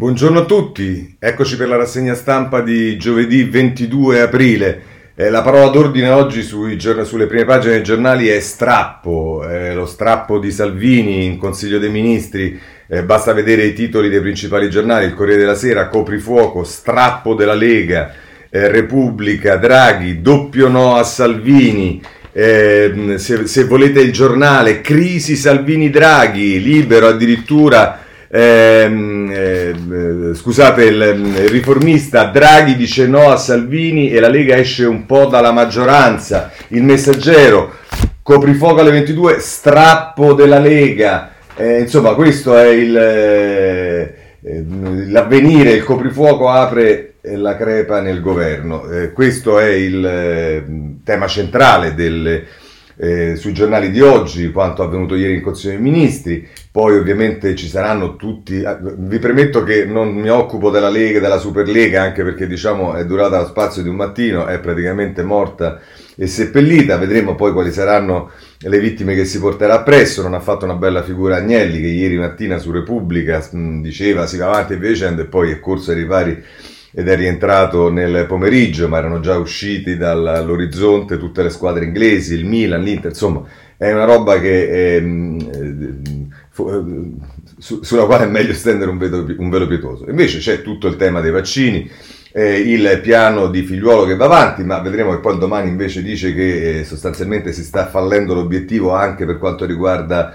Buongiorno 0.00 0.38
a 0.38 0.44
tutti, 0.46 1.16
eccoci 1.18 1.58
per 1.58 1.68
la 1.68 1.76
rassegna 1.76 2.14
stampa 2.14 2.62
di 2.62 2.96
giovedì 2.96 3.44
22 3.44 4.22
aprile. 4.22 4.82
Eh, 5.14 5.28
la 5.28 5.42
parola 5.42 5.68
d'ordine 5.68 6.08
oggi 6.08 6.40
sui, 6.40 6.80
sulle 6.80 7.26
prime 7.26 7.44
pagine 7.44 7.74
dei 7.74 7.82
giornali 7.82 8.28
è 8.28 8.40
strappo, 8.40 9.46
eh, 9.46 9.74
lo 9.74 9.84
strappo 9.84 10.38
di 10.38 10.50
Salvini 10.50 11.26
in 11.26 11.36
Consiglio 11.36 11.78
dei 11.78 11.90
Ministri, 11.90 12.58
eh, 12.88 13.04
basta 13.04 13.34
vedere 13.34 13.64
i 13.64 13.74
titoli 13.74 14.08
dei 14.08 14.22
principali 14.22 14.70
giornali, 14.70 15.04
il 15.04 15.12
Corriere 15.12 15.40
della 15.40 15.54
Sera, 15.54 15.88
coprifuoco, 15.88 16.64
strappo 16.64 17.34
della 17.34 17.52
Lega, 17.52 18.10
eh, 18.48 18.68
Repubblica, 18.68 19.56
Draghi, 19.56 20.22
doppio 20.22 20.68
no 20.68 20.94
a 20.94 21.02
Salvini, 21.02 22.00
eh, 22.32 23.16
se, 23.16 23.46
se 23.46 23.64
volete 23.64 24.00
il 24.00 24.12
giornale, 24.12 24.80
crisi 24.80 25.36
Salvini-Draghi, 25.36 26.62
libero 26.62 27.06
addirittura 27.06 27.98
Ehm, 27.98 28.08
eh, 28.32 29.74
scusate, 30.34 30.84
il, 30.84 31.34
il, 31.36 31.48
riformista 31.48 32.26
Draghi 32.26 32.76
dice 32.76 33.08
no 33.08 33.28
a 33.28 33.36
Salvini 33.36 34.10
e 34.10 34.20
la 34.20 34.28
Lega 34.28 34.56
esce 34.56 34.84
un 34.84 35.04
po' 35.04 35.26
dalla 35.26 35.50
maggioranza. 35.50 36.52
Il 36.68 36.84
messaggero, 36.84 37.72
coprifuoco 38.22 38.80
alle 38.80 38.92
22, 38.92 39.40
strappo 39.40 40.34
della 40.34 40.60
Lega. 40.60 41.32
Eh, 41.56 41.80
insomma, 41.80 42.14
questo 42.14 42.56
è 42.56 42.68
il, 42.68 42.96
eh, 42.96 44.14
l'avvenire, 45.08 45.72
il 45.72 45.82
coprifuoco 45.82 46.48
apre 46.48 47.14
la 47.22 47.56
crepa 47.56 48.00
nel 48.00 48.20
governo. 48.20 48.88
Eh, 48.88 49.12
questo 49.12 49.58
è 49.58 49.70
il 49.70 50.06
eh, 50.06 50.64
tema 51.04 51.26
centrale 51.26 51.94
delle 51.94 52.44
eh, 53.02 53.34
sui 53.36 53.54
giornali 53.54 53.90
di 53.90 54.02
oggi, 54.02 54.52
quanto 54.52 54.82
avvenuto 54.82 55.14
ieri 55.14 55.36
in 55.36 55.40
Consiglio 55.40 55.72
dei 55.72 55.80
Ministri, 55.80 56.46
poi 56.70 56.98
ovviamente 56.98 57.54
ci 57.54 57.66
saranno 57.66 58.16
tutti, 58.16 58.62
ah, 58.62 58.78
vi 58.78 59.18
premetto 59.18 59.64
che 59.64 59.86
non 59.86 60.12
mi 60.12 60.28
occupo 60.28 60.68
della 60.68 60.90
Lega, 60.90 61.18
della 61.18 61.38
Superlega, 61.38 62.02
anche 62.02 62.22
perché 62.22 62.46
diciamo 62.46 62.92
è 62.94 63.06
durata 63.06 63.40
lo 63.40 63.46
spazio 63.46 63.82
di 63.82 63.88
un 63.88 63.96
mattino, 63.96 64.44
è 64.44 64.58
praticamente 64.58 65.22
morta 65.22 65.80
e 66.14 66.26
seppellita, 66.26 66.98
vedremo 66.98 67.34
poi 67.36 67.52
quali 67.52 67.72
saranno 67.72 68.32
le 68.58 68.78
vittime 68.78 69.14
che 69.14 69.24
si 69.24 69.40
porterà 69.40 69.76
appresso, 69.76 70.20
non 70.20 70.34
ha 70.34 70.40
fatto 70.40 70.66
una 70.66 70.74
bella 70.74 71.02
figura 71.02 71.36
Agnelli 71.36 71.80
che 71.80 71.86
ieri 71.86 72.18
mattina 72.18 72.58
su 72.58 72.70
Repubblica 72.70 73.42
mh, 73.50 73.80
diceva 73.80 74.26
si 74.26 74.36
va 74.36 74.48
avanti 74.48 74.74
e 74.74 74.76
vicenda 74.76 75.22
e 75.22 75.24
poi 75.24 75.52
è 75.52 75.58
corso 75.58 75.92
ai 75.92 75.96
ripari 75.96 76.44
ed 76.92 77.08
è 77.08 77.16
rientrato 77.16 77.90
nel 77.90 78.26
pomeriggio, 78.26 78.88
ma 78.88 78.98
erano 78.98 79.20
già 79.20 79.38
usciti 79.38 79.96
dall'orizzonte 79.96 81.18
tutte 81.18 81.42
le 81.42 81.50
squadre 81.50 81.84
inglesi, 81.84 82.34
il 82.34 82.44
Milan, 82.44 82.82
l'Inter, 82.82 83.10
insomma 83.10 83.44
è 83.80 83.90
una 83.92 84.04
roba 84.04 84.38
che 84.38 84.96
ehm, 84.96 85.38
eh, 85.54 87.12
su, 87.56 87.82
sulla 87.82 88.04
quale 88.04 88.24
è 88.24 88.28
meglio 88.28 88.52
stendere 88.52 88.90
un 88.90 88.98
velo, 88.98 89.24
un 89.38 89.48
velo 89.48 89.66
pietoso. 89.66 90.04
Invece 90.10 90.38
c'è 90.38 90.60
tutto 90.60 90.86
il 90.86 90.96
tema 90.96 91.22
dei 91.22 91.30
vaccini, 91.30 91.90
eh, 92.32 92.58
il 92.58 93.00
piano 93.02 93.48
di 93.48 93.62
figliuolo 93.62 94.04
che 94.04 94.16
va 94.16 94.26
avanti, 94.26 94.64
ma 94.64 94.80
vedremo 94.80 95.12
che 95.12 95.20
poi 95.20 95.38
domani 95.38 95.70
invece 95.70 96.02
dice 96.02 96.34
che 96.34 96.80
eh, 96.80 96.84
sostanzialmente 96.84 97.52
si 97.52 97.64
sta 97.64 97.86
fallendo 97.86 98.34
l'obiettivo 98.34 98.92
anche 98.92 99.24
per 99.24 99.38
quanto 99.38 99.64
riguarda 99.64 100.34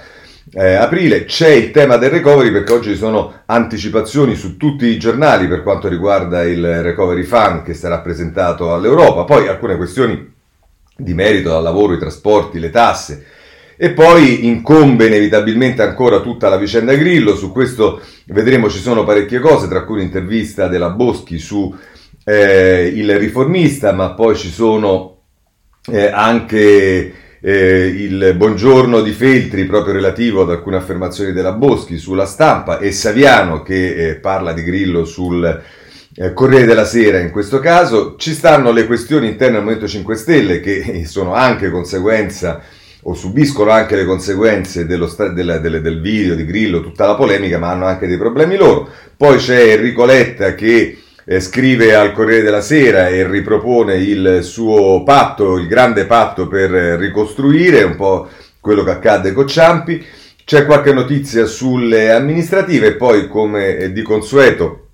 eh, 0.58 0.74
aprile. 0.74 1.26
C'è 1.26 1.50
il 1.50 1.72
tema 1.72 1.98
del 1.98 2.12
recovery 2.12 2.50
perché 2.50 2.72
oggi 2.72 2.92
ci 2.92 2.98
sono 2.98 3.42
anticipazioni 3.46 4.36
su 4.36 4.56
tutti 4.56 4.86
i 4.86 4.98
giornali 4.98 5.48
per 5.48 5.62
quanto 5.62 5.90
riguarda 5.90 6.44
il 6.44 6.82
recovery 6.82 7.24
fund 7.24 7.64
che 7.64 7.74
sarà 7.74 8.00
presentato 8.00 8.74
all'Europa, 8.74 9.26
poi 9.26 9.50
alcune 9.50 9.76
questioni 9.76 10.34
di 10.98 11.14
merito 11.14 11.50
dal 11.50 11.62
lavoro, 11.62 11.94
i 11.94 12.00
trasporti, 12.00 12.60
le 12.60 12.70
tasse. 12.70 13.26
E 13.78 13.90
poi 13.90 14.46
incombe 14.46 15.08
inevitabilmente 15.08 15.82
ancora 15.82 16.22
tutta 16.22 16.48
la 16.48 16.56
vicenda 16.56 16.94
Grillo, 16.94 17.36
su 17.36 17.52
questo 17.52 18.00
vedremo 18.28 18.70
ci 18.70 18.80
sono 18.80 19.04
parecchie 19.04 19.40
cose, 19.40 19.68
tra 19.68 19.84
cui 19.84 19.98
un'intervista 19.98 20.70
della 20.70 20.92
Boschi 20.92 21.38
su 21.38 21.76
eh, 22.24 22.94
il 22.96 23.18
riformista, 23.18 23.92
ma 23.92 24.14
poi 24.14 24.38
ci 24.38 24.50
sono 24.50 25.18
eh, 25.92 26.08
anche 26.08 27.14
eh, 27.48 27.86
il 27.86 28.34
buongiorno 28.36 29.02
di 29.02 29.12
Feltri 29.12 29.66
proprio 29.66 29.94
relativo 29.94 30.42
ad 30.42 30.50
alcune 30.50 30.78
affermazioni 30.78 31.32
della 31.32 31.52
Boschi 31.52 32.00
sulla 32.00 32.26
stampa 32.26 32.80
e 32.80 32.92
Saviano 32.92 33.62
che 33.62 34.10
eh, 34.10 34.16
parla 34.16 34.52
di 34.52 34.64
Grillo 34.64 35.06
sul 35.06 35.62
eh, 36.16 36.34
Corriere 36.34 36.66
della 36.66 36.86
Sera 36.86 37.20
in 37.20 37.30
questo 37.30 37.60
caso. 37.60 38.16
Ci 38.18 38.34
stanno 38.34 38.72
le 38.72 38.88
questioni 38.88 39.28
interne 39.28 39.58
al 39.58 39.62
Movimento 39.62 39.88
5 39.88 40.16
Stelle 40.16 40.60
che 40.60 41.06
sono 41.06 41.36
anche 41.36 41.70
conseguenza 41.70 42.64
o 43.04 43.14
subiscono 43.14 43.70
anche 43.70 43.96
le 43.96 44.06
conseguenze 44.06 44.88
dello, 44.88 45.06
del, 45.32 45.60
del, 45.62 45.82
del 45.84 46.02
video 46.02 46.34
di 46.34 46.46
Grillo, 46.46 46.82
tutta 46.82 47.06
la 47.06 47.14
polemica, 47.14 47.60
ma 47.60 47.70
hanno 47.70 47.86
anche 47.86 48.08
dei 48.08 48.18
problemi 48.18 48.58
loro. 48.58 48.90
Poi 49.16 49.38
c'è 49.38 49.74
Enrico 49.74 50.04
Letta 50.04 50.56
che 50.56 50.98
eh, 51.26 51.40
scrive 51.40 51.96
al 51.96 52.12
Corriere 52.14 52.44
della 52.44 52.62
Sera 52.62 53.08
e 53.10 53.28
ripropone 53.28 53.98
il 53.98 54.40
suo 54.44 55.04
patto, 55.04 55.58
il 55.58 55.68
grande 55.68 56.06
patto 56.06 56.48
per 56.48 56.70
ricostruire, 56.70 57.84
un 57.84 57.96
po' 57.96 58.30
quello 58.60 58.84
che 58.84 58.92
accadde 58.92 59.32
con 59.34 59.48
Ciampi. 59.48 60.04
C'è 60.46 60.66
qualche 60.66 60.94
notizia 60.94 61.46
sulle 61.46 62.12
amministrative 62.12 62.88
e 62.88 62.96
poi, 62.96 63.28
come 63.28 63.92
di 63.92 64.04
consueto, 64.04 64.90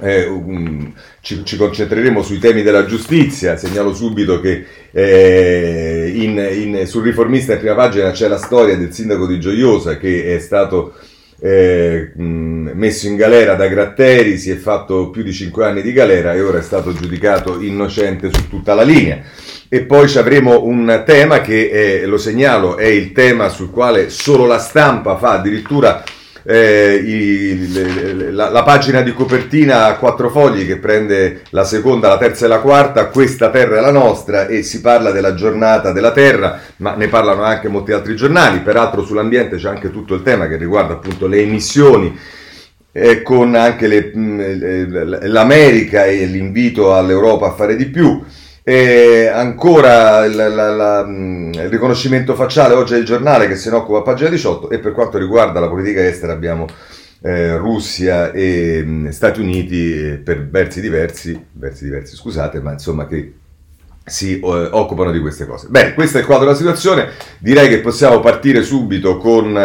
eh, 0.00 0.26
um, 0.26 0.92
ci, 1.20 1.44
ci, 1.44 1.56
concentreremo 1.56 2.22
sui 2.22 2.38
temi 2.38 2.62
della 2.62 2.86
giustizia. 2.86 3.56
Segnalo 3.56 3.92
subito 3.92 4.40
che 4.40 4.64
eh, 4.92 6.12
in, 6.14 6.38
in, 6.38 6.86
sul 6.86 7.02
riformista 7.02 7.54
in 7.54 7.58
prima 7.58 7.74
pagina 7.74 8.12
c'è 8.12 8.28
la 8.28 8.38
storia 8.38 8.76
del 8.76 8.92
sindaco 8.92 9.26
di 9.26 9.40
Gioiosa 9.40 9.96
che 9.96 10.36
è 10.36 10.38
stato 10.38 10.94
eh, 11.38 12.12
messo 12.14 13.06
in 13.06 13.16
galera 13.16 13.54
da 13.54 13.66
Gratteri, 13.66 14.38
si 14.38 14.50
è 14.50 14.56
fatto 14.56 15.10
più 15.10 15.22
di 15.22 15.32
5 15.32 15.64
anni 15.64 15.82
di 15.82 15.92
galera 15.92 16.34
e 16.34 16.40
ora 16.40 16.58
è 16.58 16.62
stato 16.62 16.92
giudicato 16.92 17.60
innocente 17.60 18.30
su 18.32 18.48
tutta 18.48 18.74
la 18.74 18.82
linea. 18.82 19.20
E 19.68 19.82
poi 19.82 20.14
avremo 20.16 20.62
un 20.64 21.02
tema 21.04 21.40
che, 21.40 21.70
eh, 21.70 22.06
lo 22.06 22.18
segnalo, 22.18 22.76
è 22.76 22.86
il 22.86 23.12
tema 23.12 23.48
sul 23.48 23.70
quale 23.70 24.10
solo 24.10 24.46
la 24.46 24.58
stampa 24.58 25.16
fa 25.16 25.32
addirittura 25.32 26.04
eh, 26.46 26.94
i, 26.94 28.30
la, 28.32 28.50
la, 28.50 28.62
pagina 28.62 29.00
di 29.00 29.12
copertina 29.12 29.86
a 29.86 29.96
quattro 29.96 30.30
fogli 30.30 30.64
che 30.64 30.76
prende 30.76 31.42
la 31.50 31.64
seconda, 31.64 32.08
la 32.08 32.18
terza 32.18 32.44
e 32.44 32.48
la 32.48 32.60
quarta, 32.60 33.06
questa 33.06 33.50
terra 33.50 33.78
è 33.78 33.80
la 33.80 33.90
nostra 33.90 34.46
e 34.46 34.62
si 34.62 34.80
parla 34.80 35.10
della 35.10 35.34
giornata 35.34 35.90
della 35.90 36.12
terra, 36.12 36.60
ma 36.76 36.94
ne 36.94 37.08
parlano 37.08 37.42
anche 37.42 37.68
molti 37.68 37.90
altri 37.90 38.14
giornali, 38.14 38.60
peraltro 38.60 39.02
sull'ambiente 39.04 39.56
c'è 39.56 39.68
anche 39.68 39.90
tutto 39.90 40.14
il 40.14 40.22
tema 40.22 40.46
che 40.46 40.56
riguarda 40.56 40.94
appunto 40.94 41.26
le 41.26 41.40
emissioni. 41.40 42.16
Eh, 42.92 43.20
con 43.20 43.54
anche 43.54 43.88
le, 43.88 44.10
l'America 45.26 46.06
e 46.06 46.24
l'invito 46.24 46.94
all'Europa 46.94 47.48
a 47.48 47.52
fare 47.52 47.76
di 47.76 47.88
più. 47.88 48.24
E 48.68 49.28
ancora 49.28 50.24
il, 50.24 50.34
la, 50.34 50.48
la, 50.48 50.98
il, 51.06 51.68
riconoscimento 51.68 52.34
facciale, 52.34 52.74
oggi 52.74 52.94
è 52.94 52.96
il 52.96 53.04
giornale 53.04 53.46
che 53.46 53.54
se 53.54 53.70
ne 53.70 53.76
occupa 53.76 53.98
a 53.98 54.02
pagina 54.02 54.28
18 54.28 54.70
e 54.70 54.80
per 54.80 54.90
quanto 54.90 55.18
riguarda 55.18 55.60
la 55.60 55.68
politica 55.68 56.04
estera 56.04 56.32
abbiamo 56.32 56.66
eh, 57.22 57.56
Russia 57.58 58.32
e 58.32 58.82
mh, 58.82 59.10
Stati 59.10 59.40
Uniti 59.40 60.20
per 60.20 60.48
versi 60.48 60.80
diversi, 60.80 61.40
versi 61.52 61.84
diversi 61.84 62.16
scusate, 62.16 62.58
ma 62.58 62.72
insomma 62.72 63.06
che 63.06 63.34
si 64.04 64.40
eh, 64.40 64.68
occupano 64.72 65.12
di 65.12 65.20
queste 65.20 65.46
cose. 65.46 65.68
Bene, 65.70 65.94
questo 65.94 66.16
è 66.16 66.20
il 66.22 66.26
quadro 66.26 66.46
della 66.46 66.56
situazione, 66.56 67.10
direi 67.38 67.68
che 67.68 67.78
possiamo 67.78 68.18
partire 68.18 68.64
subito 68.64 69.16
con, 69.18 69.56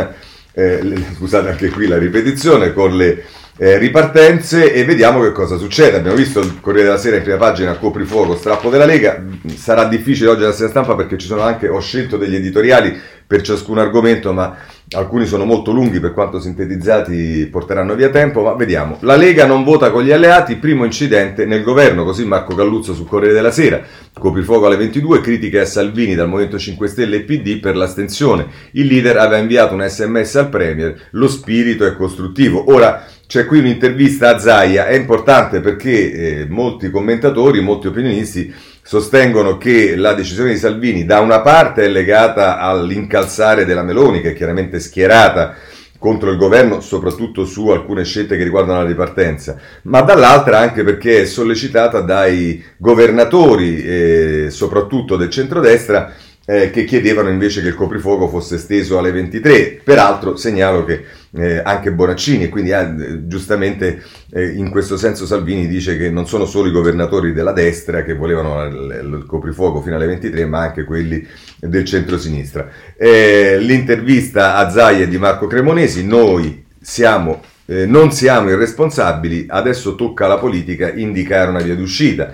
eh, 0.53 0.83
le, 0.83 1.03
scusate 1.15 1.49
anche 1.49 1.69
qui 1.69 1.87
la 1.87 1.97
ripetizione, 1.97 2.71
con 2.71 2.95
le 2.95 3.23
eh, 3.61 3.77
ripartenze 3.77 4.73
e 4.73 4.83
vediamo 4.83 5.21
che 5.21 5.31
cosa 5.31 5.55
succede. 5.55 5.97
Abbiamo 5.97 6.17
visto 6.17 6.39
il 6.39 6.59
Corriere 6.59 6.87
della 6.87 6.97
Sera 6.97 7.17
in 7.17 7.21
prima 7.21 7.37
pagina, 7.37 7.77
coprifuoco, 7.77 8.35
strappo 8.35 8.71
della 8.71 8.85
Lega. 8.85 9.23
Sarà 9.55 9.85
difficile 9.85 10.31
oggi 10.31 10.41
la 10.41 10.51
stampa 10.51 10.95
perché 10.95 11.15
ci 11.19 11.27
sono 11.27 11.41
anche, 11.41 11.67
ho 11.67 11.79
scelto 11.79 12.17
degli 12.17 12.33
editoriali 12.33 12.99
per 13.27 13.43
ciascun 13.43 13.77
argomento, 13.77 14.33
ma 14.33 14.57
alcuni 14.93 15.25
sono 15.25 15.45
molto 15.45 15.71
lunghi 15.71 16.01
per 16.01 16.13
quanto 16.13 16.39
sintetizzati 16.39 17.47
porteranno 17.49 17.95
via 17.95 18.09
tempo, 18.09 18.41
ma 18.41 18.53
vediamo. 18.53 18.97
La 19.01 19.15
Lega 19.15 19.45
non 19.45 19.63
vota 19.63 19.89
con 19.89 20.03
gli 20.03 20.11
alleati, 20.11 20.57
primo 20.57 20.83
incidente 20.83 21.45
nel 21.45 21.63
governo, 21.63 22.03
così 22.03 22.25
Marco 22.25 22.55
Galluzzo 22.55 22.93
sul 22.93 23.07
Corriere 23.07 23.33
della 23.33 23.51
Sera. 23.51 23.81
Coprifuoco 24.13 24.65
alle 24.65 24.75
22, 24.75 25.21
critiche 25.21 25.61
a 25.61 25.65
Salvini 25.65 26.15
dal 26.15 26.27
Movimento 26.27 26.59
5 26.59 26.87
Stelle 26.87 27.17
e 27.17 27.21
PD 27.21 27.59
per 27.59 27.77
l'astensione. 27.77 28.47
Il 28.71 28.87
leader 28.87 29.17
aveva 29.17 29.37
inviato 29.37 29.73
un 29.75 29.87
sms 29.87 30.35
al 30.35 30.49
Premier, 30.49 31.07
lo 31.11 31.29
spirito 31.29 31.85
è 31.85 31.95
costruttivo. 31.95 32.71
Ora 32.73 33.05
c'è 33.27 33.45
qui 33.45 33.59
un'intervista 33.59 34.35
a 34.35 34.39
Zaia, 34.39 34.87
è 34.87 34.93
importante 34.93 35.61
perché 35.61 36.11
eh, 36.41 36.45
molti 36.49 36.89
commentatori, 36.89 37.61
molti 37.61 37.87
opinionisti 37.87 38.53
sostengono 38.83 39.57
che 39.57 39.95
la 39.95 40.13
decisione 40.13 40.51
di 40.51 40.57
Salvini 40.57 41.05
da 41.05 41.19
una 41.19 41.41
parte 41.41 41.83
è 41.83 41.87
legata 41.87 42.57
all'incalzare 42.57 43.65
della 43.65 43.83
Meloni, 43.83 44.21
che 44.21 44.31
è 44.31 44.35
chiaramente 44.35 44.79
schierata 44.79 45.55
contro 46.01 46.31
il 46.31 46.37
governo, 46.37 46.81
soprattutto 46.81 47.45
su 47.45 47.69
alcune 47.69 48.03
scelte 48.03 48.35
che 48.35 48.43
riguardano 48.43 48.81
la 48.81 48.87
ripartenza, 48.87 49.55
ma 49.83 50.01
dall'altra 50.01 50.57
anche 50.57 50.83
perché 50.83 51.21
è 51.21 51.25
sollecitata 51.25 52.01
dai 52.01 52.63
governatori, 52.77 53.83
eh, 53.83 54.47
soprattutto 54.49 55.15
del 55.15 55.29
centrodestra, 55.29 56.11
eh, 56.51 56.69
che 56.69 56.83
chiedevano 56.83 57.29
invece 57.29 57.61
che 57.61 57.69
il 57.69 57.75
coprifuoco 57.75 58.27
fosse 58.27 58.55
esteso 58.55 58.97
alle 58.97 59.11
23. 59.11 59.79
Peraltro 59.85 60.35
segnalo 60.35 60.83
che 60.83 61.05
eh, 61.33 61.61
anche 61.63 61.93
Bonaccini, 61.93 62.49
quindi 62.49 62.71
eh, 62.71 63.25
giustamente 63.25 64.03
eh, 64.33 64.49
in 64.49 64.69
questo 64.69 64.97
senso 64.97 65.25
Salvini 65.25 65.65
dice 65.65 65.95
che 65.95 66.09
non 66.09 66.27
sono 66.27 66.45
solo 66.45 66.67
i 66.67 66.73
governatori 66.73 67.31
della 67.31 67.53
destra 67.53 68.03
che 68.03 68.15
volevano 68.15 68.65
il, 68.65 68.99
il 69.01 69.25
coprifuoco 69.25 69.81
fino 69.81 69.95
alle 69.95 70.07
23, 70.07 70.45
ma 70.45 70.59
anche 70.59 70.83
quelli 70.83 71.25
del 71.57 71.85
centro-sinistra. 71.85 72.67
Eh, 72.97 73.57
l'intervista 73.57 74.57
a 74.57 74.69
Zaia 74.69 75.07
di 75.07 75.17
Marco 75.17 75.47
Cremonesi, 75.47 76.05
noi 76.05 76.65
siamo, 76.81 77.41
eh, 77.65 77.85
non 77.85 78.11
siamo 78.11 78.49
irresponsabili, 78.49 79.45
adesso 79.47 79.95
tocca 79.95 80.25
alla 80.25 80.37
politica 80.37 80.91
indicare 80.91 81.49
una 81.49 81.61
via 81.61 81.75
d'uscita. 81.75 82.33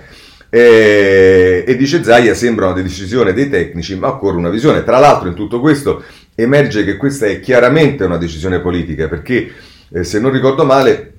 Eh, 0.50 1.64
e 1.66 1.76
dice 1.76 2.02
Zaia 2.02 2.32
sembra 2.34 2.66
una 2.66 2.80
decisione 2.80 3.34
dei 3.34 3.50
tecnici 3.50 3.96
ma 3.96 4.08
occorre 4.08 4.36
una 4.36 4.50
visione. 4.50 4.84
Tra 4.84 4.98
l'altro 4.98 5.28
in 5.28 5.34
tutto 5.34 5.60
questo 5.60 6.02
emerge 6.34 6.84
che 6.84 6.96
questa 6.96 7.26
è 7.26 7.40
chiaramente 7.40 8.04
una 8.04 8.16
decisione 8.16 8.60
politica 8.60 9.08
perché 9.08 9.52
eh, 9.90 10.04
se 10.04 10.20
non 10.20 10.30
ricordo 10.30 10.64
male 10.64 11.12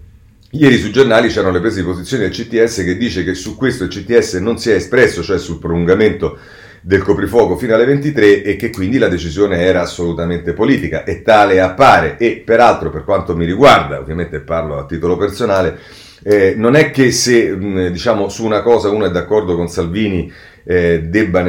Ieri 0.52 0.80
sui 0.80 0.92
giornali 0.92 1.28
c'erano 1.28 1.54
le 1.54 1.60
prese 1.60 1.82
di 1.82 1.86
posizione 1.86 2.24
del 2.24 2.32
CTS 2.32 2.78
che 2.78 2.98
dice 2.98 3.24
che 3.24 3.36
su 3.36 3.56
questo 3.56 3.84
il 3.84 3.90
CTS 3.92 4.36
non 4.36 4.58
si 4.58 4.72
è 4.72 4.74
espresso, 4.74 5.22
cioè 5.22 5.38
sul 5.38 5.60
prolungamento 5.60 6.40
del 6.82 7.04
coprifuoco 7.04 7.56
fino 7.56 7.76
alle 7.76 7.86
23 7.86 8.42
e 8.42 8.56
che 8.56 8.72
quindi 8.72 8.98
la 8.98 9.10
decisione 9.10 9.60
era 9.60 9.82
assolutamente 9.82 10.54
politica. 10.54 11.04
E 11.04 11.22
tale 11.22 11.62
appare 11.62 12.18
e 12.18 12.42
peraltro 12.44 12.90
per 12.90 13.04
quanto 13.04 13.36
mi 13.36 13.46
riguarda, 13.46 14.00
ovviamente 14.00 14.40
parlo 14.40 14.80
a 14.80 14.88
titolo 14.88 15.18
personale, 15.18 15.78
eh, 16.24 16.54
non 16.58 16.76
è 16.76 16.92
che 16.92 17.12
se 17.12 17.58
diciamo 17.92 18.30
su 18.30 18.46
una 18.46 18.62
cosa 18.62 18.90
uno 18.90 19.06
è 19.06 19.12
d'accordo 19.12 19.56
con 19.56 19.68
Salvini 19.68 20.32
eh, 20.64 21.04
debba 21.04 21.44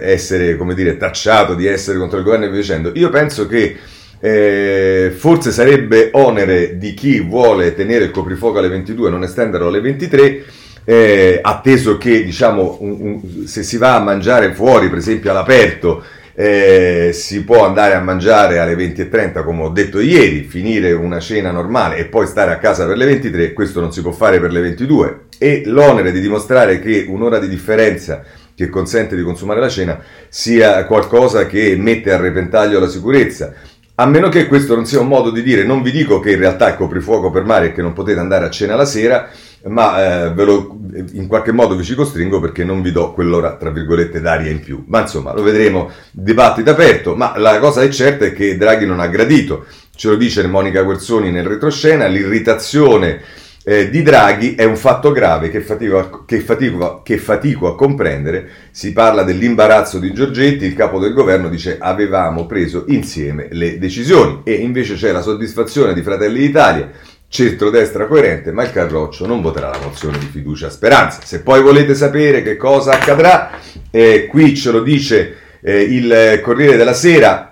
essere 0.00 0.56
come 0.56 0.74
dire 0.74 0.96
tacciato 0.96 1.54
di 1.54 1.66
essere 1.66 1.98
contro 1.98 2.18
il 2.18 2.24
governo 2.24 2.44
e 2.44 2.50
via 2.50 2.60
dicendo. 2.60 2.92
Io 2.94 3.08
penso 3.08 3.46
che 3.46 3.76
eh, 4.20 5.12
forse 5.16 5.50
sarebbe 5.50 6.10
onere 6.12 6.78
di 6.78 6.94
chi 6.94 7.20
vuole 7.20 7.74
tenere 7.74 8.04
il 8.04 8.10
coprifuoco 8.10 8.58
alle 8.58 8.68
22 8.68 9.08
e 9.08 9.10
non 9.10 9.24
estenderlo 9.24 9.66
alle 9.66 9.80
23 9.80 10.44
eh, 10.84 11.40
atteso 11.42 11.98
che 11.98 12.22
diciamo 12.24 12.78
un, 12.80 12.96
un, 13.00 13.46
se 13.46 13.62
si 13.62 13.76
va 13.76 13.96
a 13.96 14.00
mangiare 14.00 14.52
fuori 14.52 14.88
per 14.88 14.98
esempio 14.98 15.30
all'aperto 15.30 16.04
eh, 16.34 17.10
si 17.12 17.44
può 17.44 17.64
andare 17.64 17.94
a 17.94 18.00
mangiare 18.00 18.58
alle 18.58 18.74
20.30 18.74 19.44
come 19.44 19.62
ho 19.62 19.68
detto 19.68 20.00
ieri, 20.00 20.44
finire 20.44 20.92
una 20.92 21.20
cena 21.20 21.50
normale 21.50 21.96
e 21.96 22.06
poi 22.06 22.26
stare 22.26 22.52
a 22.52 22.58
casa 22.58 22.86
per 22.86 22.96
le 22.96 23.04
23, 23.04 23.52
questo 23.52 23.80
non 23.80 23.92
si 23.92 24.00
può 24.00 24.12
fare 24.12 24.40
per 24.40 24.52
le 24.52 24.60
22 24.60 25.20
e 25.38 25.62
l'onere 25.66 26.12
di 26.12 26.20
dimostrare 26.20 26.78
che 26.78 27.04
un'ora 27.08 27.38
di 27.38 27.48
differenza 27.48 28.22
che 28.54 28.68
consente 28.68 29.16
di 29.16 29.22
consumare 29.22 29.60
la 29.60 29.68
cena 29.68 30.00
sia 30.28 30.84
qualcosa 30.84 31.46
che 31.46 31.74
mette 31.76 32.12
a 32.12 32.18
repentaglio 32.18 32.78
la 32.78 32.88
sicurezza. 32.88 33.54
A 33.94 34.06
meno 34.06 34.30
che 34.30 34.46
questo 34.46 34.74
non 34.74 34.86
sia 34.86 35.00
un 35.00 35.06
modo 35.06 35.30
di 35.30 35.42
dire, 35.42 35.64
non 35.64 35.82
vi 35.82 35.90
dico 35.90 36.18
che 36.18 36.32
in 36.32 36.38
realtà 36.38 36.68
è 36.68 36.76
coprifuoco 36.76 37.30
per 37.30 37.44
mare 37.44 37.66
e 37.66 37.72
che 37.72 37.82
non 37.82 37.92
potete 37.92 38.18
andare 38.18 38.46
a 38.46 38.50
cena 38.50 38.74
la 38.74 38.86
sera, 38.86 39.28
ma 39.64 40.24
eh, 40.24 40.32
ve 40.32 40.44
lo, 40.44 40.78
in 41.12 41.26
qualche 41.26 41.52
modo 41.52 41.76
vi 41.76 41.84
ci 41.84 41.94
costringo 41.94 42.40
perché 42.40 42.64
non 42.64 42.80
vi 42.80 42.90
do 42.90 43.12
quell'ora, 43.12 43.56
tra 43.56 43.70
virgolette, 43.70 44.22
d'aria 44.22 44.50
in 44.50 44.60
più. 44.60 44.82
Ma 44.86 45.00
insomma, 45.02 45.34
lo 45.34 45.42
vedremo, 45.42 45.90
dibattito 46.10 46.70
aperto, 46.70 47.14
ma 47.14 47.34
la 47.36 47.58
cosa 47.58 47.82
è 47.82 47.88
certa 47.90 48.24
è 48.24 48.32
che 48.32 48.56
Draghi 48.56 48.86
non 48.86 48.98
ha 48.98 49.08
gradito, 49.08 49.66
ce 49.94 50.08
lo 50.08 50.16
dice 50.16 50.46
Monica 50.46 50.80
Guerzoni 50.82 51.30
nel 51.30 51.44
retroscena, 51.44 52.06
l'irritazione 52.06 53.20
eh, 53.64 53.90
di 53.90 54.02
Draghi 54.02 54.54
è 54.54 54.64
un 54.64 54.76
fatto 54.76 55.12
grave 55.12 55.50
che 55.50 55.60
fatico, 55.60 55.98
a, 55.98 56.24
che, 56.24 56.40
fatico, 56.40 57.02
che 57.02 57.18
fatico 57.18 57.68
a 57.68 57.76
comprendere. 57.76 58.48
Si 58.70 58.92
parla 58.92 59.22
dell'imbarazzo 59.22 59.98
di 59.98 60.12
Giorgetti, 60.12 60.64
il 60.64 60.74
capo 60.74 60.98
del 60.98 61.12
governo 61.12 61.48
dice 61.48 61.78
avevamo 61.78 62.46
preso 62.46 62.84
insieme 62.88 63.48
le 63.50 63.78
decisioni 63.78 64.40
e 64.44 64.54
invece 64.54 64.94
c'è 64.94 65.12
la 65.12 65.22
soddisfazione 65.22 65.94
di 65.94 66.02
Fratelli 66.02 66.40
d'Italia 66.40 66.90
centrodestra 67.28 68.06
coerente, 68.06 68.52
ma 68.52 68.62
il 68.62 68.72
Carroccio 68.72 69.26
non 69.26 69.40
voterà 69.40 69.70
la 69.70 69.80
mozione 69.82 70.18
di 70.18 70.26
fiducia 70.26 70.66
a 70.66 70.70
Speranza. 70.70 71.20
Se 71.24 71.40
poi 71.40 71.62
volete 71.62 71.94
sapere 71.94 72.42
che 72.42 72.56
cosa 72.56 72.92
accadrà, 72.92 73.52
eh, 73.90 74.26
qui 74.26 74.54
ce 74.54 74.70
lo 74.70 74.82
dice 74.82 75.36
eh, 75.62 75.80
il 75.80 76.40
Corriere 76.42 76.76
della 76.76 76.92
Sera, 76.92 77.51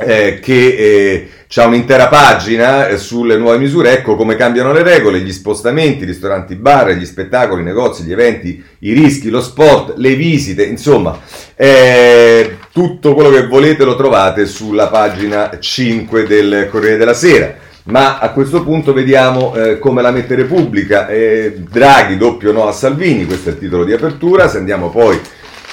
eh, 0.00 0.40
che 0.40 0.76
eh, 0.76 1.28
ha 1.56 1.66
un'intera 1.66 2.08
pagina 2.08 2.88
eh, 2.88 2.96
sulle 2.96 3.36
nuove 3.36 3.58
misure, 3.58 3.92
ecco 3.92 4.14
come 4.14 4.36
cambiano 4.36 4.72
le 4.72 4.82
regole, 4.82 5.20
gli 5.20 5.32
spostamenti, 5.32 6.04
i 6.04 6.06
ristoranti 6.06 6.54
bar, 6.54 6.92
gli 6.92 7.04
spettacoli, 7.04 7.62
i 7.62 7.64
negozi, 7.64 8.04
gli 8.04 8.12
eventi, 8.12 8.62
i 8.80 8.92
rischi, 8.92 9.30
lo 9.30 9.42
sport, 9.42 9.94
le 9.96 10.14
visite, 10.14 10.64
insomma, 10.64 11.18
eh, 11.56 12.56
tutto 12.72 13.14
quello 13.14 13.30
che 13.30 13.46
volete 13.46 13.84
lo 13.84 13.96
trovate 13.96 14.46
sulla 14.46 14.86
pagina 14.86 15.58
5 15.58 16.26
del 16.26 16.68
Corriere 16.70 16.96
della 16.96 17.14
Sera. 17.14 17.68
Ma 17.82 18.18
a 18.18 18.30
questo 18.30 18.62
punto 18.62 18.92
vediamo 18.92 19.54
eh, 19.54 19.78
come 19.78 20.02
la 20.02 20.12
mette 20.12 20.36
Repubblica. 20.36 21.08
Eh, 21.08 21.62
Draghi 21.68 22.16
doppio 22.16 22.52
no 22.52 22.68
a 22.68 22.72
Salvini, 22.72 23.26
questo 23.26 23.48
è 23.48 23.52
il 23.52 23.58
titolo 23.58 23.84
di 23.84 23.92
apertura. 23.92 24.48
Se 24.48 24.58
andiamo 24.58 24.90
poi 24.90 25.18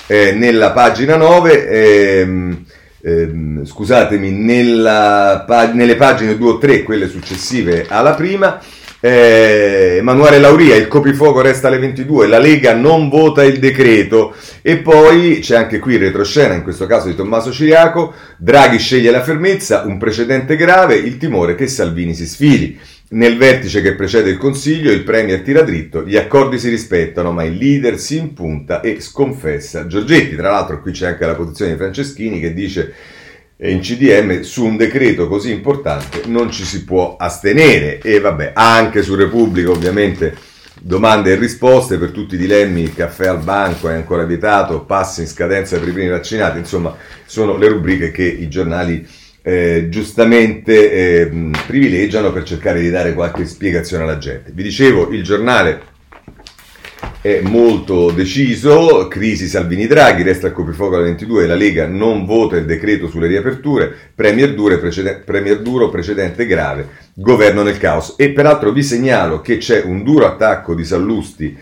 nella 0.07 0.71
pagina 0.71 1.17
9, 1.17 2.55
ehm, 3.07 3.65
scusatemi, 3.65 4.31
nella, 4.31 5.45
nelle 5.73 5.95
pagine 5.95 6.37
2 6.37 6.49
o 6.49 6.57
3, 6.57 6.83
quelle 6.83 7.07
successive 7.07 7.85
alla 7.87 8.13
prima, 8.13 8.59
eh, 8.99 9.97
Emanuele 9.99 10.39
Lauria, 10.39 10.75
il 10.75 10.87
coprifuoco 10.87 11.41
resta 11.41 11.67
alle 11.67 11.77
22, 11.77 12.27
la 12.27 12.39
Lega 12.39 12.73
non 12.73 13.09
vota 13.09 13.43
il 13.43 13.59
decreto 13.59 14.33
e 14.61 14.77
poi 14.77 15.39
c'è 15.39 15.55
anche 15.55 15.79
qui 15.79 15.97
retroscena, 15.97 16.55
in 16.55 16.63
questo 16.63 16.87
caso 16.87 17.07
di 17.07 17.15
Tommaso 17.15 17.51
Ciriaco, 17.51 18.13
Draghi 18.37 18.79
sceglie 18.79 19.11
la 19.11 19.21
fermezza, 19.21 19.83
un 19.85 19.97
precedente 19.97 20.55
grave, 20.55 20.95
il 20.95 21.17
timore 21.17 21.55
che 21.55 21.67
Salvini 21.67 22.13
si 22.13 22.25
sfili. 22.25 22.79
Nel 23.09 23.37
vertice 23.37 23.81
che 23.81 23.95
precede 23.95 24.31
il 24.31 24.37
Consiglio, 24.37 24.91
il 24.91 25.03
Premier 25.03 25.41
tira 25.41 25.61
dritto, 25.61 26.03
gli 26.03 26.17
accordi 26.17 26.59
si 26.59 26.67
rispettano, 26.67 27.31
ma 27.31 27.45
il 27.45 27.55
leader 27.55 27.97
si 27.97 28.17
impunta 28.17 28.81
e 28.81 28.99
sconfessa 28.99 29.87
Giorgetti. 29.87 30.35
Tra 30.35 30.51
l'altro 30.51 30.81
qui 30.81 30.91
c'è 30.91 31.07
anche 31.07 31.25
la 31.25 31.35
posizione 31.35 31.71
di 31.71 31.77
Franceschini 31.77 32.41
che 32.41 32.53
dice 32.53 32.93
in 33.59 33.79
CDM 33.79 34.41
su 34.41 34.65
un 34.65 34.77
decreto 34.77 35.27
così 35.27 35.51
importante 35.51 36.23
non 36.27 36.51
ci 36.51 36.63
si 36.63 36.83
può 36.83 37.15
astenere 37.17 37.99
e 38.01 38.19
vabbè 38.19 38.51
anche 38.53 39.01
su 39.01 39.15
Repubblica 39.15 39.71
ovviamente 39.71 40.35
domande 40.79 41.31
e 41.31 41.35
risposte 41.37 41.97
per 41.97 42.11
tutti 42.11 42.35
i 42.35 42.37
dilemmi 42.37 42.83
il 42.83 42.93
caffè 42.93 43.25
al 43.25 43.39
banco 43.41 43.89
è 43.89 43.95
ancora 43.95 44.25
vietato 44.25 44.81
passi 44.81 45.21
in 45.21 45.27
scadenza 45.27 45.79
per 45.79 45.87
i 45.87 45.91
primi 45.91 46.09
vaccinati 46.09 46.59
insomma 46.59 46.95
sono 47.25 47.57
le 47.57 47.67
rubriche 47.67 48.11
che 48.11 48.25
i 48.25 48.47
giornali 48.47 49.03
eh, 49.47 49.87
giustamente 49.87 50.91
eh, 50.91 51.51
privilegiano 51.65 52.33
per 52.33 52.43
cercare 52.43 52.81
di 52.81 52.89
dare 52.89 53.13
qualche 53.13 53.45
spiegazione 53.45 54.03
alla 54.03 54.17
gente 54.17 54.51
vi 54.53 54.61
dicevo 54.61 55.09
il 55.11 55.23
giornale 55.23 55.95
è 57.21 57.41
molto 57.41 58.11
deciso, 58.11 59.07
crisi 59.07 59.47
Salvini-Draghi, 59.47 60.23
resta 60.23 60.47
il 60.47 60.53
coprifuoco 60.53 60.95
alle 60.95 61.05
22, 61.05 61.47
la 61.47 61.55
Lega 61.55 61.85
non 61.87 62.25
vota 62.25 62.57
il 62.57 62.65
decreto 62.65 63.07
sulle 63.07 63.27
riaperture, 63.27 63.93
Premier, 64.15 64.53
dure, 64.53 64.77
precedente, 64.77 65.23
premier 65.23 65.61
duro, 65.61 65.89
precedente 65.89 66.45
grave, 66.45 66.87
governo 67.13 67.63
nel 67.63 67.77
caos. 67.77 68.15
E 68.17 68.31
peraltro 68.31 68.71
vi 68.71 68.83
segnalo 68.83 69.41
che 69.41 69.57
c'è 69.57 69.81
un 69.83 70.03
duro 70.03 70.25
attacco 70.25 70.73
di 70.73 70.85
Sallusti 70.85 71.57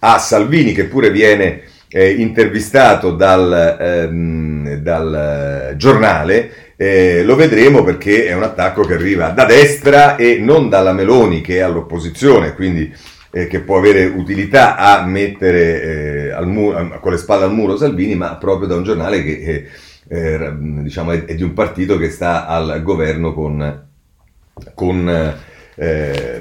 a 0.00 0.18
Salvini 0.18 0.72
che 0.72 0.84
pure 0.84 1.10
viene 1.10 1.62
eh, 1.88 2.10
intervistato 2.10 3.10
dal, 3.10 3.76
ehm, 3.80 4.74
dal 4.76 5.74
giornale, 5.76 6.67
eh, 6.80 7.24
lo 7.24 7.34
vedremo 7.34 7.82
perché 7.82 8.26
è 8.26 8.34
un 8.34 8.44
attacco 8.44 8.82
che 8.82 8.94
arriva 8.94 9.30
da 9.30 9.44
destra 9.44 10.14
e 10.14 10.38
non 10.38 10.68
dalla 10.68 10.92
Meloni 10.92 11.40
che 11.40 11.56
è 11.56 11.60
all'opposizione, 11.60 12.54
quindi 12.54 12.94
eh, 13.32 13.48
che 13.48 13.62
può 13.62 13.78
avere 13.78 14.04
utilità 14.04 14.76
a 14.76 15.04
mettere 15.04 16.30
eh, 16.30 16.44
mu- 16.44 17.00
con 17.00 17.10
le 17.10 17.18
spalle 17.18 17.44
al 17.44 17.52
muro 17.52 17.76
Salvini, 17.76 18.14
ma 18.14 18.36
proprio 18.36 18.68
da 18.68 18.76
un 18.76 18.84
giornale 18.84 19.24
che 19.24 19.40
eh, 19.40 19.66
eh 20.06 20.52
diciamo 20.56 21.10
è, 21.10 21.24
è, 21.24 21.34
di 21.34 21.42
un 21.42 21.52
partito 21.52 21.98
che 21.98 22.10
sta 22.10 22.46
al 22.46 22.80
governo 22.84 23.34
con, 23.34 23.88
con, 24.74 25.34
eh, 25.78 26.40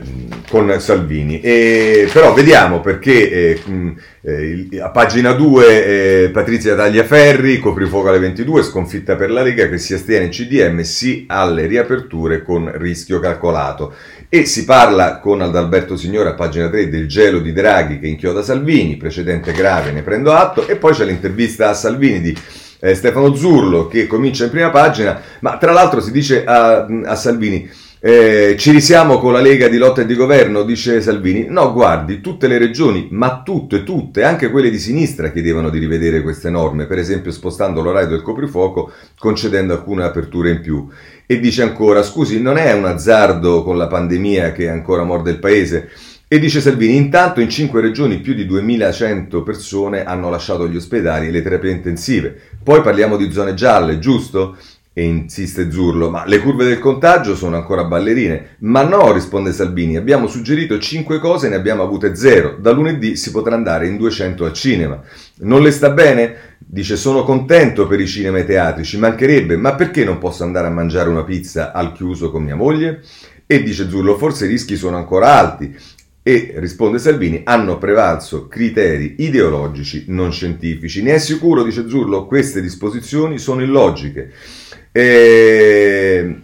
con 0.49 0.73
Salvini. 0.79 1.41
E, 1.41 2.09
però 2.11 2.33
vediamo 2.33 2.79
perché 2.79 3.59
eh, 3.61 4.79
a 4.81 4.89
pagina 4.89 5.33
2 5.33 6.31
Patrizia 6.33 6.75
Tagliaferri, 6.75 7.59
coprifuoco 7.59 8.09
alle 8.09 8.19
22, 8.19 8.63
sconfitta 8.63 9.15
per 9.15 9.29
la 9.29 9.43
Lega 9.43 9.69
che 9.69 9.77
si 9.77 9.93
astiene 9.93 10.25
in 10.25 10.31
CDM, 10.31 10.81
sì 10.81 11.25
alle 11.27 11.67
riaperture 11.67 12.41
con 12.41 12.71
rischio 12.75 13.19
calcolato. 13.19 13.93
E 14.29 14.45
si 14.45 14.65
parla 14.65 15.19
con 15.19 15.41
Adalberto 15.41 15.95
Signore 15.95 16.29
a 16.29 16.33
pagina 16.33 16.69
3 16.69 16.89
del 16.89 17.07
gelo 17.07 17.39
di 17.39 17.53
Draghi 17.53 17.99
che 17.99 18.07
inchioda 18.07 18.41
Salvini, 18.41 18.97
precedente 18.97 19.53
grave, 19.53 19.91
ne 19.91 20.01
prendo 20.01 20.33
atto, 20.33 20.67
e 20.67 20.75
poi 20.75 20.93
c'è 20.93 21.05
l'intervista 21.05 21.69
a 21.69 21.73
Salvini 21.73 22.19
di 22.19 22.37
eh, 22.79 22.93
Stefano 22.93 23.33
Zurlo 23.35 23.87
che 23.87 24.07
comincia 24.07 24.43
in 24.43 24.49
prima 24.49 24.69
pagina, 24.69 25.21
ma 25.39 25.57
tra 25.57 25.71
l'altro 25.71 26.01
si 26.01 26.11
dice 26.11 26.43
a, 26.43 26.85
a 27.05 27.15
Salvini 27.15 27.69
Eh, 27.99 28.55
ci 28.59 28.69
risiamo 28.69 29.17
con 29.17 29.33
la 29.33 29.41
Lega 29.41 29.67
di 29.67 29.77
lotta 29.77 30.01
e 30.01 30.05
di 30.05 30.13
governo, 30.13 30.61
dice 30.61 31.01
Salvini. 31.01 31.47
No, 31.49 31.73
guardi, 31.73 32.21
tutte 32.21 32.47
le 32.47 32.59
regioni, 32.59 33.07
ma 33.09 33.41
tutte, 33.43 33.83
tutte, 33.83 34.23
anche 34.23 34.51
quelle 34.51 34.69
di 34.69 34.77
sinistra 34.77 35.31
chiedevano 35.31 35.71
di 35.71 35.79
rivedere 35.79 36.21
queste 36.21 36.51
norme, 36.51 36.85
per 36.85 36.99
esempio 36.99 37.31
spostando 37.31 37.81
l'orario 37.81 38.09
del 38.09 38.21
coprifuoco, 38.21 38.91
concedendo 39.17 39.73
alcune 39.73 40.03
aperture 40.03 40.51
in 40.51 40.61
più. 40.61 40.87
E 41.25 41.39
dice 41.39 41.63
ancora, 41.63 42.03
scusi, 42.03 42.39
non 42.39 42.57
è 42.57 42.71
un 42.71 42.85
azzardo 42.85 43.63
con 43.63 43.77
la 43.77 43.87
pandemia 43.87 44.51
che 44.51 44.69
ancora 44.69 45.03
morde 45.03 45.31
il 45.31 45.39
paese? 45.39 45.89
E 46.29 46.39
dice 46.39 46.59
Salvini, 46.59 46.97
intanto 46.97 47.39
in 47.39 47.49
cinque 47.49 47.81
regioni 47.81 48.19
più 48.19 48.33
di 48.33 48.45
2100 48.45 49.43
persone 49.43 50.03
hanno 50.03 50.29
lasciato 50.29 50.67
gli 50.67 50.75
ospedali 50.75 51.27
e 51.27 51.31
le 51.31 51.41
terapie 51.41 51.71
intensive. 51.71 52.37
Poi 52.61 52.81
parliamo 52.81 53.15
di 53.15 53.31
zone 53.31 53.53
gialle, 53.53 53.97
giusto? 53.97 54.57
E 54.97 55.03
insiste 55.03 55.69
Zurlo, 55.69 56.09
ma 56.09 56.25
le 56.25 56.39
curve 56.39 56.65
del 56.65 56.79
contagio 56.79 57.35
sono 57.35 57.55
ancora 57.55 57.83
ballerine. 57.83 58.55
Ma 58.61 58.81
no, 58.81 59.11
risponde 59.11 59.53
Salvini, 59.53 59.95
abbiamo 59.95 60.25
suggerito 60.25 60.79
5 60.79 61.19
cose 61.19 61.45
e 61.45 61.49
ne 61.51 61.55
abbiamo 61.55 61.83
avute 61.83 62.15
0. 62.15 62.57
Da 62.59 62.71
lunedì 62.71 63.15
si 63.15 63.29
potrà 63.29 63.53
andare 63.53 63.85
in 63.85 63.95
200 63.95 64.43
al 64.43 64.53
cinema. 64.53 64.99
Non 65.41 65.61
le 65.61 65.69
sta 65.69 65.91
bene? 65.91 66.55
Dice 66.57 66.95
sono 66.95 67.23
contento 67.23 67.85
per 67.85 67.99
i 67.99 68.07
cinema 68.07 68.39
e 68.39 68.41
i 68.41 68.45
teatri, 68.47 68.83
ci 68.83 68.97
mancherebbe, 68.97 69.55
ma 69.55 69.75
perché 69.75 70.03
non 70.03 70.17
posso 70.17 70.43
andare 70.43 70.65
a 70.65 70.71
mangiare 70.71 71.09
una 71.09 71.23
pizza 71.23 71.73
al 71.73 71.91
chiuso 71.91 72.31
con 72.31 72.41
mia 72.41 72.55
moglie? 72.55 73.03
E 73.45 73.61
dice 73.61 73.87
Zurlo, 73.87 74.17
forse 74.17 74.45
i 74.45 74.49
rischi 74.49 74.75
sono 74.75 74.97
ancora 74.97 75.35
alti. 75.35 75.75
E 76.23 76.55
risponde 76.57 76.97
Salvini, 76.97 77.43
hanno 77.45 77.77
prevalso 77.77 78.47
criteri 78.47 79.17
ideologici 79.19 80.05
non 80.07 80.31
scientifici. 80.31 81.03
Ne 81.03 81.13
è 81.13 81.17
sicuro, 81.19 81.61
dice 81.61 81.87
Zurlo, 81.87 82.25
queste 82.25 82.61
disposizioni 82.61 83.37
sono 83.37 83.61
illogiche. 83.61 84.33
E... 84.97 86.35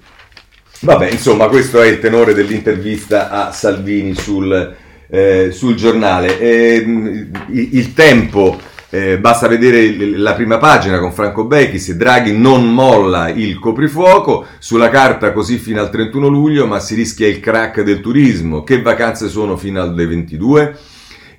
Vabbè, 0.82 1.10
insomma, 1.10 1.48
questo 1.48 1.82
è 1.82 1.88
il 1.88 1.98
tenore 1.98 2.36
dell'intervista 2.36 3.32
a 3.32 3.52
Salvini 3.52 4.14
sul, 4.14 4.76
eh, 5.10 5.50
sul 5.52 5.74
giornale. 5.74 6.40
E, 6.40 6.76
il, 6.76 7.70
il 7.72 7.94
tempo 7.94 8.60
eh, 8.92 9.18
basta 9.18 9.48
vedere 9.48 10.18
la 10.18 10.34
prima 10.34 10.60
pagina 10.60 11.00
con 11.00 11.12
Franco 11.14 11.46
Becchis, 11.46 11.94
Draghi 11.94 12.38
non 12.38 12.72
molla 12.72 13.30
il 13.30 13.58
coprifuoco, 13.58 14.46
sulla 14.60 14.90
carta 14.90 15.32
così 15.32 15.58
fino 15.58 15.82
al 15.82 15.90
31 15.90 16.28
luglio, 16.28 16.68
ma 16.68 16.80
si 16.80 16.94
rischia 16.94 17.28
il 17.28 17.40
crack 17.40 17.82
del 17.82 18.02
turismo. 18.02 18.64
Che 18.64 18.84
vacanze 18.84 19.30
sono 19.30 19.58
fino 19.58 19.82
alle 19.82 20.06
22? 20.06 20.78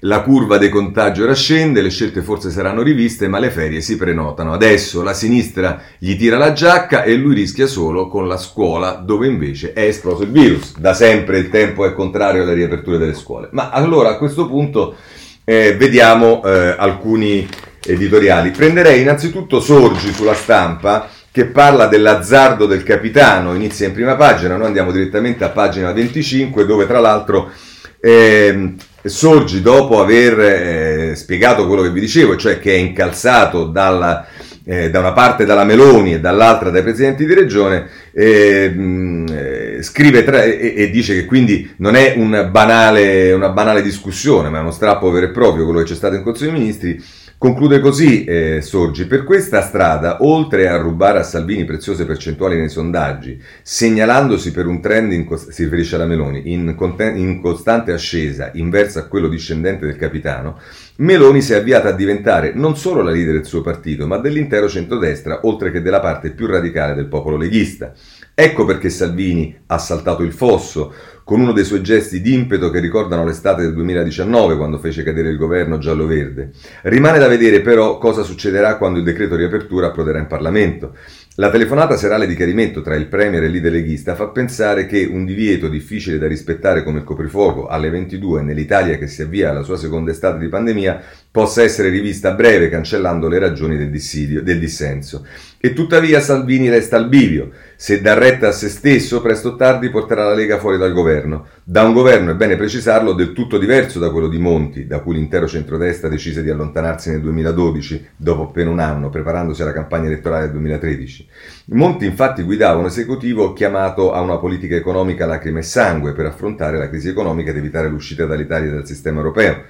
La 0.06 0.20
curva 0.20 0.58
dei 0.58 0.68
contagi 0.68 1.22
ora 1.22 1.34
scende, 1.34 1.80
le 1.80 1.88
scelte 1.88 2.20
forse 2.20 2.50
saranno 2.50 2.82
riviste, 2.82 3.26
ma 3.26 3.38
le 3.38 3.50
ferie 3.50 3.80
si 3.80 3.96
prenotano. 3.96 4.52
Adesso 4.52 5.02
la 5.02 5.14
sinistra 5.14 5.80
gli 5.96 6.14
tira 6.18 6.36
la 6.36 6.52
giacca 6.52 7.04
e 7.04 7.14
lui 7.14 7.34
rischia 7.34 7.66
solo 7.66 8.06
con 8.08 8.28
la 8.28 8.36
scuola 8.36 9.02
dove 9.02 9.26
invece 9.26 9.72
è 9.72 9.80
esploso 9.80 10.24
il 10.24 10.30
virus. 10.30 10.76
Da 10.76 10.92
sempre 10.92 11.38
il 11.38 11.48
tempo 11.48 11.86
è 11.86 11.94
contrario 11.94 12.42
alle 12.42 12.52
riaperture 12.52 12.98
delle 12.98 13.14
scuole. 13.14 13.48
Ma 13.52 13.70
allora 13.70 14.10
a 14.10 14.18
questo 14.18 14.46
punto 14.46 14.94
eh, 15.42 15.74
vediamo 15.74 16.44
eh, 16.44 16.74
alcuni 16.76 17.48
editoriali. 17.82 18.50
Prenderei 18.50 19.00
innanzitutto 19.00 19.58
Sorgi 19.58 20.12
sulla 20.12 20.34
stampa 20.34 21.08
che 21.30 21.46
parla 21.46 21.86
dell'azzardo 21.86 22.66
del 22.66 22.82
capitano, 22.82 23.54
inizia 23.54 23.86
in 23.86 23.94
prima 23.94 24.16
pagina, 24.16 24.56
noi 24.56 24.66
andiamo 24.66 24.92
direttamente 24.92 25.44
a 25.44 25.48
pagina 25.48 25.92
25 25.92 26.66
dove 26.66 26.86
tra 26.86 27.00
l'altro 27.00 27.50
eh, 27.98 28.74
Sorgi 29.06 29.60
dopo 29.60 30.00
aver 30.00 30.40
eh, 30.40 31.14
spiegato 31.14 31.66
quello 31.66 31.82
che 31.82 31.90
vi 31.90 32.00
dicevo, 32.00 32.36
cioè 32.36 32.58
che 32.58 32.72
è 32.72 32.76
incalzato 32.76 33.64
dalla, 33.64 34.26
eh, 34.64 34.88
da 34.88 34.98
una 34.98 35.12
parte 35.12 35.44
dalla 35.44 35.64
Meloni 35.64 36.14
e 36.14 36.20
dall'altra 36.20 36.70
dai 36.70 36.82
presidenti 36.82 37.26
di 37.26 37.34
regione, 37.34 37.86
ehm, 38.12 39.26
eh, 39.30 39.82
scrive 39.82 40.24
tra, 40.24 40.42
e, 40.42 40.72
e, 40.74 40.90
dice 40.90 41.14
che 41.14 41.26
quindi 41.26 41.70
non 41.76 41.96
è 41.96 42.14
un 42.16 42.48
banale, 42.50 43.32
una 43.32 43.50
banale 43.50 43.82
discussione, 43.82 44.48
ma 44.48 44.58
è 44.58 44.62
uno 44.62 44.70
strappo 44.70 45.10
vero 45.10 45.26
e 45.26 45.30
proprio 45.30 45.64
quello 45.64 45.80
che 45.80 45.86
c'è 45.86 45.94
stato 45.94 46.14
in 46.14 46.22
Consiglio 46.22 46.52
dei 46.52 46.60
Ministri 46.60 47.04
Conclude 47.44 47.80
così 47.80 48.24
eh, 48.24 48.62
Sorgi, 48.62 49.04
per 49.04 49.22
questa 49.22 49.60
strada, 49.60 50.16
oltre 50.20 50.66
a 50.66 50.78
rubare 50.78 51.18
a 51.18 51.22
Salvini 51.22 51.66
preziose 51.66 52.06
percentuali 52.06 52.56
nei 52.56 52.70
sondaggi, 52.70 53.38
segnalandosi 53.62 54.50
per 54.50 54.66
un 54.66 54.80
trend, 54.80 55.12
in, 55.12 55.28
si 55.50 55.64
riferisce 55.64 55.96
alla 55.96 56.06
Meloni, 56.06 56.54
in, 56.54 56.74
in 57.16 57.40
costante 57.42 57.92
ascesa, 57.92 58.50
inversa 58.54 59.00
a 59.00 59.08
quello 59.08 59.28
discendente 59.28 59.84
del 59.84 59.96
capitano, 59.96 60.58
Meloni 60.96 61.42
si 61.42 61.52
è 61.52 61.56
avviata 61.56 61.90
a 61.90 61.92
diventare 61.92 62.54
non 62.54 62.78
solo 62.78 63.02
la 63.02 63.10
leader 63.10 63.34
del 63.34 63.44
suo 63.44 63.60
partito, 63.60 64.06
ma 64.06 64.16
dell'intero 64.16 64.66
centrodestra, 64.66 65.40
oltre 65.42 65.70
che 65.70 65.82
della 65.82 66.00
parte 66.00 66.30
più 66.30 66.46
radicale 66.46 66.94
del 66.94 67.08
popolo 67.08 67.36
leghista. 67.36 67.92
Ecco 68.36 68.64
perché 68.64 68.88
Salvini 68.88 69.54
ha 69.66 69.78
saltato 69.78 70.22
il 70.22 70.32
fosso, 70.32 70.94
con 71.24 71.40
uno 71.40 71.52
dei 71.52 71.64
suoi 71.64 71.82
gesti 71.82 72.20
d'impeto 72.20 72.70
che 72.70 72.80
ricordano 72.80 73.24
l'estate 73.24 73.62
del 73.62 73.72
2019 73.72 74.56
quando 74.56 74.78
fece 74.78 75.02
cadere 75.02 75.30
il 75.30 75.38
governo 75.38 75.78
giallo-verde. 75.78 76.50
Rimane 76.82 77.18
da 77.18 77.28
vedere 77.28 77.62
però 77.62 77.96
cosa 77.96 78.22
succederà 78.22 78.76
quando 78.76 78.98
il 78.98 79.04
decreto 79.04 79.34
riapertura 79.34 79.86
approderà 79.86 80.18
in 80.18 80.26
Parlamento. 80.26 80.94
La 81.36 81.50
telefonata 81.50 81.96
serale 81.96 82.28
di 82.28 82.36
chiarimento 82.36 82.80
tra 82.80 82.94
il 82.94 83.06
Premier 83.06 83.42
e 83.42 83.46
il 83.46 83.60
leghista 83.60 84.14
fa 84.14 84.28
pensare 84.28 84.86
che 84.86 85.04
un 85.04 85.24
divieto 85.24 85.68
difficile 85.68 86.18
da 86.18 86.28
rispettare 86.28 86.84
come 86.84 86.98
il 86.98 87.04
coprifuoco 87.04 87.66
alle 87.66 87.90
22 87.90 88.42
nell'Italia 88.42 88.98
che 88.98 89.08
si 89.08 89.22
avvia 89.22 89.50
alla 89.50 89.62
sua 89.62 89.76
seconda 89.76 90.12
estate 90.12 90.38
di 90.38 90.46
pandemia 90.46 91.02
possa 91.34 91.64
essere 91.64 91.88
rivista 91.88 92.28
a 92.28 92.34
breve 92.34 92.68
cancellando 92.68 93.26
le 93.26 93.40
ragioni 93.40 93.76
del, 93.76 93.90
dissidio, 93.90 94.40
del 94.40 94.60
dissenso. 94.60 95.26
E 95.58 95.72
tuttavia 95.72 96.20
Salvini 96.20 96.68
resta 96.68 96.96
al 96.96 97.08
bivio. 97.08 97.50
Se 97.74 98.00
dà 98.00 98.14
retta 98.14 98.48
a 98.48 98.52
se 98.52 98.68
stesso, 98.68 99.20
presto 99.20 99.48
o 99.48 99.56
tardi 99.56 99.88
porterà 99.88 100.26
la 100.26 100.34
Lega 100.34 100.60
fuori 100.60 100.78
dal 100.78 100.92
governo. 100.92 101.48
Da 101.64 101.82
un 101.82 101.92
governo, 101.92 102.30
è 102.30 102.34
bene 102.36 102.54
precisarlo, 102.54 103.14
del 103.14 103.32
tutto 103.32 103.58
diverso 103.58 103.98
da 103.98 104.10
quello 104.10 104.28
di 104.28 104.38
Monti, 104.38 104.86
da 104.86 105.00
cui 105.00 105.16
l'intero 105.16 105.48
centrodestra 105.48 106.08
decise 106.08 106.40
di 106.40 106.50
allontanarsi 106.50 107.10
nel 107.10 107.20
2012, 107.22 108.10
dopo 108.14 108.42
appena 108.42 108.70
un 108.70 108.78
anno, 108.78 109.10
preparandosi 109.10 109.62
alla 109.62 109.72
campagna 109.72 110.06
elettorale 110.06 110.44
del 110.44 110.52
2013. 110.52 111.28
Monti 111.70 112.06
infatti 112.06 112.44
guidava 112.44 112.78
un 112.78 112.86
esecutivo 112.86 113.54
chiamato 113.54 114.12
a 114.12 114.20
una 114.20 114.38
politica 114.38 114.76
economica 114.76 115.26
lacrime 115.26 115.60
e 115.60 115.64
sangue 115.64 116.12
per 116.12 116.26
affrontare 116.26 116.78
la 116.78 116.88
crisi 116.88 117.08
economica 117.08 117.50
ed 117.50 117.56
evitare 117.56 117.88
l'uscita 117.88 118.24
dall'Italia 118.24 118.70
dal 118.70 118.86
sistema 118.86 119.16
europeo. 119.18 119.64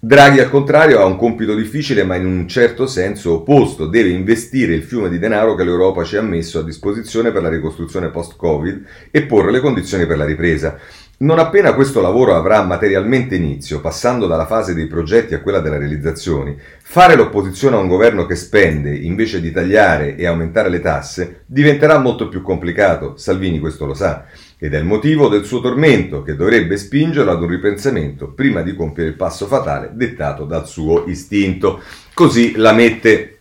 Draghi 0.00 0.38
al 0.38 0.48
contrario 0.48 1.00
ha 1.00 1.04
un 1.04 1.16
compito 1.16 1.56
difficile 1.56 2.04
ma 2.04 2.14
in 2.14 2.24
un 2.24 2.46
certo 2.46 2.86
senso 2.86 3.32
opposto, 3.32 3.88
deve 3.88 4.10
investire 4.10 4.72
il 4.72 4.84
fiume 4.84 5.08
di 5.08 5.18
denaro 5.18 5.56
che 5.56 5.64
l'Europa 5.64 6.04
ci 6.04 6.16
ha 6.16 6.22
messo 6.22 6.60
a 6.60 6.62
disposizione 6.62 7.32
per 7.32 7.42
la 7.42 7.48
ricostruzione 7.48 8.10
post-Covid 8.10 8.84
e 9.10 9.22
porre 9.22 9.50
le 9.50 9.58
condizioni 9.58 10.06
per 10.06 10.16
la 10.16 10.24
ripresa. 10.24 10.78
Non 11.18 11.40
appena 11.40 11.74
questo 11.74 12.00
lavoro 12.00 12.36
avrà 12.36 12.62
materialmente 12.62 13.34
inizio, 13.34 13.80
passando 13.80 14.28
dalla 14.28 14.46
fase 14.46 14.72
dei 14.72 14.86
progetti 14.86 15.34
a 15.34 15.40
quella 15.40 15.58
della 15.58 15.78
realizzazione, 15.78 16.56
fare 16.80 17.16
l'opposizione 17.16 17.74
a 17.74 17.80
un 17.80 17.88
governo 17.88 18.24
che 18.24 18.36
spende 18.36 18.94
invece 18.94 19.40
di 19.40 19.50
tagliare 19.50 20.14
e 20.14 20.26
aumentare 20.26 20.68
le 20.68 20.78
tasse 20.78 21.40
diventerà 21.44 21.98
molto 21.98 22.28
più 22.28 22.40
complicato, 22.40 23.16
Salvini 23.16 23.58
questo 23.58 23.84
lo 23.84 23.94
sa 23.94 24.26
ed 24.58 24.74
è 24.74 24.78
il 24.78 24.84
motivo 24.84 25.28
del 25.28 25.44
suo 25.44 25.60
tormento 25.60 26.22
che 26.22 26.34
dovrebbe 26.34 26.76
spingerlo 26.76 27.30
ad 27.30 27.42
un 27.42 27.48
ripensamento 27.48 28.32
prima 28.32 28.62
di 28.62 28.74
compiere 28.74 29.10
il 29.10 29.16
passo 29.16 29.46
fatale 29.46 29.90
dettato 29.92 30.44
dal 30.44 30.66
suo 30.66 31.04
istinto. 31.06 31.80
Così 32.12 32.56
la 32.56 32.72
mette 32.72 33.38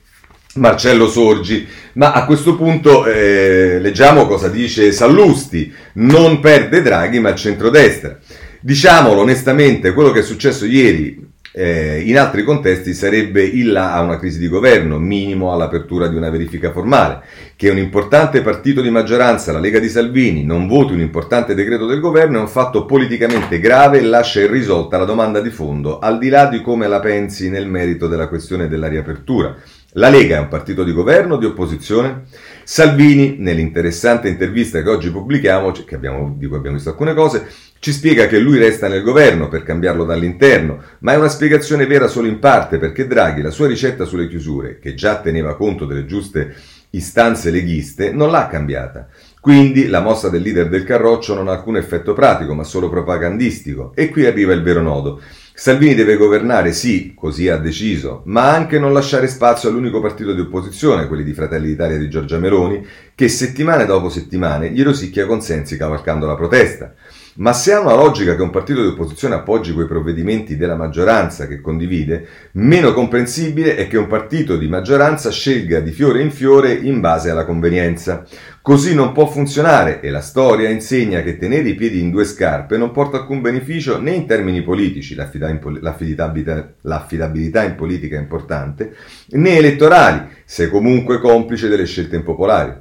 Marcello 0.55 1.07
Sorgi, 1.07 1.67
ma 1.93 2.11
a 2.13 2.25
questo 2.25 2.55
punto 2.55 3.05
eh, 3.05 3.79
leggiamo 3.79 4.27
cosa 4.27 4.47
dice 4.47 4.91
Sallusti, 4.91 5.73
non 5.93 6.39
perde 6.39 6.81
Draghi 6.81 7.19
ma 7.19 7.29
il 7.29 7.35
centrodestra. 7.35 8.19
Diciamolo 8.59 9.21
onestamente, 9.21 9.93
quello 9.93 10.11
che 10.11 10.19
è 10.19 10.23
successo 10.23 10.65
ieri 10.65 11.26
eh, 11.59 12.03
in 12.05 12.19
altri 12.19 12.43
contesti 12.43 12.93
sarebbe 12.93 13.41
il 13.41 13.71
là 13.71 13.95
a 13.95 14.01
una 14.01 14.19
crisi 14.19 14.37
di 14.37 14.47
governo, 14.47 14.99
minimo 14.99 15.51
all'apertura 15.51 16.07
di 16.07 16.15
una 16.15 16.29
verifica 16.29 16.71
formale. 16.71 17.21
Che 17.55 17.69
un 17.71 17.79
importante 17.79 18.43
partito 18.43 18.81
di 18.81 18.91
maggioranza, 18.91 19.51
la 19.51 19.59
Lega 19.59 19.79
di 19.79 19.89
Salvini, 19.89 20.43
non 20.43 20.67
voti 20.67 20.93
un 20.93 20.99
importante 20.99 21.55
decreto 21.55 21.87
del 21.87 21.99
governo 21.99 22.37
è 22.37 22.41
un 22.41 22.47
fatto 22.47 22.85
politicamente 22.85 23.59
grave 23.59 23.97
e 23.97 24.03
lascia 24.03 24.41
irrisolta 24.41 24.99
la 24.99 25.05
domanda 25.05 25.41
di 25.41 25.49
fondo, 25.49 25.97
al 25.97 26.19
di 26.19 26.29
là 26.29 26.45
di 26.45 26.61
come 26.61 26.87
la 26.87 26.99
pensi 26.99 27.49
nel 27.49 27.67
merito 27.67 28.07
della 28.07 28.27
questione 28.27 28.67
della 28.67 28.87
riapertura. 28.87 29.55
La 29.93 30.09
Lega 30.09 30.35
è 30.35 30.39
un 30.39 30.49
partito 30.49 30.83
di 30.83 30.91
governo 30.91 31.35
o 31.35 31.37
di 31.37 31.45
opposizione? 31.45 32.25
Salvini, 32.69 33.37
nell'interessante 33.39 34.27
intervista 34.27 34.83
che 34.83 34.89
oggi 34.89 35.09
pubblichiamo, 35.09 35.71
che 35.71 35.95
abbiamo, 35.95 36.35
di 36.37 36.47
cui 36.47 36.57
abbiamo 36.57 36.75
visto 36.75 36.89
alcune 36.89 37.13
cose, 37.13 37.47
ci 37.79 37.93
spiega 37.93 38.27
che 38.27 38.39
lui 38.39 38.57
resta 38.57 38.89
nel 38.89 39.03
governo 39.03 39.47
per 39.47 39.63
cambiarlo 39.63 40.03
dall'interno, 40.03 40.83
ma 40.99 41.13
è 41.13 41.15
una 41.15 41.29
spiegazione 41.29 41.85
vera 41.85 42.07
solo 42.07 42.27
in 42.27 42.39
parte 42.39 42.77
perché 42.77 43.07
Draghi 43.07 43.41
la 43.41 43.51
sua 43.51 43.67
ricetta 43.67 44.03
sulle 44.03 44.27
chiusure, 44.27 44.79
che 44.79 44.95
già 44.95 45.21
teneva 45.21 45.55
conto 45.55 45.85
delle 45.85 46.05
giuste 46.05 46.55
istanze 46.89 47.51
leghiste, 47.51 48.11
non 48.11 48.31
l'ha 48.31 48.47
cambiata. 48.47 49.07
Quindi 49.39 49.87
la 49.87 50.01
mossa 50.01 50.27
del 50.27 50.41
leader 50.41 50.67
del 50.67 50.83
Carroccio 50.83 51.35
non 51.35 51.47
ha 51.47 51.53
alcun 51.53 51.77
effetto 51.77 52.11
pratico, 52.11 52.53
ma 52.53 52.65
solo 52.65 52.89
propagandistico. 52.89 53.93
E 53.95 54.09
qui 54.09 54.25
arriva 54.25 54.51
il 54.51 54.61
vero 54.61 54.81
nodo. 54.81 55.21
Salvini 55.59 55.95
deve 55.95 56.17
governare, 56.17 56.71
sì, 56.71 57.13
così 57.15 57.49
ha 57.49 57.57
deciso, 57.57 58.21
ma 58.25 58.53
anche 58.53 58.77
non 58.77 58.93
lasciare 58.93 59.27
spazio 59.27 59.69
all'unico 59.69 59.99
partito 59.99 60.31
di 60.31 60.39
opposizione, 60.39 61.07
quelli 61.07 61.23
di 61.23 61.33
Fratelli 61.33 61.65
d'Italia 61.65 61.97
di 61.97 62.11
Giorgia 62.11 62.37
Meloni, 62.37 62.85
che 63.15 63.27
settimane 63.27 63.87
dopo 63.87 64.07
settimane 64.07 64.69
gli 64.69 64.83
rosicchia 64.83 65.25
consensi 65.25 65.75
cavalcando 65.75 66.27
la 66.27 66.35
protesta. 66.35 66.93
Ma 67.39 67.53
se 67.53 67.71
ha 67.71 67.79
una 67.79 67.93
logica 67.93 68.35
che 68.35 68.41
un 68.41 68.49
partito 68.49 68.81
di 68.81 68.87
opposizione 68.87 69.35
appoggi 69.35 69.71
quei 69.71 69.85
provvedimenti 69.85 70.57
della 70.57 70.75
maggioranza 70.75 71.45
che 71.45 71.61
condivide, 71.61 72.27
meno 72.53 72.93
comprensibile 72.93 73.75
è 73.75 73.87
che 73.87 73.95
un 73.95 74.07
partito 74.07 74.57
di 74.57 74.67
maggioranza 74.67 75.29
scelga 75.29 75.79
di 75.79 75.91
fiore 75.91 76.23
in 76.23 76.31
fiore 76.31 76.73
in 76.73 76.99
base 76.99 77.29
alla 77.29 77.45
convenienza. 77.45 78.25
Così 78.59 78.95
non 78.95 79.11
può 79.11 79.27
funzionare 79.27 80.01
e 80.01 80.09
la 80.09 80.21
storia 80.21 80.69
insegna 80.69 81.21
che 81.21 81.37
tenere 81.37 81.69
i 81.69 81.75
piedi 81.75 81.99
in 81.99 82.09
due 82.09 82.25
scarpe 82.25 82.75
non 82.75 82.89
porta 82.91 83.17
alcun 83.17 83.41
beneficio 83.41 84.01
né 84.01 84.13
in 84.13 84.25
termini 84.25 84.63
politici, 84.63 85.13
l'affidabilità, 85.13 87.63
in 87.63 87.75
politica 87.75 88.17
è 88.17 88.19
importante, 88.19 88.95
né 89.29 89.57
elettorali, 89.57 90.27
se 90.43 90.71
comunque 90.71 91.19
complice 91.19 91.67
delle 91.67 91.85
scelte 91.85 92.15
impopolari. 92.15 92.73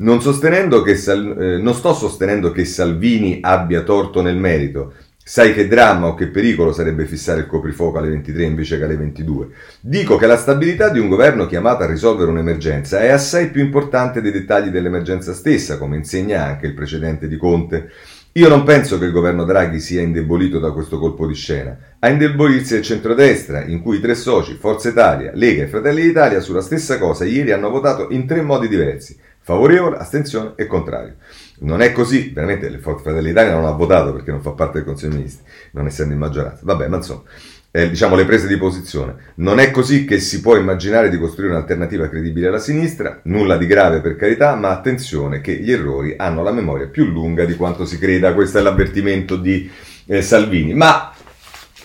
Non, 0.00 0.18
che, 0.18 0.92
eh, 0.92 1.56
non 1.58 1.74
sto 1.74 1.94
sostenendo 1.94 2.52
che 2.52 2.64
Salvini 2.64 3.38
abbia 3.42 3.82
torto 3.82 4.22
nel 4.22 4.36
merito, 4.36 4.92
Sai 5.30 5.54
che 5.54 5.68
dramma 5.68 6.08
o 6.08 6.14
che 6.14 6.26
pericolo 6.26 6.72
sarebbe 6.72 7.06
fissare 7.06 7.42
il 7.42 7.46
coprifuoco 7.46 7.98
alle 7.98 8.08
23 8.08 8.42
invece 8.42 8.78
che 8.78 8.82
alle 8.82 8.96
22? 8.96 9.48
Dico 9.80 10.16
che 10.16 10.26
la 10.26 10.36
stabilità 10.36 10.88
di 10.88 10.98
un 10.98 11.08
governo 11.08 11.46
chiamato 11.46 11.84
a 11.84 11.86
risolvere 11.86 12.32
un'emergenza 12.32 12.98
è 13.00 13.10
assai 13.10 13.50
più 13.50 13.62
importante 13.62 14.20
dei 14.20 14.32
dettagli 14.32 14.70
dell'emergenza 14.70 15.32
stessa, 15.32 15.78
come 15.78 15.96
insegna 15.96 16.44
anche 16.44 16.66
il 16.66 16.74
precedente 16.74 17.28
di 17.28 17.36
Conte. 17.36 17.90
Io 18.32 18.48
non 18.48 18.64
penso 18.64 18.98
che 18.98 19.04
il 19.04 19.12
governo 19.12 19.44
Draghi 19.44 19.78
sia 19.78 20.00
indebolito 20.00 20.58
da 20.58 20.72
questo 20.72 20.98
colpo 20.98 21.28
di 21.28 21.34
scena. 21.34 21.78
A 22.00 22.08
indebolirsi 22.08 22.74
è 22.74 22.78
il 22.78 22.84
centrodestra, 22.84 23.64
in 23.64 23.82
cui 23.82 23.98
i 23.98 24.00
tre 24.00 24.16
soci, 24.16 24.56
Forza 24.58 24.88
Italia, 24.88 25.30
Lega 25.34 25.62
e 25.62 25.68
Fratelli 25.68 26.02
d'Italia, 26.02 26.40
sulla 26.40 26.60
stessa 26.60 26.98
cosa 26.98 27.24
ieri 27.24 27.52
hanno 27.52 27.70
votato 27.70 28.08
in 28.10 28.26
tre 28.26 28.42
modi 28.42 28.66
diversi 28.66 29.16
favorevole, 29.50 29.96
astensione 29.96 30.52
e 30.54 30.66
contrario. 30.66 31.14
Non 31.60 31.82
è 31.82 31.90
così, 31.92 32.30
veramente 32.32 32.66
il 32.66 32.78
Fratelli 32.78 33.28
d'Italia 33.28 33.52
non 33.52 33.64
ha 33.64 33.72
votato 33.72 34.12
perché 34.12 34.30
non 34.30 34.40
fa 34.40 34.50
parte 34.50 34.78
del 34.78 34.84
Consiglio 34.84 35.10
dei 35.10 35.18
Ministri, 35.18 35.44
non 35.72 35.86
essendo 35.86 36.14
in 36.14 36.20
maggioranza. 36.20 36.60
Vabbè, 36.62 36.86
ma 36.86 36.96
insomma, 36.96 37.22
eh, 37.72 37.90
diciamo 37.90 38.14
le 38.14 38.24
prese 38.24 38.46
di 38.46 38.56
posizione. 38.56 39.16
Non 39.36 39.58
è 39.58 39.70
così 39.70 40.04
che 40.04 40.20
si 40.20 40.40
può 40.40 40.56
immaginare 40.56 41.10
di 41.10 41.18
costruire 41.18 41.52
un'alternativa 41.52 42.08
credibile 42.08 42.46
alla 42.46 42.60
sinistra, 42.60 43.20
nulla 43.24 43.56
di 43.56 43.66
grave 43.66 44.00
per 44.00 44.16
carità, 44.16 44.54
ma 44.54 44.70
attenzione 44.70 45.40
che 45.40 45.54
gli 45.56 45.72
errori 45.72 46.14
hanno 46.16 46.42
la 46.42 46.52
memoria 46.52 46.86
più 46.86 47.06
lunga 47.06 47.44
di 47.44 47.56
quanto 47.56 47.84
si 47.84 47.98
creda, 47.98 48.32
questo 48.32 48.58
è 48.58 48.62
l'avvertimento 48.62 49.36
di 49.36 49.68
eh, 50.06 50.22
Salvini. 50.22 50.74
Ma 50.74 51.12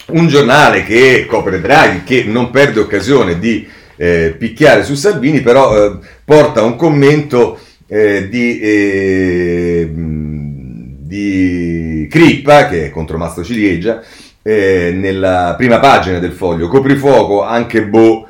un 0.07 0.27
giornale 0.27 0.83
che 0.83 1.25
copre 1.27 1.59
Draghi, 1.59 2.03
che 2.03 2.23
non 2.25 2.51
perde 2.51 2.79
occasione 2.79 3.39
di 3.39 3.67
eh, 3.95 4.35
picchiare 4.37 4.83
su 4.83 4.95
Salvini, 4.95 5.41
però 5.41 5.75
eh, 5.75 5.97
porta 6.23 6.63
un 6.63 6.75
commento 6.75 7.59
eh, 7.87 8.27
di, 8.29 8.59
eh, 8.59 9.91
di, 9.93 12.07
Crippa, 12.09 12.67
che 12.67 12.85
è 12.85 12.91
contro 12.91 13.17
Mastro 13.17 13.43
Ciliegia, 13.43 14.01
eh, 14.41 14.91
nella 14.93 15.55
prima 15.57 15.79
pagina 15.79 16.19
del 16.19 16.31
foglio, 16.31 16.67
coprifuoco 16.67 17.43
anche 17.43 17.85
Boh, 17.85 18.27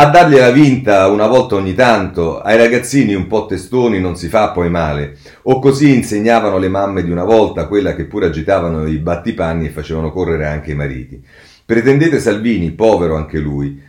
a 0.00 0.06
dargliela 0.06 0.52
vinta 0.52 1.08
una 1.08 1.26
volta 1.26 1.56
ogni 1.56 1.74
tanto, 1.74 2.40
ai 2.40 2.56
ragazzini 2.56 3.14
un 3.14 3.26
po' 3.26 3.46
testoni 3.46 3.98
non 3.98 4.14
si 4.14 4.28
fa 4.28 4.50
poi 4.50 4.70
male, 4.70 5.16
o 5.42 5.58
così 5.58 5.92
insegnavano 5.92 6.56
le 6.58 6.68
mamme 6.68 7.02
di 7.02 7.10
una 7.10 7.24
volta, 7.24 7.66
quella 7.66 7.96
che 7.96 8.04
pure 8.04 8.26
agitavano 8.26 8.86
i 8.86 8.98
battipanni 8.98 9.66
e 9.66 9.70
facevano 9.70 10.12
correre 10.12 10.46
anche 10.46 10.70
i 10.70 10.76
mariti. 10.76 11.20
Pretendete 11.66 12.20
Salvini, 12.20 12.70
povero 12.70 13.16
anche 13.16 13.38
lui, 13.38 13.82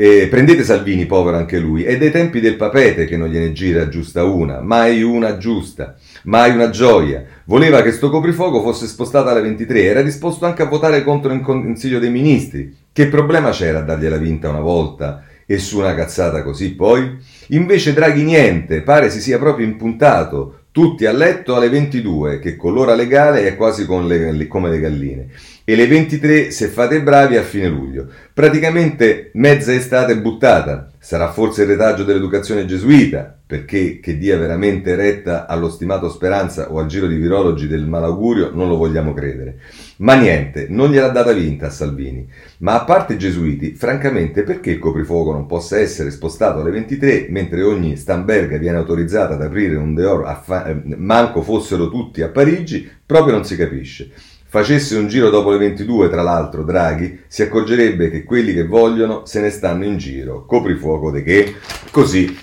e 0.00 0.28
prendete 0.28 0.62
Salvini, 0.62 1.06
povero 1.06 1.38
anche 1.38 1.58
lui, 1.58 1.82
è 1.82 1.98
dei 1.98 2.12
tempi 2.12 2.38
del 2.38 2.54
papete 2.54 3.04
che 3.04 3.16
non 3.16 3.26
gliene 3.26 3.50
gira 3.50 3.88
giusta 3.88 4.22
una, 4.22 4.60
mai 4.60 5.02
una 5.02 5.38
giusta, 5.38 5.96
mai 6.22 6.52
una 6.52 6.70
gioia. 6.70 7.24
Voleva 7.46 7.82
che 7.82 7.90
sto 7.90 8.08
coprifuoco 8.08 8.62
fosse 8.62 8.86
spostato 8.86 9.28
alle 9.28 9.40
23, 9.40 9.82
era 9.82 10.02
disposto 10.02 10.46
anche 10.46 10.62
a 10.62 10.66
votare 10.66 11.02
contro 11.02 11.32
il 11.32 11.40
Consiglio 11.40 11.98
dei 11.98 12.10
Ministri. 12.10 12.76
Che 12.92 13.08
problema 13.08 13.50
c'era 13.50 13.80
a 13.80 13.82
dargliela 13.82 14.18
vinta 14.18 14.48
una 14.48 14.60
volta 14.60 15.24
e 15.44 15.58
su 15.58 15.80
una 15.80 15.96
cazzata 15.96 16.44
così 16.44 16.76
poi? 16.76 17.18
Invece 17.48 17.92
Draghi 17.92 18.22
niente, 18.22 18.82
pare 18.82 19.10
si 19.10 19.20
sia 19.20 19.38
proprio 19.40 19.66
impuntato, 19.66 20.60
tutti 20.70 21.06
a 21.06 21.12
letto 21.12 21.56
alle 21.56 21.70
22, 21.70 22.38
che 22.38 22.54
con 22.54 22.72
l'ora 22.72 22.94
legale 22.94 23.48
è 23.48 23.56
quasi 23.56 23.84
le, 23.84 24.46
come 24.46 24.70
le 24.70 24.78
galline 24.78 25.28
e 25.68 25.76
le 25.76 25.86
23 25.86 26.50
se 26.50 26.68
fate 26.68 27.02
bravi 27.02 27.36
a 27.36 27.42
fine 27.42 27.68
luglio. 27.68 28.06
Praticamente 28.32 29.28
mezza 29.34 29.74
estate 29.74 30.16
buttata. 30.16 30.88
Sarà 30.98 31.30
forse 31.30 31.60
il 31.60 31.68
retaggio 31.68 32.04
dell'educazione 32.04 32.64
gesuita, 32.64 33.36
perché 33.46 34.00
che 34.00 34.16
dia 34.16 34.38
veramente 34.38 34.94
retta 34.94 35.46
allo 35.46 35.68
stimato 35.68 36.08
Speranza 36.08 36.72
o 36.72 36.78
al 36.78 36.86
giro 36.86 37.06
di 37.06 37.16
virologi 37.16 37.66
del 37.66 37.86
malaugurio 37.86 38.50
non 38.50 38.68
lo 38.68 38.78
vogliamo 38.78 39.12
credere. 39.12 39.58
Ma 39.98 40.14
niente, 40.14 40.68
non 40.70 40.90
gliel'ha 40.90 41.10
data 41.10 41.32
vinta 41.32 41.66
a 41.66 41.70
Salvini. 41.70 42.26
Ma 42.60 42.80
a 42.80 42.84
parte 42.84 43.12
i 43.12 43.18
gesuiti, 43.18 43.74
francamente 43.74 44.44
perché 44.44 44.70
il 44.70 44.78
coprifuoco 44.78 45.32
non 45.32 45.44
possa 45.44 45.78
essere 45.78 46.10
spostato 46.10 46.60
alle 46.60 46.70
23 46.70 47.26
mentre 47.28 47.60
ogni 47.60 47.94
Stamberga 47.98 48.56
viene 48.56 48.78
autorizzata 48.78 49.34
ad 49.34 49.42
aprire 49.42 49.76
un 49.76 49.94
Deor, 49.94 50.40
fa- 50.42 50.64
eh, 50.64 50.80
manco 50.96 51.42
fossero 51.42 51.90
tutti 51.90 52.22
a 52.22 52.30
Parigi, 52.30 52.88
proprio 53.04 53.34
non 53.34 53.44
si 53.44 53.54
capisce. 53.54 54.10
Facesse 54.50 54.96
un 54.96 55.08
giro 55.08 55.28
dopo 55.28 55.50
le 55.50 55.58
22, 55.58 56.08
tra 56.08 56.22
l'altro, 56.22 56.64
Draghi, 56.64 57.20
si 57.28 57.42
accorgerebbe 57.42 58.10
che 58.10 58.24
quelli 58.24 58.54
che 58.54 58.64
vogliono 58.64 59.26
se 59.26 59.40
ne 59.40 59.50
stanno 59.50 59.84
in 59.84 59.98
giro. 59.98 60.46
Coprifuoco 60.46 61.10
di 61.10 61.22
che? 61.22 61.56
Così 61.90 62.34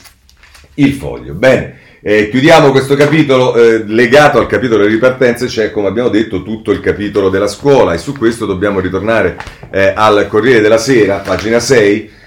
il 0.76 0.94
foglio. 0.94 1.34
Bene. 1.34 1.84
Eh, 2.02 2.30
chiudiamo 2.30 2.70
questo 2.70 2.96
capitolo 2.96 3.56
eh, 3.56 3.84
legato 3.88 4.38
al 4.38 4.46
capitolo 4.46 4.84
delle 4.84 4.94
ripartenze, 4.94 5.48
c'è 5.48 5.72
come 5.72 5.88
abbiamo 5.88 6.10
detto 6.10 6.44
tutto 6.44 6.70
il 6.70 6.80
capitolo 6.80 7.30
della 7.30 7.48
scuola 7.48 7.94
e 7.94 7.98
su 7.98 8.13
questo 8.15 8.46
dobbiamo 8.46 8.80
ritornare 8.80 9.36
eh, 9.72 9.91
al 9.96 10.28
Corriere 10.28 10.62
della 10.62 10.78
Sera, 10.78 11.18
pagina 11.18 11.60
6, 11.60 12.10
Ehm, 12.10 12.25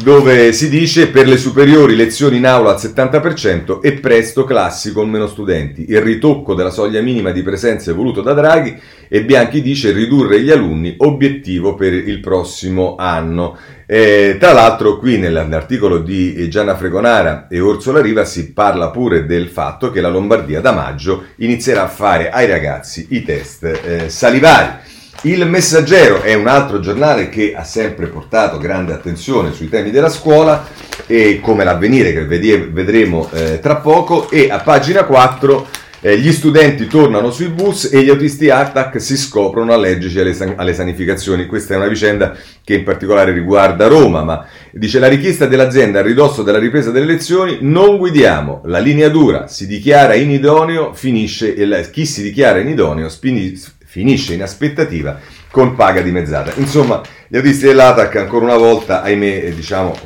dove 0.00 0.52
si 0.52 0.68
dice 0.68 1.08
per 1.08 1.26
le 1.26 1.36
superiori 1.36 1.96
lezioni 1.96 2.36
in 2.36 2.46
aula 2.46 2.70
al 2.70 2.76
70% 2.76 3.80
e 3.80 3.94
presto 3.94 4.44
classi 4.44 4.92
con 4.92 5.10
meno 5.10 5.26
studenti. 5.26 5.86
Il 5.88 6.00
ritocco 6.00 6.54
della 6.54 6.70
soglia 6.70 7.00
minima 7.00 7.32
di 7.32 7.42
presenza 7.42 7.90
è 7.90 7.94
voluto 7.94 8.22
da 8.22 8.32
Draghi 8.32 8.78
e 9.08 9.24
Bianchi 9.24 9.60
dice 9.60 9.90
ridurre 9.90 10.40
gli 10.40 10.52
alunni, 10.52 10.94
obiettivo 10.98 11.74
per 11.74 11.92
il 11.92 12.20
prossimo 12.20 12.94
anno. 12.96 13.56
Eh, 13.86 14.36
tra 14.38 14.52
l'altro 14.52 14.98
qui 14.98 15.18
nell'articolo 15.18 15.98
di 15.98 16.48
Gianna 16.48 16.76
Fregonara 16.76 17.48
e 17.48 17.58
Orsola 17.58 18.00
Riva 18.00 18.24
si 18.24 18.52
parla 18.52 18.90
pure 18.90 19.26
del 19.26 19.48
fatto 19.48 19.90
che 19.90 20.00
la 20.00 20.08
Lombardia 20.08 20.60
da 20.60 20.72
maggio 20.72 21.24
inizierà 21.38 21.82
a 21.82 21.88
fare 21.88 22.30
ai 22.30 22.46
ragazzi 22.46 23.08
i 23.10 23.24
test 23.24 23.64
eh, 23.64 24.08
salivari. 24.08 24.92
Il 25.26 25.46
Messaggero 25.48 26.20
è 26.20 26.34
un 26.34 26.48
altro 26.48 26.80
giornale 26.80 27.30
che 27.30 27.54
ha 27.56 27.64
sempre 27.64 28.08
portato 28.08 28.58
grande 28.58 28.92
attenzione 28.92 29.54
sui 29.54 29.70
temi 29.70 29.90
della 29.90 30.10
scuola 30.10 30.68
e 31.06 31.40
come 31.40 31.64
l'avvenire 31.64 32.12
che 32.12 32.26
vedremo 32.26 33.30
eh, 33.32 33.58
tra 33.58 33.76
poco 33.76 34.28
e 34.28 34.50
a 34.50 34.58
pagina 34.58 35.04
4 35.04 35.66
eh, 36.06 36.18
gli 36.18 36.30
studenti 36.30 36.86
tornano 36.86 37.30
sui 37.30 37.48
bus 37.48 37.90
e 37.90 38.02
gli 38.02 38.10
autisti 38.10 38.50
ATAC 38.50 39.00
si 39.00 39.16
scoprono 39.16 39.72
allergici 39.72 40.20
alle, 40.20 40.34
san- 40.34 40.52
alle, 40.58 40.74
sanificazioni. 40.74 41.46
Questa 41.46 41.72
è 41.72 41.78
una 41.78 41.86
vicenda 41.86 42.36
che 42.62 42.74
in 42.74 42.84
particolare 42.84 43.32
riguarda 43.32 43.86
Roma, 43.86 44.22
ma 44.22 44.46
dice 44.70 44.98
la 44.98 45.08
richiesta 45.08 45.46
dell'azienda 45.46 46.00
a 46.00 46.02
ridosso 46.02 46.42
della 46.42 46.58
ripresa 46.58 46.90
delle 46.90 47.06
lezioni 47.06 47.56
non 47.62 47.96
guidiamo, 47.96 48.60
la 48.66 48.80
linea 48.80 49.08
dura 49.08 49.46
si 49.46 49.66
dichiara 49.66 50.12
inidoneo, 50.12 50.92
finisce 50.92 51.48
il, 51.48 51.88
chi 51.90 52.04
si 52.04 52.22
dichiara 52.22 52.58
inidoneo 52.58 53.08
spini, 53.08 53.58
finisce 53.94 54.34
in 54.34 54.42
aspettativa 54.42 55.20
con 55.52 55.76
paga 55.76 56.00
dimezzata. 56.00 56.52
Insomma, 56.56 57.00
gli 57.28 57.36
autisti 57.36 57.66
dell'ATAC 57.66 58.16
ancora 58.16 58.44
una 58.44 58.56
volta, 58.56 59.02
ahimè, 59.02 59.52
diciamo, 59.52 59.96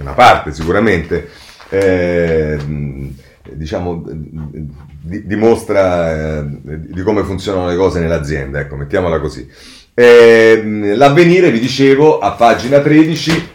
una 0.00 0.12
parte 0.12 0.54
sicuramente, 0.54 1.28
eh, 1.68 2.56
diciamo, 3.52 4.02
di, 4.06 5.26
dimostra 5.26 6.38
eh, 6.38 6.46
di 6.62 7.02
come 7.02 7.22
funzionano 7.24 7.68
le 7.68 7.76
cose 7.76 8.00
nell'azienda, 8.00 8.60
ecco, 8.60 8.76
mettiamola 8.76 9.20
così. 9.20 9.46
Eh, 9.92 10.94
l'avvenire, 10.96 11.50
vi 11.50 11.60
dicevo, 11.60 12.20
a 12.20 12.30
pagina 12.30 12.80
13 12.80 13.48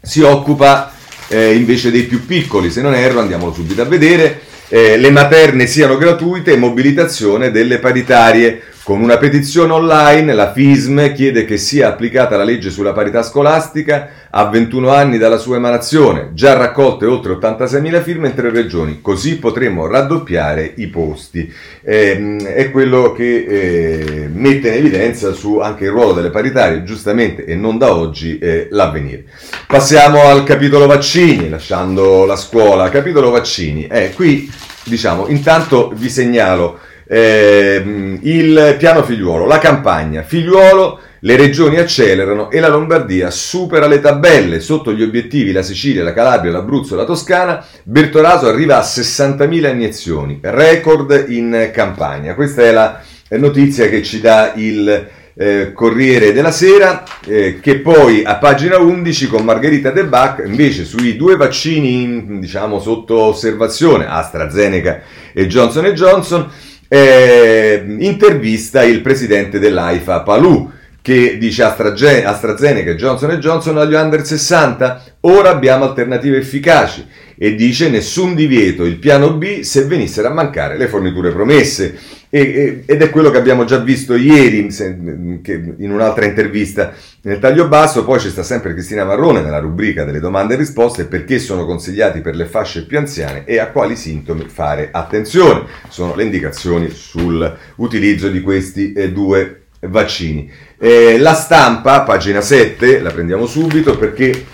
si 0.00 0.22
occupa 0.22 0.92
eh, 1.26 1.52
invece 1.56 1.90
dei 1.90 2.04
più 2.04 2.24
piccoli, 2.24 2.70
se 2.70 2.80
non 2.80 2.94
erro, 2.94 3.18
andiamolo 3.18 3.52
subito 3.52 3.82
a 3.82 3.86
vedere, 3.86 4.40
eh, 4.68 4.96
le 4.98 5.10
materne 5.10 5.66
siano 5.66 5.96
gratuite 5.96 6.52
e 6.52 6.56
mobilitazione 6.56 7.50
delle 7.50 7.80
paritarie 7.80 8.62
Con 8.84 9.00
una 9.00 9.16
petizione 9.16 9.72
online 9.72 10.34
la 10.34 10.52
FISM 10.52 11.14
chiede 11.14 11.46
che 11.46 11.56
sia 11.56 11.88
applicata 11.88 12.36
la 12.36 12.44
legge 12.44 12.68
sulla 12.68 12.92
parità 12.92 13.22
scolastica 13.22 14.10
a 14.28 14.44
21 14.50 14.90
anni 14.90 15.16
dalla 15.16 15.38
sua 15.38 15.56
emanazione, 15.56 16.32
già 16.34 16.52
raccolte 16.52 17.06
oltre 17.06 17.32
86.000 17.32 18.02
firme 18.02 18.28
in 18.28 18.34
tre 18.34 18.50
regioni, 18.50 19.00
così 19.00 19.38
potremo 19.38 19.86
raddoppiare 19.86 20.70
i 20.76 20.88
posti. 20.88 21.50
Eh, 21.82 22.36
è 22.44 22.70
quello 22.70 23.12
che 23.12 23.44
eh, 23.48 24.28
mette 24.30 24.68
in 24.68 24.74
evidenza 24.74 25.32
su 25.32 25.60
anche 25.60 25.84
il 25.84 25.90
ruolo 25.90 26.12
delle 26.12 26.28
paritarie, 26.28 26.84
giustamente 26.84 27.46
e 27.46 27.54
non 27.54 27.78
da 27.78 27.94
oggi, 27.94 28.36
eh, 28.36 28.68
l'avvenire. 28.70 29.24
Passiamo 29.66 30.24
al 30.24 30.44
capitolo 30.44 30.84
vaccini, 30.84 31.48
lasciando 31.48 32.26
la 32.26 32.36
scuola. 32.36 32.90
Capitolo 32.90 33.30
vaccini, 33.30 33.86
eh, 33.86 34.12
qui 34.14 34.52
diciamo, 34.84 35.28
intanto 35.28 35.90
vi 35.96 36.10
segnalo 36.10 36.80
eh, 37.14 38.18
il 38.22 38.74
piano 38.76 39.04
figliuolo, 39.04 39.46
la 39.46 39.58
campagna 39.58 40.22
figliuolo, 40.22 40.98
le 41.20 41.36
regioni 41.36 41.76
accelerano 41.76 42.50
e 42.50 42.58
la 42.58 42.66
Lombardia 42.66 43.30
supera 43.30 43.86
le 43.86 44.00
tabelle. 44.00 44.58
Sotto 44.58 44.92
gli 44.92 45.02
obiettivi 45.02 45.52
la 45.52 45.62
Sicilia, 45.62 46.02
la 46.02 46.12
Calabria, 46.12 46.50
l'Abruzzo 46.50 46.94
e 46.94 46.96
la 46.96 47.04
Toscana. 47.04 47.64
Bertoraso 47.84 48.48
arriva 48.48 48.78
a 48.78 48.82
60.000 48.82 49.70
iniezioni, 49.70 50.40
record 50.42 51.26
in 51.28 51.70
campagna. 51.72 52.34
Questa 52.34 52.62
è 52.62 52.72
la 52.72 53.00
notizia 53.38 53.88
che 53.88 54.02
ci 54.02 54.20
dà 54.20 54.52
il 54.56 55.08
eh, 55.36 55.72
Corriere 55.72 56.32
della 56.32 56.50
Sera, 56.50 57.04
eh, 57.26 57.60
che 57.60 57.78
poi 57.78 58.24
a 58.24 58.36
pagina 58.36 58.78
11 58.78 59.28
con 59.28 59.44
Margherita 59.44 59.90
De 59.90 60.04
Bach, 60.04 60.42
invece 60.44 60.84
sui 60.84 61.16
due 61.16 61.36
vaccini 61.36 62.40
diciamo 62.40 62.80
sotto 62.80 63.20
osservazione, 63.20 64.08
AstraZeneca 64.08 65.00
e 65.32 65.46
Johnson 65.46 65.86
Johnson, 65.86 66.50
eh, 66.88 67.84
intervista 67.98 68.82
il 68.82 69.00
presidente 69.00 69.58
dell'AIFA 69.58 70.20
Palù 70.20 70.70
che 71.04 71.36
dice 71.36 71.62
AstraZeneca 71.64 72.90
e 72.90 72.96
Johnson 72.96 73.32
Johnson 73.38 73.76
agli 73.76 73.92
under 73.92 74.24
60, 74.24 75.02
ora 75.20 75.50
abbiamo 75.50 75.84
alternative 75.84 76.38
efficaci 76.38 77.06
e 77.36 77.54
dice 77.54 77.88
nessun 77.88 78.34
divieto, 78.34 78.84
il 78.84 78.96
piano 78.96 79.34
B 79.34 79.60
se 79.60 79.84
venissero 79.84 80.28
a 80.28 80.32
mancare 80.32 80.76
le 80.76 80.88
forniture 80.88 81.32
promesse. 81.32 82.22
E, 82.30 82.82
ed 82.84 83.00
è 83.00 83.10
quello 83.10 83.30
che 83.30 83.38
abbiamo 83.38 83.64
già 83.64 83.78
visto 83.78 84.16
ieri 84.16 84.66
in 84.66 85.90
un'altra 85.92 86.24
intervista 86.24 86.92
nel 87.22 87.38
taglio 87.38 87.68
basso, 87.68 88.04
poi 88.04 88.18
ci 88.18 88.28
sta 88.28 88.42
sempre 88.42 88.72
Cristina 88.72 89.04
Marrone 89.04 89.40
nella 89.40 89.60
rubrica 89.60 90.04
delle 90.04 90.18
domande 90.18 90.54
e 90.54 90.56
risposte 90.56 91.04
perché 91.04 91.38
sono 91.38 91.64
consigliati 91.64 92.20
per 92.20 92.34
le 92.34 92.46
fasce 92.46 92.86
più 92.86 92.98
anziane 92.98 93.44
e 93.44 93.58
a 93.58 93.68
quali 93.68 93.94
sintomi 93.94 94.46
fare 94.48 94.88
attenzione. 94.90 95.66
Sono 95.88 96.16
le 96.16 96.24
indicazioni 96.24 96.90
sull'utilizzo 96.90 98.28
di 98.28 98.40
questi 98.40 98.92
eh, 98.92 99.12
due 99.12 99.66
vaccini. 99.80 100.50
Eh, 100.78 101.18
la 101.18 101.34
stampa, 101.34 102.02
pagina 102.02 102.40
7, 102.40 103.00
la 103.00 103.10
prendiamo 103.10 103.46
subito 103.46 103.96
perché 103.96 104.44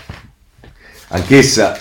anch'essa 1.09 1.75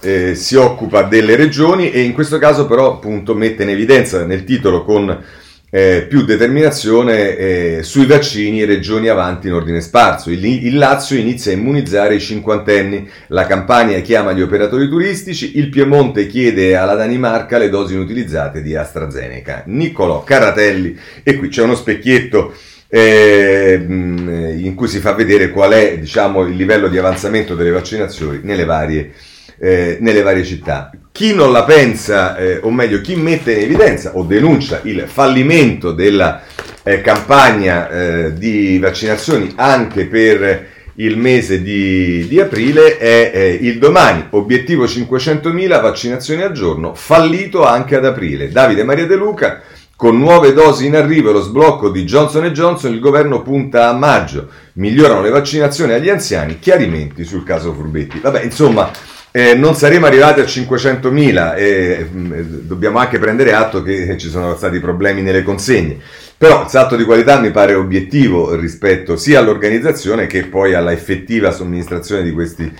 eh, 0.00 0.34
si 0.34 0.56
occupa 0.56 1.02
delle 1.02 1.36
regioni 1.36 1.90
e 1.90 2.02
in 2.02 2.12
questo 2.12 2.38
caso 2.38 2.66
però 2.66 2.94
appunto 2.94 3.34
mette 3.34 3.62
in 3.62 3.70
evidenza 3.70 4.24
nel 4.24 4.44
titolo 4.44 4.84
con 4.84 5.24
eh, 5.68 6.06
più 6.08 6.24
determinazione 6.24 7.36
eh, 7.36 7.82
sui 7.82 8.06
vaccini 8.06 8.64
regioni 8.64 9.08
avanti 9.08 9.48
in 9.48 9.52
ordine 9.52 9.80
sparso. 9.80 10.30
Il, 10.30 10.44
il, 10.44 10.78
Lazio 10.78 11.18
inizia 11.18 11.52
a 11.52 11.56
immunizzare 11.56 12.14
i 12.14 12.20
cinquantenni, 12.20 13.08
la 13.28 13.46
Campania 13.46 14.00
chiama 14.00 14.32
gli 14.32 14.42
operatori 14.42 14.88
turistici, 14.88 15.58
il 15.58 15.68
Piemonte 15.68 16.28
chiede 16.28 16.76
alla 16.76 16.94
Danimarca 16.94 17.58
le 17.58 17.68
dosi 17.68 17.94
inutilizzate 17.94 18.62
di 18.62 18.76
AstraZeneca. 18.76 19.64
Niccolò 19.66 20.22
Caratelli 20.22 20.96
e 21.22 21.36
qui 21.36 21.48
c'è 21.48 21.62
uno 21.62 21.74
specchietto 21.74 22.54
eh, 22.88 23.84
in 23.84 24.72
cui 24.74 24.88
si 24.88 25.00
fa 25.00 25.12
vedere 25.12 25.50
qual 25.50 25.72
è 25.72 25.98
diciamo, 25.98 26.42
il 26.42 26.54
livello 26.54 26.88
di 26.88 26.96
avanzamento 26.96 27.54
delle 27.56 27.70
vaccinazioni 27.70 28.40
nelle 28.42 28.64
varie 28.64 29.12
eh, 29.58 29.98
nelle 30.00 30.22
varie 30.22 30.44
città. 30.44 30.90
Chi 31.12 31.34
non 31.34 31.50
la 31.50 31.64
pensa, 31.64 32.36
eh, 32.36 32.58
o 32.62 32.70
meglio, 32.70 33.00
chi 33.00 33.16
mette 33.16 33.52
in 33.52 33.62
evidenza 33.62 34.16
o 34.16 34.22
denuncia 34.22 34.80
il 34.84 35.04
fallimento 35.06 35.92
della 35.92 36.42
eh, 36.82 37.00
campagna 37.00 37.88
eh, 37.88 38.32
di 38.34 38.78
vaccinazioni 38.78 39.52
anche 39.56 40.06
per 40.06 40.74
il 40.98 41.18
mese 41.18 41.62
di, 41.62 42.26
di 42.26 42.40
aprile 42.40 42.96
è 42.96 43.58
il 43.60 43.78
domani, 43.78 44.26
obiettivo 44.30 44.84
500.000 44.84 45.80
vaccinazioni 45.80 46.42
al 46.42 46.52
giorno, 46.52 46.94
fallito 46.94 47.64
anche 47.64 47.96
ad 47.96 48.04
aprile. 48.04 48.50
Davide 48.50 48.84
Maria 48.84 49.06
De 49.06 49.14
Luca, 49.14 49.62
con 49.94 50.18
nuove 50.18 50.52
dosi 50.52 50.86
in 50.86 50.96
arrivo 50.96 51.30
e 51.30 51.32
lo 51.32 51.40
sblocco 51.40 51.90
di 51.90 52.04
Johnson 52.04 52.46
Johnson, 52.48 52.92
il 52.92 53.00
governo 53.00 53.42
punta 53.42 53.88
a 53.88 53.94
maggio. 53.94 54.48
Migliorano 54.74 55.22
le 55.22 55.30
vaccinazioni 55.30 55.92
agli 55.92 56.08
anziani, 56.08 56.58
chiarimenti 56.58 57.24
sul 57.24 57.44
caso 57.44 57.72
Furbetti. 57.72 58.20
Vabbè, 58.20 58.42
insomma, 58.42 58.90
eh, 59.36 59.54
non 59.54 59.74
saremo 59.74 60.06
arrivati 60.06 60.40
a 60.40 60.44
500.000 60.44 61.56
e 61.58 62.06
mh, 62.10 62.18
mm, 62.18 62.32
dobbiamo 62.62 62.96
anche 62.96 63.18
prendere 63.18 63.52
atto 63.52 63.82
che 63.82 64.16
ci 64.16 64.30
sono 64.30 64.56
stati 64.56 64.80
problemi 64.80 65.20
nelle 65.20 65.42
consegne. 65.42 65.98
Però 66.38 66.62
il 66.62 66.70
salto 66.70 66.96
di 66.96 67.04
qualità 67.04 67.38
mi 67.38 67.50
pare 67.50 67.74
obiettivo 67.74 68.54
rispetto 68.54 69.16
sia 69.16 69.40
all'organizzazione 69.40 70.26
che 70.26 70.44
poi 70.44 70.72
alla 70.72 70.90
effettiva 70.90 71.50
somministrazione 71.50 72.22
di 72.22 72.32
questi 72.32 72.70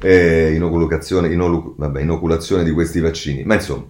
eh, 0.00 0.52
inoculazione, 0.54 1.34
vabbè, 1.34 2.00
inoculazione 2.00 2.62
di 2.62 2.70
questi 2.70 3.00
vaccini. 3.00 3.42
Ma 3.44 3.54
insomma, 3.54 3.84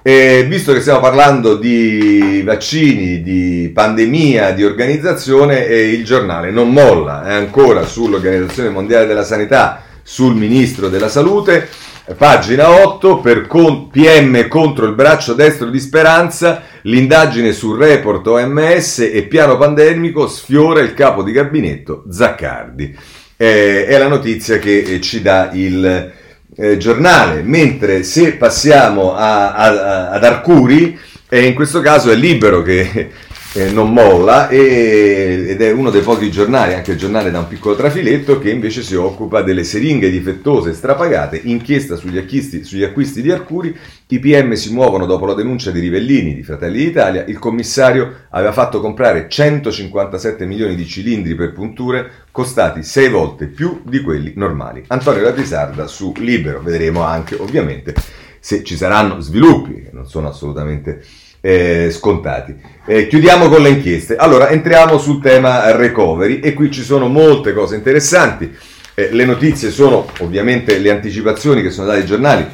eh, 0.00 0.46
visto 0.48 0.72
che 0.72 0.80
stiamo 0.80 1.00
parlando 1.00 1.56
di 1.56 2.42
vaccini, 2.42 3.22
di 3.22 3.70
pandemia, 3.72 4.52
di 4.52 4.64
organizzazione, 4.64 5.66
eh, 5.66 5.92
il 5.92 6.04
giornale 6.04 6.50
non 6.50 6.72
molla, 6.72 7.26
è 7.26 7.34
ancora 7.34 7.84
sull'Organizzazione 7.84 8.70
Mondiale 8.70 9.06
della 9.06 9.24
Sanità 9.24 9.85
sul 10.06 10.36
ministro 10.36 10.88
della 10.88 11.08
salute. 11.08 11.68
Pagina 12.16 12.70
8 12.70 13.18
per 13.18 13.48
con, 13.48 13.90
PM 13.90 14.46
contro 14.46 14.86
il 14.86 14.94
braccio 14.94 15.34
destro 15.34 15.68
di 15.68 15.80
Speranza, 15.80 16.62
l'indagine 16.82 17.50
sul 17.50 17.76
report 17.76 18.24
OMS 18.28 19.00
e 19.00 19.24
piano 19.24 19.56
pandemico 19.58 20.28
sfiora 20.28 20.78
il 20.78 20.94
capo 20.94 21.24
di 21.24 21.32
gabinetto 21.32 22.04
Zaccardi. 22.08 22.96
Eh, 23.36 23.86
è 23.86 23.98
la 23.98 24.06
notizia 24.06 24.60
che 24.60 24.78
eh, 24.78 25.00
ci 25.00 25.20
dà 25.20 25.50
il 25.52 26.12
eh, 26.56 26.76
giornale, 26.76 27.42
mentre 27.42 28.04
se 28.04 28.34
passiamo 28.34 29.12
a, 29.12 29.52
a, 29.54 30.10
ad 30.10 30.22
Arcuri, 30.22 30.96
eh, 31.28 31.44
in 31.44 31.54
questo 31.54 31.80
caso 31.80 32.12
è 32.12 32.14
libero 32.14 32.62
che 32.62 33.10
eh, 33.54 33.70
non 33.70 33.92
molla 33.92 34.48
e, 34.48 35.46
ed 35.48 35.60
è 35.62 35.70
uno 35.70 35.90
dei 35.90 36.02
pochi 36.02 36.30
giornali, 36.30 36.74
anche 36.74 36.92
il 36.92 36.98
giornale 36.98 37.30
da 37.30 37.38
un 37.38 37.48
piccolo 37.48 37.74
trafiletto, 37.74 38.38
che 38.38 38.50
invece 38.50 38.82
si 38.82 38.94
occupa 38.94 39.42
delle 39.42 39.64
siringhe 39.64 40.10
difettose 40.10 40.74
strapagate, 40.74 41.40
inchiesta 41.44 41.96
sugli 41.96 42.18
acquisti, 42.18 42.64
sugli 42.64 42.82
acquisti 42.82 43.22
di 43.22 43.30
Arcuri, 43.30 43.76
i 44.08 44.18
PM 44.18 44.52
si 44.52 44.72
muovono 44.72 45.06
dopo 45.06 45.26
la 45.26 45.34
denuncia 45.34 45.70
di 45.70 45.80
Rivellini 45.80 46.34
di 46.34 46.42
Fratelli 46.42 46.84
d'Italia, 46.84 47.24
il 47.26 47.38
commissario 47.38 48.26
aveva 48.30 48.52
fatto 48.52 48.80
comprare 48.80 49.26
157 49.28 50.44
milioni 50.44 50.74
di 50.74 50.86
cilindri 50.86 51.34
per 51.34 51.52
punture 51.52 52.10
costati 52.30 52.82
6 52.82 53.08
volte 53.08 53.46
più 53.46 53.82
di 53.84 54.00
quelli 54.00 54.32
normali. 54.36 54.84
Antonio 54.88 55.22
Latrisarda 55.22 55.86
su 55.86 56.12
Libero, 56.18 56.60
vedremo 56.60 57.02
anche 57.02 57.34
ovviamente 57.34 57.94
se 58.38 58.62
ci 58.62 58.76
saranno 58.76 59.20
sviluppi, 59.20 59.82
che 59.82 59.90
non 59.92 60.06
sono 60.06 60.28
assolutamente 60.28 61.02
eh, 61.46 61.90
scontati. 61.92 62.56
Eh, 62.84 63.06
chiudiamo 63.06 63.48
con 63.48 63.62
le 63.62 63.68
inchieste. 63.68 64.16
Allora, 64.16 64.48
entriamo 64.48 64.98
sul 64.98 65.22
tema 65.22 65.70
recovery 65.76 66.40
e 66.40 66.54
qui 66.54 66.72
ci 66.72 66.82
sono 66.82 67.06
molte 67.06 67.54
cose 67.54 67.76
interessanti. 67.76 68.52
Eh, 68.94 69.10
le 69.12 69.24
notizie 69.24 69.70
sono 69.70 70.06
ovviamente 70.18 70.78
le 70.78 70.90
anticipazioni 70.90 71.62
che 71.62 71.70
sono 71.70 71.86
date 71.86 72.00
ai 72.00 72.06
giornali, 72.06 72.46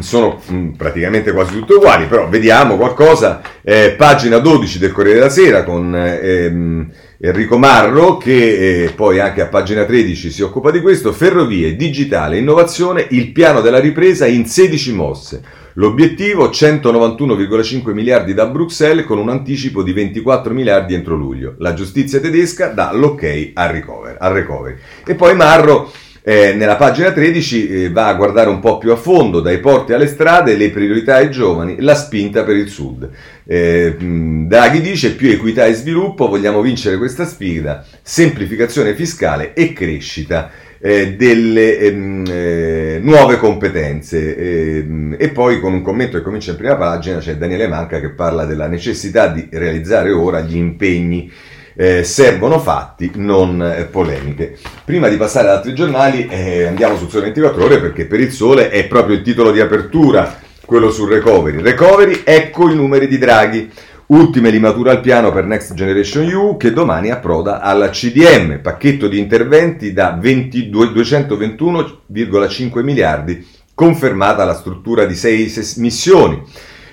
sono 0.00 0.42
mh, 0.44 0.54
mm, 0.54 0.70
praticamente 0.72 1.32
quasi 1.32 1.54
tutte 1.54 1.74
uguali, 1.74 2.04
però 2.04 2.28
vediamo 2.28 2.76
qualcosa. 2.76 3.40
Eh, 3.62 3.94
pagina 3.96 4.36
12 4.36 4.78
del 4.78 4.92
Corriere 4.92 5.20
della 5.20 5.30
Sera 5.30 5.64
con 5.64 5.94
ehm, 5.96 6.90
Enrico 7.18 7.56
Marro 7.56 8.18
che 8.18 8.84
eh, 8.84 8.90
poi 8.90 9.18
anche 9.18 9.40
a 9.40 9.46
pagina 9.46 9.84
13 9.84 10.30
si 10.30 10.42
occupa 10.42 10.70
di 10.70 10.82
questo. 10.82 11.10
Ferrovie, 11.10 11.74
digitale, 11.74 12.36
innovazione, 12.36 13.06
il 13.10 13.32
piano 13.32 13.62
della 13.62 13.80
ripresa 13.80 14.26
in 14.26 14.44
16 14.44 14.92
mosse. 14.92 15.42
L'obiettivo 15.78 16.48
191,5 16.48 17.92
miliardi 17.92 18.32
da 18.32 18.46
Bruxelles 18.46 19.04
con 19.04 19.18
un 19.18 19.28
anticipo 19.28 19.82
di 19.82 19.92
24 19.92 20.54
miliardi 20.54 20.94
entro 20.94 21.16
luglio. 21.16 21.54
La 21.58 21.74
giustizia 21.74 22.18
tedesca 22.18 22.68
dà 22.68 22.92
l'ok 22.94 23.50
al. 23.52 24.16
Al 24.18 24.32
recovery. 24.32 24.76
E 25.04 25.14
poi 25.14 25.34
Marro 25.34 25.92
eh, 26.22 26.54
nella 26.54 26.76
pagina 26.76 27.12
13 27.12 27.68
eh, 27.68 27.90
va 27.90 28.06
a 28.06 28.14
guardare 28.14 28.48
un 28.48 28.58
po' 28.58 28.78
più 28.78 28.90
a 28.90 28.96
fondo, 28.96 29.40
dai 29.40 29.60
porti 29.60 29.92
alle 29.92 30.06
strade, 30.06 30.56
le 30.56 30.70
priorità 30.70 31.16
ai 31.16 31.30
giovani, 31.30 31.76
la 31.80 31.94
spinta 31.94 32.42
per 32.42 32.56
il 32.56 32.68
sud. 32.68 33.08
Eh, 33.44 33.96
Draghi 33.98 34.80
dice 34.80 35.14
più 35.14 35.28
equità 35.28 35.66
e 35.66 35.74
sviluppo, 35.74 36.26
vogliamo 36.26 36.62
vincere 36.62 36.96
questa 36.96 37.26
sfida, 37.26 37.84
semplificazione 38.00 38.94
fiscale 38.94 39.52
e 39.52 39.74
crescita 39.74 40.50
eh, 40.78 41.14
delle 41.14 41.78
ehm, 41.78 42.24
eh, 42.28 42.98
nuove 43.00 43.38
competenze. 43.38 44.36
Ehm, 44.36 45.16
e 45.18 45.28
poi 45.30 45.60
con 45.60 45.72
un 45.72 45.82
commento 45.82 46.16
che 46.16 46.22
comincia 46.22 46.52
in 46.52 46.56
prima 46.56 46.76
pagina 46.76 47.18
c'è 47.18 47.36
Daniele 47.36 47.68
Manca 47.68 48.00
che 48.00 48.10
parla 48.10 48.44
della 48.44 48.66
necessità 48.66 49.28
di 49.28 49.48
realizzare 49.50 50.10
ora 50.10 50.40
gli 50.40 50.56
impegni. 50.56 51.30
Eh, 51.78 52.04
servono 52.04 52.58
fatti, 52.58 53.12
non 53.16 53.62
eh, 53.62 53.84
polemiche. 53.84 54.56
Prima 54.82 55.08
di 55.08 55.16
passare 55.16 55.48
ad 55.48 55.56
altri 55.56 55.74
giornali, 55.74 56.26
eh, 56.26 56.64
andiamo 56.64 56.96
sul 56.96 57.10
Sole 57.10 57.24
24 57.24 57.64
Ore 57.64 57.80
perché 57.80 58.06
per 58.06 58.20
il 58.20 58.32
Sole 58.32 58.70
è 58.70 58.86
proprio 58.86 59.16
il 59.16 59.22
titolo 59.22 59.52
di 59.52 59.60
apertura, 59.60 60.38
quello 60.64 60.90
sul 60.90 61.10
recovery. 61.10 61.60
Recovery, 61.60 62.22
ecco 62.24 62.70
i 62.70 62.74
numeri 62.74 63.06
di 63.06 63.18
Draghi. 63.18 63.70
Ultime 64.08 64.50
limature 64.50 64.90
al 64.90 65.00
piano 65.00 65.32
per 65.32 65.46
Next 65.46 65.74
Generation 65.74 66.28
EU 66.28 66.56
che 66.56 66.72
domani 66.72 67.10
approda 67.10 67.60
alla 67.60 67.90
CDM, 67.90 68.60
pacchetto 68.60 69.08
di 69.08 69.18
interventi 69.18 69.92
da 69.92 70.16
221,5 70.16 72.84
miliardi, 72.84 73.44
confermata 73.74 74.44
la 74.44 74.54
struttura 74.54 75.06
di 75.06 75.16
sei 75.16 75.52
missioni. 75.78 76.40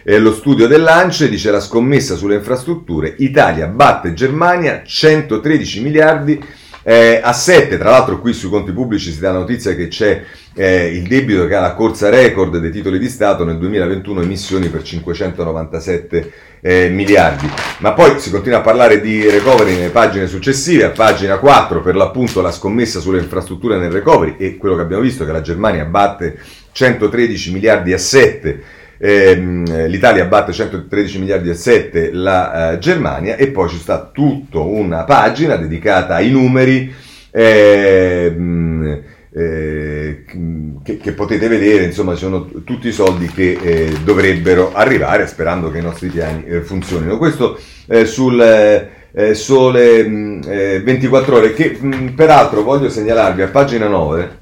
Eh, 0.03 0.17
lo 0.17 0.33
studio 0.33 0.65
dell'ANCE 0.65 1.29
dice 1.29 1.51
la 1.51 1.59
scommessa 1.59 2.15
sulle 2.15 2.33
infrastrutture, 2.33 3.13
Italia 3.19 3.67
batte 3.67 4.13
Germania 4.13 4.81
113 4.83 5.83
miliardi 5.83 6.43
eh, 6.83 7.21
a 7.23 7.31
7, 7.31 7.77
tra 7.77 7.91
l'altro 7.91 8.19
qui 8.19 8.33
sui 8.33 8.49
conti 8.49 8.71
pubblici 8.71 9.11
si 9.11 9.19
dà 9.19 9.31
notizia 9.31 9.73
che 9.73 9.87
c'è 9.87 10.23
eh, 10.53 10.87
il 10.87 11.07
debito 11.07 11.47
che 11.47 11.55
ha 11.55 11.61
la 11.61 11.73
corsa 11.73 12.09
record 12.09 12.57
dei 12.57 12.71
titoli 12.71 12.99
di 12.99 13.07
Stato 13.07 13.43
nel 13.45 13.57
2021 13.57 14.21
emissioni 14.21 14.67
per 14.67 14.83
597 14.83 16.31
eh, 16.61 16.89
miliardi. 16.89 17.49
Ma 17.79 17.93
poi 17.93 18.19
si 18.19 18.29
continua 18.29 18.59
a 18.59 18.61
parlare 18.61 19.01
di 19.01 19.27
recovery 19.29 19.75
nelle 19.75 19.89
pagine 19.89 20.27
successive, 20.27 20.83
a 20.83 20.89
pagina 20.89 21.37
4 21.37 21.81
per 21.81 21.95
l'appunto 21.95 22.41
la 22.41 22.51
scommessa 22.51 22.99
sulle 22.99 23.19
infrastrutture 23.19 23.77
nel 23.77 23.91
recovery 23.91 24.35
e 24.37 24.57
quello 24.57 24.75
che 24.75 24.81
abbiamo 24.81 25.03
visto 25.03 25.23
è 25.23 25.25
che 25.25 25.31
la 25.31 25.41
Germania 25.41 25.85
batte 25.85 26.37
113 26.71 27.51
miliardi 27.53 27.93
a 27.93 27.97
7 27.97 28.63
ehm, 28.97 29.87
l'Italia 29.87 30.25
batte 30.25 30.51
113 30.51 31.19
miliardi 31.19 31.49
e 31.49 31.53
7 31.53 32.11
la 32.11 32.73
eh, 32.73 32.77
Germania 32.79 33.35
e 33.35 33.47
poi 33.47 33.69
ci 33.69 33.77
sta 33.77 34.09
tutta 34.13 34.59
una 34.59 35.03
pagina 35.03 35.55
dedicata 35.55 36.15
ai 36.15 36.29
numeri 36.29 36.93
ehm, 37.31 39.01
eh, 39.35 40.23
che, 40.83 40.97
che, 40.97 41.11
potete 41.13 41.47
vedere, 41.47 41.85
insomma, 41.85 42.13
sono 42.13 42.45
tutti 42.63 42.87
i 42.87 42.91
soldi 42.91 43.27
che 43.27 43.57
eh, 43.59 43.93
dovrebbero 44.03 44.73
arrivare, 44.73 45.25
sperando 45.25 45.71
che 45.71 45.79
i 45.79 45.81
nostri 45.81 46.09
piani 46.09 46.45
eh, 46.45 46.61
funzionino. 46.61 47.17
Questo 47.17 47.59
eh, 47.87 48.05
sul 48.05 48.39
eh, 48.39 49.33
Sole 49.33 50.07
mh, 50.07 50.83
24 50.83 51.35
ore, 51.35 51.53
che 51.53 51.75
mh, 51.79 52.13
peraltro 52.15 52.61
voglio 52.61 52.89
segnalarvi 52.89 53.41
a 53.41 53.47
pagina 53.47 53.87
9 53.87 54.41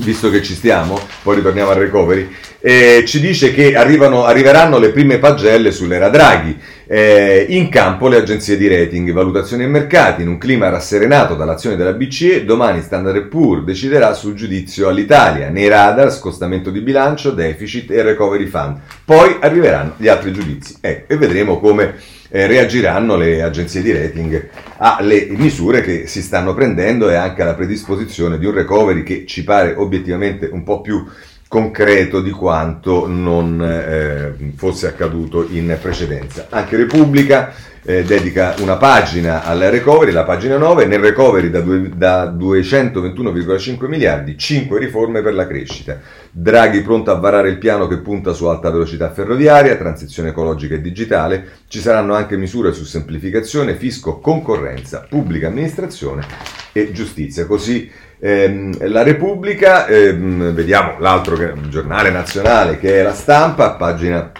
visto 0.00 0.30
che 0.30 0.42
ci 0.42 0.54
stiamo, 0.54 0.98
poi 1.22 1.36
ritorniamo 1.36 1.70
al 1.70 1.76
recovery, 1.76 2.28
eh, 2.60 3.04
ci 3.06 3.20
dice 3.20 3.52
che 3.52 3.74
arrivano, 3.74 4.24
arriveranno 4.24 4.78
le 4.78 4.90
prime 4.90 5.18
pagelle 5.18 5.70
sull'era 5.70 6.08
Draghi. 6.08 6.58
Eh, 6.86 7.46
in 7.50 7.68
campo 7.68 8.08
le 8.08 8.16
agenzie 8.16 8.56
di 8.56 8.66
rating, 8.66 9.12
valutazioni 9.12 9.62
e 9.62 9.68
mercati, 9.68 10.22
in 10.22 10.28
un 10.28 10.38
clima 10.38 10.68
rasserenato 10.68 11.36
dall'azione 11.36 11.76
della 11.76 11.92
BCE, 11.92 12.44
domani 12.44 12.82
Standard 12.82 13.28
Poor's 13.28 13.64
deciderà 13.64 14.12
sul 14.12 14.34
giudizio 14.34 14.88
all'Italia, 14.88 15.50
nei 15.50 15.68
radar, 15.68 16.12
scostamento 16.12 16.70
di 16.70 16.80
bilancio, 16.80 17.30
deficit 17.30 17.92
e 17.92 18.02
recovery 18.02 18.46
fund. 18.46 18.78
Poi 19.04 19.36
arriveranno 19.40 19.94
gli 19.98 20.08
altri 20.08 20.32
giudizi 20.32 20.78
eh, 20.80 21.04
e 21.06 21.16
vedremo 21.16 21.60
come 21.60 21.94
eh, 22.30 22.46
reagiranno 22.46 23.16
le 23.16 23.42
agenzie 23.42 23.82
di 23.82 23.92
rating 23.92 24.48
alle 24.78 25.26
misure 25.30 25.82
che 25.82 26.06
si 26.06 26.22
stanno 26.22 26.54
prendendo 26.54 27.10
e 27.10 27.14
anche 27.14 27.42
alla 27.42 27.54
predisposizione 27.54 28.38
di 28.38 28.46
un 28.46 28.54
recovery 28.54 29.02
che 29.02 29.26
ci 29.26 29.44
pare 29.44 29.74
obiettivamente 29.74 30.48
un 30.50 30.62
po' 30.62 30.80
più 30.80 31.04
concreto 31.50 32.20
di 32.20 32.30
quanto 32.30 33.08
non 33.08 33.60
eh, 33.60 34.52
fosse 34.54 34.86
accaduto 34.86 35.48
in 35.50 35.76
precedenza. 35.82 36.46
Anche 36.48 36.76
Repubblica 36.76 37.52
eh, 37.82 38.04
dedica 38.04 38.54
una 38.60 38.76
pagina 38.76 39.42
al 39.42 39.58
recovery, 39.58 40.12
la 40.12 40.22
pagina 40.22 40.56
9, 40.58 40.86
nel 40.86 41.00
recovery 41.00 41.50
da, 41.50 41.60
da 41.60 42.32
221,5 42.32 43.88
miliardi, 43.88 44.38
5 44.38 44.78
riforme 44.78 45.22
per 45.22 45.34
la 45.34 45.48
crescita. 45.48 45.98
Draghi 46.30 46.82
pronto 46.82 47.10
a 47.10 47.14
varare 47.14 47.48
il 47.48 47.58
piano 47.58 47.88
che 47.88 47.98
punta 47.98 48.32
su 48.32 48.46
alta 48.46 48.70
velocità 48.70 49.10
ferroviaria, 49.10 49.74
transizione 49.74 50.28
ecologica 50.28 50.76
e 50.76 50.80
digitale, 50.80 51.48
ci 51.66 51.80
saranno 51.80 52.14
anche 52.14 52.36
misure 52.36 52.72
su 52.72 52.84
semplificazione, 52.84 53.74
fisco, 53.74 54.20
concorrenza, 54.20 55.04
pubblica 55.08 55.48
amministrazione 55.48 56.24
e 56.70 56.92
giustizia. 56.92 57.44
Così 57.44 57.90
ehm, 58.20 58.88
la 58.88 59.02
Repubblica, 59.02 59.86
ehm, 59.86 60.52
vediamo 60.52 60.98
l'altro 60.98 61.36
giornale 61.68 62.10
nazionale 62.10 62.78
che 62.78 63.00
è 63.00 63.02
la 63.02 63.14
stampa, 63.14 63.72
pagina 63.72 64.30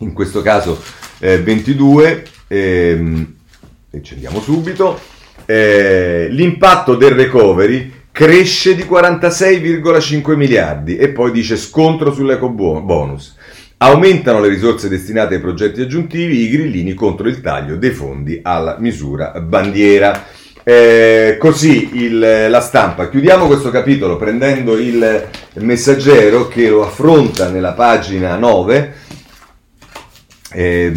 in 0.00 0.12
questo 0.12 0.42
caso 0.42 0.80
eh, 1.18 1.38
22, 1.38 2.24
ehm, 2.46 3.34
e 3.90 4.02
ci 4.02 4.14
andiamo 4.14 4.40
subito, 4.40 5.00
eh, 5.46 6.28
l'impatto 6.30 6.94
del 6.94 7.12
recovery 7.12 7.92
cresce 8.12 8.74
di 8.74 8.82
46,5 8.82 10.34
miliardi 10.34 10.96
e 10.96 11.10
poi 11.10 11.30
dice 11.30 11.56
scontro 11.56 12.12
sull'eco 12.12 12.50
bonus. 12.50 13.36
Aumentano 13.78 14.40
le 14.40 14.48
risorse 14.48 14.88
destinate 14.88 15.36
ai 15.36 15.40
progetti 15.40 15.80
aggiuntivi, 15.80 16.40
i 16.40 16.48
grillini 16.50 16.94
contro 16.94 17.28
il 17.28 17.40
taglio 17.40 17.76
dei 17.76 17.92
fondi 17.92 18.40
alla 18.42 18.76
misura 18.80 19.30
bandiera. 19.40 20.26
Eh, 20.68 21.38
così 21.38 22.04
il, 22.04 22.46
la 22.50 22.60
stampa. 22.60 23.08
Chiudiamo 23.08 23.46
questo 23.46 23.70
capitolo 23.70 24.18
prendendo 24.18 24.76
il 24.76 25.26
messaggero 25.54 26.46
che 26.46 26.68
lo 26.68 26.84
affronta 26.84 27.48
nella 27.48 27.72
pagina 27.72 28.36
9. 28.36 28.94
Eh, 30.52 30.92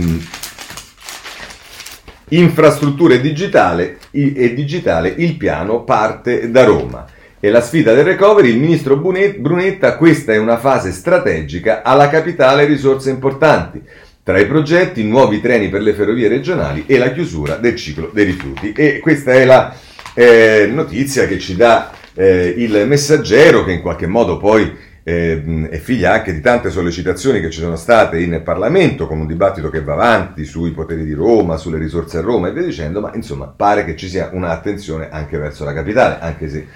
Infrastrutture 2.28 3.22
digitale 3.22 4.00
e 4.12 4.54
digitale, 4.54 5.14
il 5.18 5.38
piano 5.38 5.86
parte 5.86 6.52
da 6.52 6.66
Roma. 6.66 7.06
E 7.40 7.50
la 7.50 7.62
sfida 7.62 7.94
del 7.94 8.04
recovery, 8.04 8.50
il 8.50 8.60
ministro 8.60 8.98
Brunetta, 8.98 9.96
questa 9.96 10.34
è 10.34 10.38
una 10.38 10.58
fase 10.58 10.92
strategica, 10.92 11.82
alla 11.82 12.10
capitale 12.10 12.66
risorse 12.66 13.10
importanti. 13.10 13.82
Tra 14.24 14.38
i 14.38 14.46
progetti, 14.46 15.04
nuovi 15.04 15.42
treni 15.42 15.70
per 15.70 15.82
le 15.82 15.94
ferrovie 15.94 16.28
regionali 16.28 16.84
e 16.86 17.00
la 17.00 17.12
chiusura 17.12 17.56
del 17.56 17.76
ciclo 17.76 18.12
dei 18.14 18.26
rifiuti. 18.26 18.72
E 18.72 19.00
questa 19.00 19.32
è 19.32 19.46
la 19.46 19.76
eh, 20.14 20.70
notizia 20.72 21.26
che 21.26 21.40
ci 21.40 21.56
dà 21.56 21.92
eh, 22.14 22.54
il 22.56 22.86
messaggero 22.88 23.64
che 23.64 23.72
in 23.72 23.82
qualche 23.82 24.06
modo 24.06 24.38
poi 24.38 24.90
eh, 25.04 25.68
è 25.72 25.78
figlia 25.78 26.14
anche 26.14 26.34
di 26.34 26.40
tante 26.40 26.70
sollecitazioni 26.70 27.42
che 27.42 27.50
ci 27.50 27.62
sono 27.62 27.76
state 27.76 28.20
in 28.20 28.42
Parlamento, 28.44 29.08
con 29.08 29.20
un 29.20 29.26
dibattito 29.26 29.72
che 29.72 29.82
va 29.82 29.94
avanti 29.94 30.46
sui 30.46 30.70
poteri 30.70 31.04
di 31.04 31.14
Roma, 31.14 31.58
sulle 31.58 31.80
risorse 31.80 32.20
a 32.20 32.22
Roma 32.22 32.50
e 32.50 32.54
via 32.54 32.62
dicendo, 32.62 33.02
ma 33.02 33.12
insomma 33.16 33.48
pare 33.48 33.84
che 33.86 33.96
ci 33.96 34.08
sia 34.08 34.30
un'attenzione 34.32 35.10
anche 35.10 35.40
verso 35.40 35.66
la 35.66 35.74
capitale, 35.74 36.20
anche 36.20 36.48
se 36.48 36.68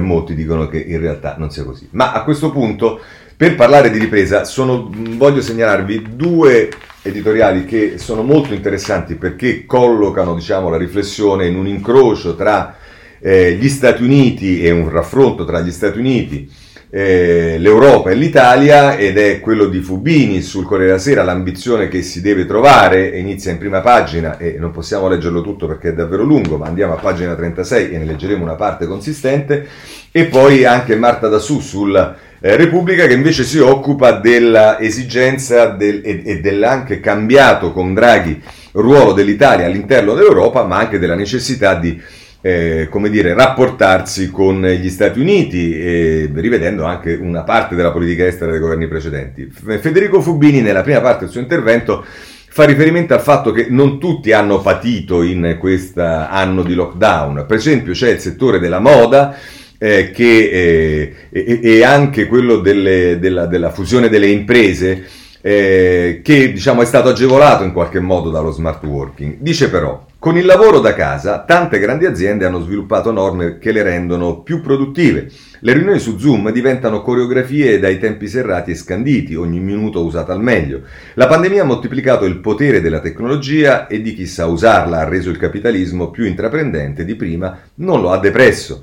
molti 0.00 0.34
dicono 0.34 0.68
che 0.68 0.78
in 0.78 0.98
realtà 0.98 1.34
non 1.36 1.50
sia 1.50 1.64
così. 1.64 1.86
Ma 1.90 2.12
a 2.12 2.24
questo 2.24 2.50
punto, 2.50 3.00
per 3.36 3.54
parlare 3.54 3.90
di 3.90 3.98
ripresa, 3.98 4.44
sono, 4.44 4.90
voglio 5.16 5.40
segnalarvi 5.40 6.14
due 6.14 6.68
editoriali 7.02 7.64
che 7.64 7.98
sono 7.98 8.22
molto 8.22 8.54
interessanti 8.54 9.16
perché 9.16 9.66
collocano 9.66 10.34
diciamo, 10.34 10.68
la 10.68 10.76
riflessione 10.76 11.46
in 11.46 11.56
un 11.56 11.66
incrocio 11.66 12.34
tra 12.36 12.76
eh, 13.20 13.52
gli 13.52 13.68
Stati 13.68 14.02
Uniti 14.02 14.62
e 14.62 14.70
un 14.70 14.88
raffronto 14.88 15.44
tra 15.44 15.60
gli 15.60 15.70
Stati 15.70 15.98
Uniti 15.98 16.48
eh, 16.96 17.56
l'Europa 17.58 18.10
e 18.10 18.14
l'Italia 18.14 18.96
ed 18.96 19.18
è 19.18 19.40
quello 19.40 19.66
di 19.66 19.80
Fubini 19.80 20.40
sul 20.42 20.64
Corriere 20.64 20.92
della 20.92 21.00
Sera, 21.00 21.24
l'ambizione 21.24 21.88
che 21.88 22.02
si 22.02 22.20
deve 22.20 22.46
trovare, 22.46 23.18
inizia 23.18 23.50
in 23.50 23.58
prima 23.58 23.80
pagina 23.80 24.38
e 24.38 24.54
non 24.60 24.70
possiamo 24.70 25.08
leggerlo 25.08 25.40
tutto 25.40 25.66
perché 25.66 25.88
è 25.88 25.92
davvero 25.92 26.22
lungo, 26.22 26.56
ma 26.56 26.66
andiamo 26.66 26.92
a 26.92 26.98
pagina 26.98 27.34
36 27.34 27.90
e 27.90 27.98
ne 27.98 28.04
leggeremo 28.04 28.44
una 28.44 28.54
parte 28.54 28.86
consistente, 28.86 29.66
e 30.12 30.26
poi 30.26 30.64
anche 30.64 30.94
Marta 30.94 31.26
Dassù 31.26 31.58
sulla 31.58 32.16
eh, 32.44 32.56
Repubblica 32.56 33.06
che 33.06 33.14
invece 33.14 33.42
si 33.42 33.58
occupa 33.58 34.12
dell'esigenza 34.12 35.68
del, 35.68 36.02
e, 36.04 36.20
e 36.26 36.40
dell'anche 36.40 37.00
cambiato 37.00 37.72
con 37.72 37.94
Draghi 37.94 38.38
ruolo 38.72 39.14
dell'Italia 39.14 39.64
all'interno 39.64 40.12
dell'Europa, 40.12 40.62
ma 40.64 40.76
anche 40.76 40.98
della 40.98 41.14
necessità 41.14 41.74
di 41.74 41.98
eh, 42.42 42.88
come 42.90 43.08
dire, 43.08 43.32
rapportarsi 43.32 44.30
con 44.30 44.62
gli 44.62 44.90
Stati 44.90 45.18
Uniti, 45.18 45.74
eh, 45.74 46.30
rivedendo 46.34 46.84
anche 46.84 47.14
una 47.14 47.44
parte 47.44 47.74
della 47.74 47.90
politica 47.90 48.26
estera 48.26 48.50
dei 48.50 48.60
governi 48.60 48.88
precedenti. 48.88 49.50
Federico 49.50 50.20
Fubini, 50.20 50.60
nella 50.60 50.82
prima 50.82 51.00
parte 51.00 51.20
del 51.24 51.30
suo 51.30 51.40
intervento, 51.40 52.04
fa 52.04 52.64
riferimento 52.64 53.14
al 53.14 53.22
fatto 53.22 53.52
che 53.52 53.68
non 53.70 53.98
tutti 53.98 54.32
hanno 54.32 54.60
patito 54.60 55.22
in 55.22 55.56
questo 55.58 56.02
anno 56.02 56.62
di 56.62 56.74
lockdown. 56.74 57.46
Per 57.48 57.56
esempio, 57.56 57.94
c'è 57.94 58.10
il 58.10 58.18
settore 58.18 58.58
della 58.58 58.80
moda. 58.80 59.34
Eh, 59.76 60.12
che, 60.12 60.50
eh, 60.50 61.14
e, 61.30 61.60
e, 61.60 61.84
anche 61.84 62.26
quello 62.26 62.58
delle, 62.58 63.18
della, 63.18 63.46
della 63.46 63.70
fusione 63.70 64.08
delle 64.08 64.28
imprese 64.28 65.04
eh, 65.46 66.20
che 66.22 66.52
diciamo, 66.52 66.80
è 66.80 66.86
stato 66.86 67.10
agevolato 67.10 67.64
in 67.64 67.72
qualche 67.74 68.00
modo 68.00 68.30
dallo 68.30 68.50
smart 68.50 68.82
working. 68.84 69.36
Dice 69.40 69.68
però, 69.68 70.06
Con 70.18 70.38
il 70.38 70.46
lavoro 70.46 70.80
da 70.80 70.94
casa, 70.94 71.40
tante 71.40 71.78
grandi 71.78 72.06
aziende 72.06 72.46
hanno 72.46 72.62
sviluppato 72.62 73.12
norme 73.12 73.58
che 73.58 73.72
le 73.72 73.82
rendono 73.82 74.40
più 74.40 74.62
produttive. 74.62 75.30
Le 75.60 75.72
riunioni 75.74 75.98
su 75.98 76.18
Zoom 76.18 76.50
diventano 76.50 77.02
coreografie 77.02 77.78
dai 77.78 77.98
tempi 77.98 78.26
serrati 78.26 78.70
e 78.70 78.74
scanditi, 78.74 79.34
ogni 79.34 79.60
minuto 79.60 80.02
usata 80.02 80.32
al 80.32 80.40
meglio. 80.40 80.80
La 81.12 81.26
pandemia 81.26 81.60
ha 81.60 81.66
moltiplicato 81.66 82.24
il 82.24 82.38
potere 82.38 82.80
della 82.80 83.00
tecnologia 83.00 83.86
e 83.86 84.00
di 84.00 84.14
chi 84.14 84.24
sa 84.24 84.46
usarla, 84.46 85.00
ha 85.00 85.08
reso 85.08 85.28
il 85.28 85.36
capitalismo 85.36 86.10
più 86.10 86.24
intraprendente 86.24 87.04
di 87.04 87.16
prima, 87.16 87.58
non 87.74 88.00
lo 88.00 88.10
ha 88.10 88.18
depresso. 88.18 88.82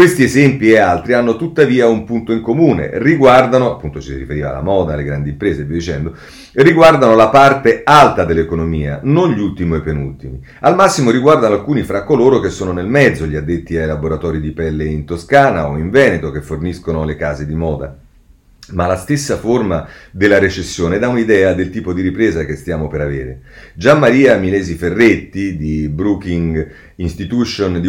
Questi 0.00 0.24
esempi 0.24 0.70
e 0.70 0.78
altri 0.78 1.12
hanno 1.12 1.36
tuttavia 1.36 1.86
un 1.86 2.04
punto 2.04 2.32
in 2.32 2.40
comune, 2.40 2.88
riguardano, 2.94 3.70
appunto 3.70 4.00
si 4.00 4.14
riferiva 4.14 4.48
alla 4.48 4.62
moda, 4.62 4.94
alle 4.94 5.04
grandi 5.04 5.28
imprese 5.28 5.60
e 5.60 5.64
via 5.64 5.76
dicendo, 5.76 6.14
riguardano 6.54 7.14
la 7.14 7.28
parte 7.28 7.82
alta 7.84 8.24
dell'economia, 8.24 9.00
non 9.02 9.30
gli 9.30 9.40
ultimi 9.40 9.76
e 9.76 9.82
penultimi. 9.82 10.42
Al 10.60 10.74
massimo 10.74 11.10
riguardano 11.10 11.52
alcuni 11.52 11.82
fra 11.82 12.02
coloro 12.04 12.40
che 12.40 12.48
sono 12.48 12.72
nel 12.72 12.86
mezzo, 12.86 13.26
gli 13.26 13.36
addetti 13.36 13.76
ai 13.76 13.86
laboratori 13.86 14.40
di 14.40 14.52
pelle 14.52 14.86
in 14.86 15.04
Toscana 15.04 15.68
o 15.68 15.76
in 15.76 15.90
Veneto 15.90 16.30
che 16.30 16.40
forniscono 16.40 17.04
le 17.04 17.16
case 17.16 17.44
di 17.44 17.54
moda 17.54 17.94
ma 18.72 18.86
la 18.86 18.96
stessa 18.96 19.36
forma 19.36 19.88
della 20.10 20.38
recessione 20.38 20.98
dà 20.98 21.08
un'idea 21.08 21.54
del 21.54 21.70
tipo 21.70 21.92
di 21.92 22.02
ripresa 22.02 22.44
che 22.44 22.56
stiamo 22.56 22.88
per 22.88 23.00
avere. 23.00 23.40
Gian 23.74 23.98
Maria 23.98 24.36
Milesi 24.36 24.74
Ferretti 24.74 25.56
di 25.56 25.88
Brookings 25.88 26.66
Institution 26.96 27.80
di 27.80 27.88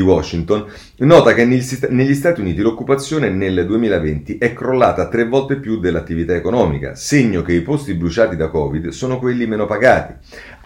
Washington 0.00 0.66
nota 0.98 1.32
che 1.32 1.44
negli 1.44 2.14
Stati 2.14 2.40
Uniti 2.40 2.60
l'occupazione 2.60 3.30
nel 3.30 3.64
2020 3.66 4.38
è 4.38 4.52
crollata 4.52 5.08
tre 5.08 5.26
volte 5.26 5.56
più 5.56 5.78
dell'attività 5.78 6.34
economica, 6.34 6.94
segno 6.94 7.42
che 7.42 7.52
i 7.52 7.62
posti 7.62 7.94
bruciati 7.94 8.36
da 8.36 8.48
Covid 8.48 8.88
sono 8.88 9.18
quelli 9.18 9.46
meno 9.46 9.66
pagati. 9.66 10.14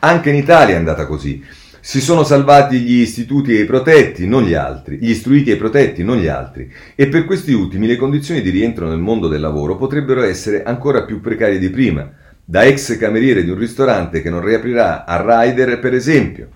Anche 0.01 0.31
in 0.31 0.37
Italia 0.37 0.75
è 0.75 0.79
andata 0.79 1.07
così. 1.07 1.43
Si 1.89 2.01
sono 2.01 2.25
salvati 2.25 2.81
gli 2.81 2.99
istituti 3.01 3.57
e 3.57 3.61
i 3.61 3.65
protetti, 3.65 4.27
non 4.27 4.43
gli 4.43 4.55
altri, 4.55 4.99
gli 4.99 5.11
istruiti 5.11 5.51
e 5.51 5.55
i 5.55 5.57
protetti, 5.57 6.03
non 6.03 6.17
gli 6.17 6.27
altri, 6.27 6.69
e 6.97 7.07
per 7.07 7.25
questi 7.25 7.53
ultimi 7.53 7.87
le 7.87 7.95
condizioni 7.95 8.43
di 8.43 8.51
rientro 8.51 8.89
nel 8.89 8.99
mondo 8.99 9.29
del 9.29 9.41
lavoro 9.41 9.77
potrebbero 9.77 10.25
essere 10.25 10.65
ancora 10.65 11.05
più 11.05 11.21
precarie 11.21 11.61
di 11.61 11.71
prima, 11.71 12.11
da 12.45 12.65
ex 12.65 12.99
cameriere 12.99 13.45
di 13.45 13.51
un 13.51 13.59
ristorante 13.59 14.21
che 14.21 14.31
non 14.31 14.45
riaprirà 14.45 15.05
a 15.05 15.45
rider, 15.45 15.79
per 15.79 15.95
esempio. 15.95 16.49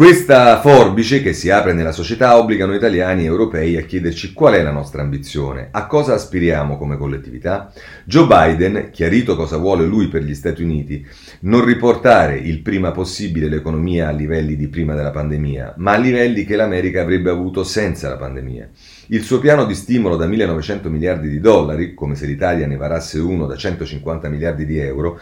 Questa 0.00 0.58
forbice 0.60 1.20
che 1.20 1.34
si 1.34 1.50
apre 1.50 1.74
nella 1.74 1.92
società 1.92 2.38
obbliga 2.38 2.64
noi 2.64 2.76
italiani 2.76 3.24
e 3.24 3.26
europei 3.26 3.76
a 3.76 3.82
chiederci 3.82 4.32
qual 4.32 4.54
è 4.54 4.62
la 4.62 4.70
nostra 4.70 5.02
ambizione, 5.02 5.68
a 5.72 5.86
cosa 5.86 6.14
aspiriamo 6.14 6.78
come 6.78 6.96
collettività. 6.96 7.70
Joe 8.06 8.26
Biden, 8.26 8.88
chiarito 8.92 9.36
cosa 9.36 9.58
vuole 9.58 9.84
lui 9.84 10.08
per 10.08 10.22
gli 10.22 10.34
Stati 10.34 10.62
Uniti, 10.62 11.06
non 11.40 11.66
riportare 11.66 12.38
il 12.38 12.62
prima 12.62 12.92
possibile 12.92 13.50
l'economia 13.50 14.08
a 14.08 14.12
livelli 14.12 14.56
di 14.56 14.68
prima 14.68 14.94
della 14.94 15.10
pandemia, 15.10 15.74
ma 15.76 15.92
a 15.92 15.98
livelli 15.98 16.46
che 16.46 16.56
l'America 16.56 17.02
avrebbe 17.02 17.28
avuto 17.28 17.62
senza 17.62 18.08
la 18.08 18.16
pandemia. 18.16 18.70
Il 19.08 19.22
suo 19.22 19.38
piano 19.38 19.66
di 19.66 19.74
stimolo 19.74 20.16
da 20.16 20.26
1900 20.26 20.88
miliardi 20.88 21.28
di 21.28 21.40
dollari, 21.40 21.92
come 21.92 22.14
se 22.14 22.24
l'Italia 22.24 22.66
ne 22.66 22.76
varasse 22.76 23.18
uno 23.18 23.44
da 23.44 23.56
150 23.56 24.30
miliardi 24.30 24.64
di 24.64 24.78
euro, 24.78 25.20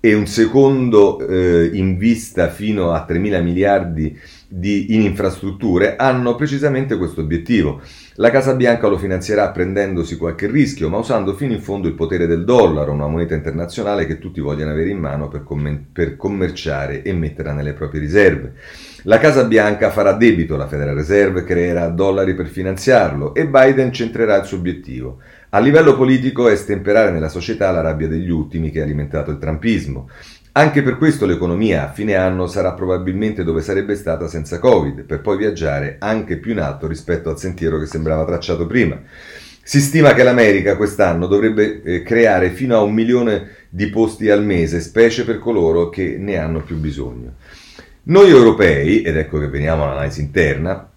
e 0.00 0.14
un 0.14 0.26
secondo 0.26 1.18
eh, 1.26 1.70
in 1.72 1.98
vista 1.98 2.48
fino 2.48 2.92
a 2.92 3.04
3 3.04 3.18
mila 3.18 3.40
miliardi 3.40 4.16
di, 4.46 4.94
in 4.94 5.02
infrastrutture 5.02 5.96
hanno 5.96 6.36
precisamente 6.36 6.96
questo 6.96 7.20
obiettivo. 7.20 7.80
La 8.14 8.30
Casa 8.30 8.54
Bianca 8.54 8.86
lo 8.86 8.96
finanzierà 8.96 9.50
prendendosi 9.50 10.16
qualche 10.16 10.46
rischio, 10.48 10.88
ma 10.88 10.98
usando 10.98 11.34
fino 11.34 11.52
in 11.52 11.60
fondo 11.60 11.88
il 11.88 11.94
potere 11.94 12.26
del 12.26 12.44
dollaro, 12.44 12.92
una 12.92 13.08
moneta 13.08 13.34
internazionale 13.34 14.06
che 14.06 14.18
tutti 14.18 14.40
vogliono 14.40 14.70
avere 14.70 14.90
in 14.90 14.98
mano 14.98 15.28
per, 15.28 15.42
com- 15.42 15.84
per 15.92 16.16
commerciare 16.16 17.02
e 17.02 17.12
metterla 17.12 17.52
nelle 17.52 17.74
proprie 17.74 18.00
riserve. 18.00 18.54
La 19.02 19.18
Casa 19.18 19.44
Bianca 19.44 19.90
farà 19.90 20.12
debito, 20.12 20.56
la 20.56 20.68
Federal 20.68 20.94
Reserve 20.94 21.44
creerà 21.44 21.88
dollari 21.88 22.34
per 22.34 22.46
finanziarlo 22.46 23.34
e 23.34 23.46
Biden 23.46 23.92
centrerà 23.92 24.36
il 24.36 24.44
suo 24.44 24.58
obiettivo 24.58 25.18
a 25.50 25.60
livello 25.60 25.96
politico 25.96 26.48
è 26.48 26.56
stemperare 26.56 27.10
nella 27.10 27.30
società 27.30 27.70
la 27.70 27.80
rabbia 27.80 28.06
degli 28.06 28.28
ultimi 28.28 28.70
che 28.70 28.80
ha 28.80 28.84
alimentato 28.84 29.30
il 29.30 29.38
trampismo. 29.38 30.10
Anche 30.52 30.82
per 30.82 30.98
questo 30.98 31.24
l'economia 31.24 31.84
a 31.84 31.92
fine 31.92 32.16
anno 32.16 32.46
sarà 32.46 32.72
probabilmente 32.72 33.44
dove 33.44 33.62
sarebbe 33.62 33.94
stata 33.94 34.28
senza 34.28 34.58
Covid, 34.58 35.04
per 35.04 35.20
poi 35.20 35.38
viaggiare 35.38 35.96
anche 36.00 36.36
più 36.36 36.52
in 36.52 36.58
alto 36.60 36.86
rispetto 36.86 37.30
al 37.30 37.38
sentiero 37.38 37.78
che 37.78 37.86
sembrava 37.86 38.26
tracciato 38.26 38.66
prima. 38.66 39.00
Si 39.62 39.80
stima 39.80 40.14
che 40.14 40.22
l'America 40.22 40.76
quest'anno 40.76 41.26
dovrebbe 41.26 41.82
eh, 41.82 42.02
creare 42.02 42.50
fino 42.50 42.76
a 42.76 42.82
un 42.82 42.92
milione 42.92 43.50
di 43.70 43.88
posti 43.88 44.28
al 44.28 44.44
mese, 44.44 44.80
specie 44.80 45.24
per 45.24 45.38
coloro 45.38 45.88
che 45.88 46.16
ne 46.18 46.36
hanno 46.36 46.60
più 46.62 46.76
bisogno. 46.76 47.34
Noi 48.04 48.28
europei, 48.30 49.02
ed 49.02 49.16
ecco 49.16 49.38
che 49.38 49.48
veniamo 49.48 49.84
all'analisi 49.84 50.20
interna, 50.20 50.90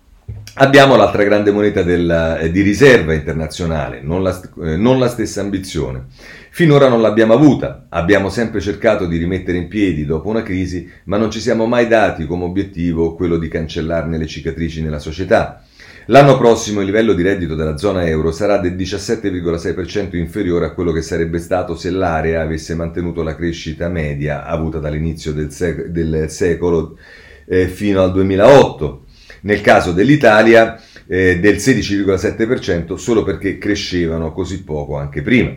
Abbiamo 0.55 0.97
l'altra 0.97 1.23
grande 1.23 1.51
moneta 1.51 1.81
del, 1.81 2.37
eh, 2.41 2.51
di 2.51 2.61
riserva 2.61 3.13
internazionale, 3.13 4.01
non 4.01 4.21
la, 4.21 4.37
eh, 4.63 4.75
non 4.75 4.99
la, 4.99 5.07
stessa 5.07 5.39
ambizione. 5.39 6.07
Finora 6.49 6.89
non 6.89 7.01
l'abbiamo 7.01 7.33
avuta, 7.33 7.85
abbiamo 7.87 8.29
sempre 8.29 8.59
cercato 8.59 9.05
di 9.05 9.15
rimettere 9.15 9.57
in 9.57 9.69
piedi 9.69 10.05
dopo 10.05 10.27
una 10.27 10.43
crisi, 10.43 10.89
ma 11.05 11.15
non 11.15 11.31
ci 11.31 11.39
siamo 11.39 11.65
mai 11.67 11.87
dati 11.87 12.25
come 12.25 12.43
obiettivo 12.43 13.15
quello 13.15 13.37
di 13.37 13.47
cancellarne 13.47 14.17
le 14.17 14.27
cicatrici 14.27 14.81
nella 14.81 14.99
società. 14.99 15.63
L'anno 16.07 16.37
prossimo 16.37 16.81
il 16.81 16.87
livello 16.87 17.13
di 17.13 17.23
reddito 17.23 17.55
della 17.55 17.77
zona 17.77 18.05
euro 18.05 18.31
sarà 18.33 18.57
del 18.57 18.75
17,6% 18.75 20.17
inferiore 20.17 20.65
a 20.65 20.73
quello 20.73 20.91
che 20.91 21.01
sarebbe 21.01 21.39
stato 21.39 21.75
se 21.75 21.91
l'area 21.91 22.41
avesse 22.41 22.75
mantenuto 22.75 23.23
la 23.23 23.35
crescita 23.35 23.87
media 23.87 24.43
avuta 24.45 24.79
dall'inizio 24.79 25.31
del, 25.31 25.51
sec- 25.51 25.85
del 25.85 26.29
secolo 26.29 26.97
eh, 27.45 27.67
fino 27.67 28.01
al 28.01 28.11
2008 28.11 29.05
nel 29.41 29.61
caso 29.61 29.91
dell'Italia 29.91 30.79
eh, 31.07 31.39
del 31.39 31.55
16,7% 31.55 32.95
solo 32.95 33.23
perché 33.23 33.57
crescevano 33.57 34.31
così 34.31 34.63
poco 34.63 34.97
anche 34.97 35.21
prima. 35.21 35.55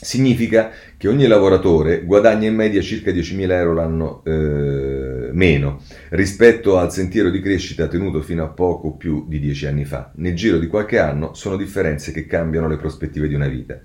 Significa 0.00 0.70
che 0.96 1.08
ogni 1.08 1.26
lavoratore 1.26 2.04
guadagna 2.04 2.46
in 2.46 2.54
media 2.54 2.80
circa 2.80 3.10
10.000 3.10 3.50
euro 3.50 3.74
l'anno 3.74 4.22
eh, 4.24 5.30
meno 5.32 5.82
rispetto 6.10 6.78
al 6.78 6.92
sentiero 6.92 7.30
di 7.30 7.40
crescita 7.40 7.88
tenuto 7.88 8.22
fino 8.22 8.44
a 8.44 8.48
poco 8.48 8.92
più 8.92 9.24
di 9.26 9.40
10 9.40 9.66
anni 9.66 9.84
fa. 9.84 10.12
Nel 10.14 10.36
giro 10.36 10.58
di 10.58 10.68
qualche 10.68 11.00
anno 11.00 11.34
sono 11.34 11.56
differenze 11.56 12.12
che 12.12 12.26
cambiano 12.26 12.68
le 12.68 12.76
prospettive 12.76 13.26
di 13.26 13.34
una 13.34 13.48
vita. 13.48 13.80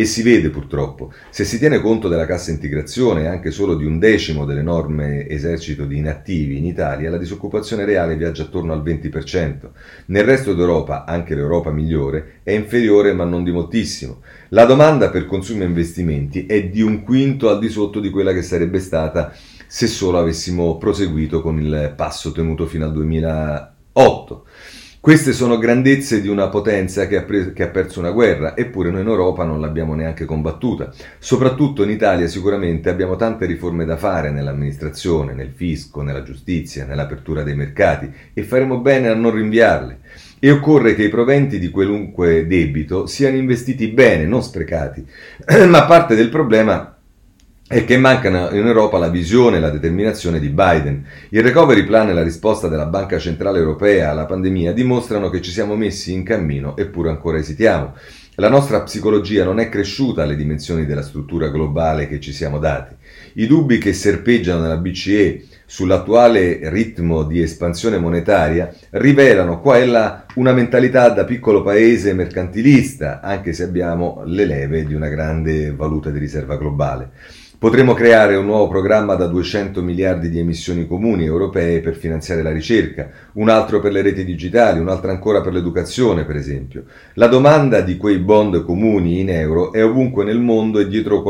E 0.00 0.04
si 0.04 0.22
vede 0.22 0.50
purtroppo, 0.50 1.12
se 1.28 1.42
si 1.42 1.58
tiene 1.58 1.80
conto 1.80 2.06
della 2.06 2.24
cassa 2.24 2.52
integrazione 2.52 3.26
anche 3.26 3.50
solo 3.50 3.74
di 3.74 3.84
un 3.84 3.98
decimo 3.98 4.44
dell'enorme 4.44 5.26
esercito 5.26 5.86
di 5.86 5.96
inattivi 5.96 6.56
in 6.56 6.66
Italia, 6.66 7.10
la 7.10 7.18
disoccupazione 7.18 7.84
reale 7.84 8.14
viaggia 8.14 8.44
attorno 8.44 8.72
al 8.72 8.84
20%. 8.84 9.70
Nel 10.06 10.22
resto 10.22 10.54
d'Europa, 10.54 11.04
anche 11.04 11.34
l'Europa 11.34 11.72
migliore, 11.72 12.34
è 12.44 12.52
inferiore 12.52 13.12
ma 13.12 13.24
non 13.24 13.42
di 13.42 13.50
moltissimo. 13.50 14.20
La 14.50 14.66
domanda 14.66 15.10
per 15.10 15.26
consumi 15.26 15.62
e 15.62 15.66
investimenti 15.66 16.46
è 16.46 16.68
di 16.68 16.80
un 16.80 17.02
quinto 17.02 17.48
al 17.48 17.58
di 17.58 17.68
sotto 17.68 17.98
di 17.98 18.10
quella 18.10 18.32
che 18.32 18.42
sarebbe 18.42 18.78
stata 18.78 19.34
se 19.66 19.88
solo 19.88 20.18
avessimo 20.18 20.78
proseguito 20.78 21.42
con 21.42 21.58
il 21.60 21.92
passo 21.96 22.30
tenuto 22.30 22.66
fino 22.66 22.84
al 22.84 22.92
2008. 22.92 24.46
Queste 25.00 25.32
sono 25.32 25.58
grandezze 25.58 26.20
di 26.20 26.26
una 26.26 26.48
potenza 26.48 27.06
che 27.06 27.16
ha, 27.16 27.22
pre- 27.22 27.52
che 27.52 27.62
ha, 27.62 27.68
perso 27.68 28.00
una 28.00 28.10
guerra, 28.10 28.56
eppure 28.56 28.90
noi 28.90 29.02
in 29.02 29.06
Europa 29.06 29.44
non 29.44 29.60
l'abbiamo 29.60 29.94
neanche 29.94 30.24
combattuta. 30.24 30.92
Soprattutto 31.20 31.84
in 31.84 31.90
Italia 31.90 32.26
sicuramente 32.26 32.90
abbiamo 32.90 33.14
tante 33.14 33.46
riforme 33.46 33.84
da 33.84 33.96
fare 33.96 34.32
nell'amministrazione, 34.32 35.34
nel 35.34 35.52
fisco, 35.54 36.02
nella 36.02 36.24
giustizia, 36.24 36.84
nell'apertura 36.84 37.44
dei 37.44 37.54
mercati 37.54 38.12
e 38.34 38.42
faremo 38.42 38.80
bene 38.80 39.06
a 39.06 39.14
non 39.14 39.30
rinviarle. 39.30 40.00
E 40.40 40.50
occorre 40.50 40.96
che 40.96 41.04
i 41.04 41.08
proventi 41.08 41.60
di 41.60 41.70
qualunque 41.70 42.48
debito 42.48 43.06
siano 43.06 43.36
investiti 43.36 43.86
bene, 43.88 44.26
non 44.26 44.42
sprecati. 44.42 45.06
Ma 45.68 45.84
parte 45.84 46.16
del 46.16 46.28
problema 46.28 46.97
è 47.68 47.84
che 47.84 47.98
mancano 47.98 48.48
in 48.52 48.66
Europa 48.66 48.96
la 48.96 49.10
visione 49.10 49.58
e 49.58 49.60
la 49.60 49.68
determinazione 49.68 50.40
di 50.40 50.48
Biden. 50.48 51.04
Il 51.28 51.42
recovery 51.42 51.84
plan 51.84 52.08
e 52.08 52.14
la 52.14 52.22
risposta 52.22 52.66
della 52.66 52.86
Banca 52.86 53.18
Centrale 53.18 53.58
Europea 53.58 54.08
alla 54.08 54.24
pandemia 54.24 54.72
dimostrano 54.72 55.28
che 55.28 55.42
ci 55.42 55.50
siamo 55.50 55.76
messi 55.76 56.14
in 56.14 56.22
cammino 56.22 56.78
eppure 56.78 57.10
ancora 57.10 57.36
esitiamo. 57.36 57.94
La 58.36 58.48
nostra 58.48 58.80
psicologia 58.80 59.44
non 59.44 59.60
è 59.60 59.68
cresciuta 59.68 60.22
alle 60.22 60.36
dimensioni 60.36 60.86
della 60.86 61.02
struttura 61.02 61.48
globale 61.48 62.08
che 62.08 62.20
ci 62.20 62.32
siamo 62.32 62.58
dati. 62.58 62.94
I 63.34 63.46
dubbi 63.46 63.76
che 63.76 63.92
serpeggiano 63.92 64.62
nella 64.62 64.78
BCE 64.78 65.44
sull'attuale 65.66 66.70
ritmo 66.70 67.24
di 67.24 67.42
espansione 67.42 67.98
monetaria 67.98 68.74
rivelano 68.92 69.60
qua 69.60 69.76
e 69.76 69.84
là 69.84 70.24
una 70.36 70.52
mentalità 70.52 71.10
da 71.10 71.24
piccolo 71.24 71.62
paese 71.62 72.14
mercantilista, 72.14 73.20
anche 73.20 73.52
se 73.52 73.64
abbiamo 73.64 74.22
le 74.24 74.46
leve 74.46 74.86
di 74.86 74.94
una 74.94 75.08
grande 75.08 75.70
valuta 75.72 76.08
di 76.08 76.18
riserva 76.18 76.56
globale. 76.56 77.10
Potremo 77.58 77.92
creare 77.92 78.36
un 78.36 78.44
nuovo 78.44 78.68
programma 78.68 79.16
da 79.16 79.26
200 79.26 79.82
miliardi 79.82 80.28
di 80.28 80.38
emissioni 80.38 80.86
comuni 80.86 81.24
europee 81.24 81.80
per 81.80 81.96
finanziare 81.96 82.40
la 82.40 82.52
ricerca, 82.52 83.10
un 83.32 83.48
altro 83.48 83.80
per 83.80 83.90
le 83.90 84.00
reti 84.00 84.24
digitali, 84.24 84.78
un 84.78 84.88
altro 84.88 85.10
ancora 85.10 85.40
per 85.40 85.52
l'educazione, 85.52 86.24
per 86.24 86.36
esempio. 86.36 86.84
La 87.14 87.26
domanda 87.26 87.80
di 87.80 87.96
quei 87.96 88.18
bond 88.18 88.62
comuni 88.62 89.18
in 89.18 89.30
euro 89.30 89.72
è 89.72 89.84
ovunque 89.84 90.22
nel 90.22 90.38
mondo 90.38 90.78
e 90.78 90.86
dietro, 90.86 91.24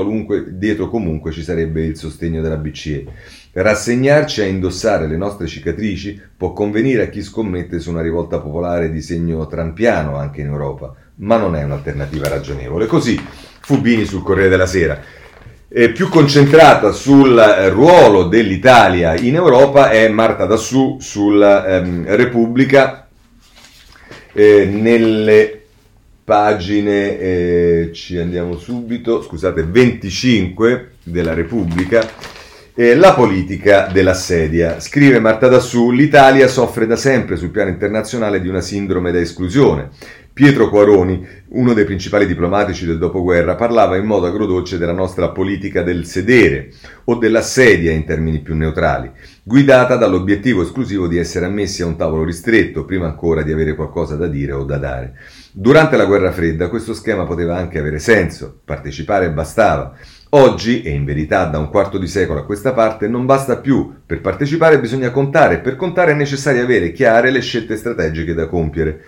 dietro 0.51 0.91
comunque 0.91 1.33
ci 1.33 1.43
sarebbe 1.43 1.83
il 1.87 1.97
sostegno 1.97 2.43
della 2.43 2.59
BCE. 2.59 3.07
Rassegnarci 3.53 4.43
a 4.43 4.45
indossare 4.45 5.07
le 5.07 5.17
nostre 5.17 5.47
cicatrici 5.47 6.21
può 6.37 6.53
convenire 6.53 7.05
a 7.05 7.09
chi 7.09 7.23
scommette 7.23 7.79
su 7.79 7.89
una 7.89 8.03
rivolta 8.03 8.39
popolare 8.39 8.91
di 8.91 9.01
segno 9.01 9.47
trampiano 9.47 10.17
anche 10.17 10.43
in 10.43 10.49
Europa, 10.49 10.95
ma 11.21 11.39
non 11.39 11.57
è 11.57 11.65
un'alternativa 11.65 12.29
ragionevole. 12.29 12.85
Così 12.85 13.19
Fubini 13.61 14.05
sul 14.05 14.23
Corriere 14.23 14.51
della 14.51 14.67
Sera 14.67 15.17
eh, 15.69 15.91
più 15.91 16.09
concentrata 16.09 16.93
sul 16.93 17.39
eh, 17.39 17.69
ruolo 17.69 18.25
dell'Italia 18.25 19.17
in 19.17 19.35
Europa 19.35 19.91
è 19.91 20.09
Marta 20.09 20.47
Dassù 20.47 20.97
sulla 20.99 21.67
ehm, 21.67 22.05
Repubblica 22.17 23.07
eh, 24.33 24.65
nelle 24.65 25.63
pagine 26.25 27.19
eh, 27.19 27.91
ci 27.93 28.17
andiamo 28.17 28.57
subito 28.57 29.23
scusate 29.23 29.63
25 29.63 30.93
della 31.03 31.35
Repubblica 31.35 32.37
eh, 32.81 32.95
la 32.95 33.13
politica 33.13 33.89
della 33.93 34.15
sedia. 34.15 34.79
Scrive 34.79 35.19
Marta 35.19 35.49
Dassù, 35.49 35.91
l'Italia 35.91 36.47
soffre 36.47 36.87
da 36.87 36.95
sempre 36.95 37.35
sul 37.35 37.51
piano 37.51 37.71
internazionale 37.71 38.41
di 38.41 38.47
una 38.47 38.61
sindrome 38.61 39.11
da 39.11 39.19
esclusione. 39.19 39.89
Pietro 40.39 40.69
Quaroni, 40.69 41.27
uno 41.49 41.73
dei 41.73 41.85
principali 41.85 42.25
diplomatici 42.25 42.87
del 42.87 42.99
dopoguerra, 42.99 43.57
parlava 43.57 43.97
in 43.97 44.05
modo 44.05 44.27
agrodolce 44.27 44.79
della 44.79 44.93
nostra 44.93 45.31
politica 45.31 45.83
del 45.83 46.07
sedere 46.07 46.71
o 47.07 47.17
della 47.17 47.43
sedia 47.43 47.91
in 47.91 48.05
termini 48.05 48.39
più 48.39 48.55
neutrali, 48.55 49.11
guidata 49.43 49.97
dall'obiettivo 49.97 50.63
esclusivo 50.63 51.09
di 51.09 51.19
essere 51.19 51.47
ammessi 51.47 51.83
a 51.83 51.87
un 51.87 51.97
tavolo 51.97 52.23
ristretto 52.23 52.85
prima 52.85 53.07
ancora 53.07 53.43
di 53.43 53.51
avere 53.51 53.75
qualcosa 53.75 54.15
da 54.15 54.29
dire 54.29 54.53
o 54.53 54.63
da 54.63 54.77
dare. 54.77 55.15
Durante 55.51 55.97
la 55.97 56.05
guerra 56.05 56.31
fredda 56.31 56.69
questo 56.69 56.95
schema 56.95 57.25
poteva 57.25 57.57
anche 57.57 57.81
avere 57.81 57.99
senso, 57.99 58.61
partecipare 58.65 59.33
bastava. 59.33 59.97
Oggi, 60.33 60.83
e 60.83 60.91
in 60.91 61.07
verità 61.07 61.47
da 61.47 61.59
un 61.59 61.71
quarto 61.71 61.97
di 61.97 62.07
secolo 62.07 62.41
a 62.41 62.45
questa 62.45 62.75
parte, 62.75 63.09
non 63.09 63.25
basta 63.25 63.57
più. 63.57 63.93
Per 64.07 64.21
partecipare 64.21 64.79
bisogna 64.79 65.11
contare 65.11 65.59
per 65.59 65.75
contare 65.75 66.13
è 66.13 66.15
necessario 66.15 66.63
avere 66.63 66.93
chiare 66.93 67.31
le 67.31 67.41
scelte 67.41 67.77
strategiche 67.77 68.35
da 68.35 68.47
compiere. 68.47 69.01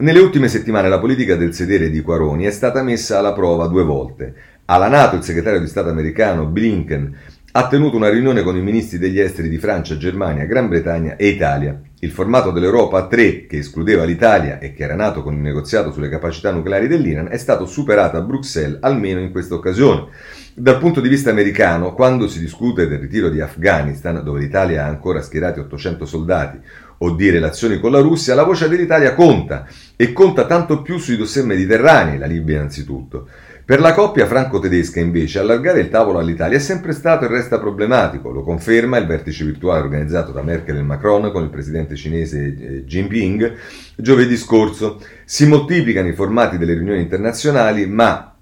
Nelle 0.00 0.20
ultime 0.20 0.46
settimane 0.46 0.88
la 0.88 1.00
politica 1.00 1.34
del 1.34 1.52
sedere 1.52 1.90
di 1.90 2.02
Quaroni 2.02 2.44
è 2.44 2.52
stata 2.52 2.84
messa 2.84 3.18
alla 3.18 3.32
prova 3.32 3.66
due 3.66 3.82
volte. 3.82 4.32
Alla 4.66 4.86
Nato 4.86 5.16
il 5.16 5.24
segretario 5.24 5.58
di 5.58 5.66
Stato 5.66 5.88
americano 5.88 6.46
Blinken 6.46 7.16
ha 7.50 7.66
tenuto 7.66 7.96
una 7.96 8.08
riunione 8.08 8.44
con 8.44 8.56
i 8.56 8.62
ministri 8.62 8.98
degli 8.98 9.18
esteri 9.18 9.48
di 9.48 9.58
Francia, 9.58 9.96
Germania, 9.96 10.44
Gran 10.44 10.68
Bretagna 10.68 11.16
e 11.16 11.26
Italia. 11.26 11.80
Il 11.98 12.12
formato 12.12 12.52
dell'Europa 12.52 12.98
a 12.98 13.06
tre, 13.08 13.46
che 13.46 13.58
escludeva 13.58 14.04
l'Italia 14.04 14.60
e 14.60 14.72
che 14.72 14.84
era 14.84 14.94
nato 14.94 15.24
con 15.24 15.34
il 15.34 15.40
negoziato 15.40 15.90
sulle 15.90 16.08
capacità 16.08 16.52
nucleari 16.52 16.86
dell'Iran, 16.86 17.26
è 17.28 17.36
stato 17.36 17.66
superato 17.66 18.16
a 18.16 18.20
Bruxelles 18.20 18.78
almeno 18.82 19.18
in 19.18 19.32
questa 19.32 19.56
occasione. 19.56 20.06
Dal 20.54 20.78
punto 20.78 21.00
di 21.00 21.08
vista 21.08 21.30
americano, 21.30 21.94
quando 21.94 22.28
si 22.28 22.38
discute 22.38 22.86
del 22.86 23.00
ritiro 23.00 23.30
di 23.30 23.40
Afghanistan, 23.40 24.22
dove 24.22 24.38
l'Italia 24.38 24.84
ha 24.84 24.88
ancora 24.88 25.22
schierati 25.22 25.58
800 25.58 26.06
soldati, 26.06 26.60
o 26.98 27.10
di 27.10 27.30
relazioni 27.30 27.78
con 27.78 27.92
la 27.92 28.00
Russia, 28.00 28.34
la 28.34 28.44
voce 28.44 28.68
dell'Italia 28.68 29.14
conta 29.14 29.66
e 29.96 30.12
conta 30.12 30.46
tanto 30.46 30.82
più 30.82 30.98
sui 30.98 31.16
dossier 31.16 31.44
mediterranei, 31.44 32.18
la 32.18 32.26
Libia 32.26 32.56
innanzitutto. 32.56 33.28
Per 33.68 33.80
la 33.80 33.92
coppia 33.92 34.26
franco-tedesca 34.26 34.98
invece 34.98 35.40
allargare 35.40 35.80
il 35.80 35.90
tavolo 35.90 36.18
all'Italia 36.18 36.56
è 36.56 36.60
sempre 36.60 36.92
stato 36.92 37.26
e 37.26 37.28
resta 37.28 37.58
problematico, 37.58 38.30
lo 38.30 38.42
conferma 38.42 38.96
il 38.96 39.06
vertice 39.06 39.44
virtuale 39.44 39.82
organizzato 39.82 40.32
da 40.32 40.42
Merkel 40.42 40.78
e 40.78 40.82
Macron 40.82 41.30
con 41.30 41.42
il 41.42 41.50
presidente 41.50 41.94
cinese 41.94 42.46
eh, 42.46 42.84
Jinping 42.86 43.54
giovedì 43.94 44.38
scorso. 44.38 45.02
Si 45.26 45.46
moltiplicano 45.46 46.08
i 46.08 46.14
formati 46.14 46.56
delle 46.56 46.72
riunioni 46.72 47.02
internazionali, 47.02 47.86
ma 47.86 48.37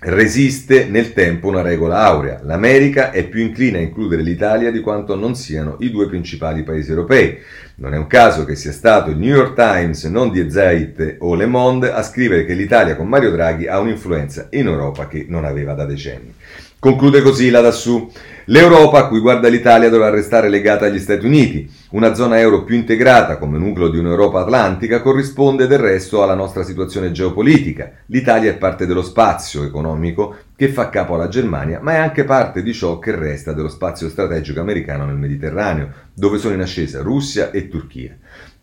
resiste 0.00 0.86
nel 0.86 1.12
tempo 1.12 1.48
una 1.48 1.62
regola 1.62 1.98
aurea. 2.02 2.40
L'America 2.44 3.10
è 3.10 3.26
più 3.26 3.40
inclina 3.40 3.78
a 3.78 3.82
includere 3.82 4.22
l'Italia 4.22 4.70
di 4.70 4.80
quanto 4.80 5.16
non 5.16 5.34
siano 5.34 5.76
i 5.80 5.90
due 5.90 6.06
principali 6.06 6.62
paesi 6.62 6.90
europei. 6.90 7.38
Non 7.76 7.94
è 7.94 7.96
un 7.96 8.06
caso 8.06 8.44
che 8.44 8.54
sia 8.54 8.72
stato 8.72 9.10
il 9.10 9.18
New 9.18 9.34
York 9.34 9.54
Times, 9.54 10.04
non 10.04 10.30
Die 10.30 10.50
Zeit 10.50 11.16
o 11.18 11.34
Le 11.34 11.46
Monde, 11.46 11.92
a 11.92 12.02
scrivere 12.02 12.44
che 12.44 12.54
l'Italia 12.54 12.96
con 12.96 13.08
Mario 13.08 13.30
Draghi 13.30 13.66
ha 13.66 13.78
un'influenza 13.80 14.48
in 14.50 14.66
Europa 14.66 15.08
che 15.08 15.26
non 15.28 15.44
aveva 15.44 15.74
da 15.74 15.84
decenni. 15.84 16.34
Conclude 16.78 17.22
così 17.22 17.50
la 17.50 17.60
Dassù. 17.60 18.08
L'Europa 18.46 18.98
a 18.98 19.08
cui 19.08 19.18
guarda 19.18 19.48
l'Italia 19.48 19.88
dovrà 19.88 20.10
restare 20.10 20.48
legata 20.48 20.86
agli 20.86 21.00
Stati 21.00 21.26
Uniti. 21.26 21.68
Una 21.90 22.12
zona 22.12 22.38
euro 22.38 22.64
più 22.64 22.76
integrata 22.76 23.38
come 23.38 23.56
nucleo 23.56 23.88
di 23.88 23.96
un'Europa 23.96 24.40
atlantica 24.40 25.00
corrisponde 25.00 25.66
del 25.66 25.78
resto 25.78 26.22
alla 26.22 26.34
nostra 26.34 26.62
situazione 26.62 27.12
geopolitica. 27.12 27.90
L'Italia 28.08 28.50
è 28.50 28.58
parte 28.58 28.84
dello 28.84 29.00
spazio 29.00 29.64
economico 29.64 30.36
che 30.54 30.68
fa 30.68 30.90
capo 30.90 31.14
alla 31.14 31.28
Germania, 31.28 31.80
ma 31.80 31.92
è 31.92 31.96
anche 31.96 32.24
parte 32.24 32.62
di 32.62 32.74
ciò 32.74 32.98
che 32.98 33.16
resta 33.16 33.54
dello 33.54 33.70
spazio 33.70 34.10
strategico 34.10 34.60
americano 34.60 35.06
nel 35.06 35.16
Mediterraneo, 35.16 35.88
dove 36.12 36.36
sono 36.36 36.52
in 36.52 36.60
ascesa 36.60 37.00
Russia 37.00 37.50
e 37.52 37.68
Turchia 37.68 38.14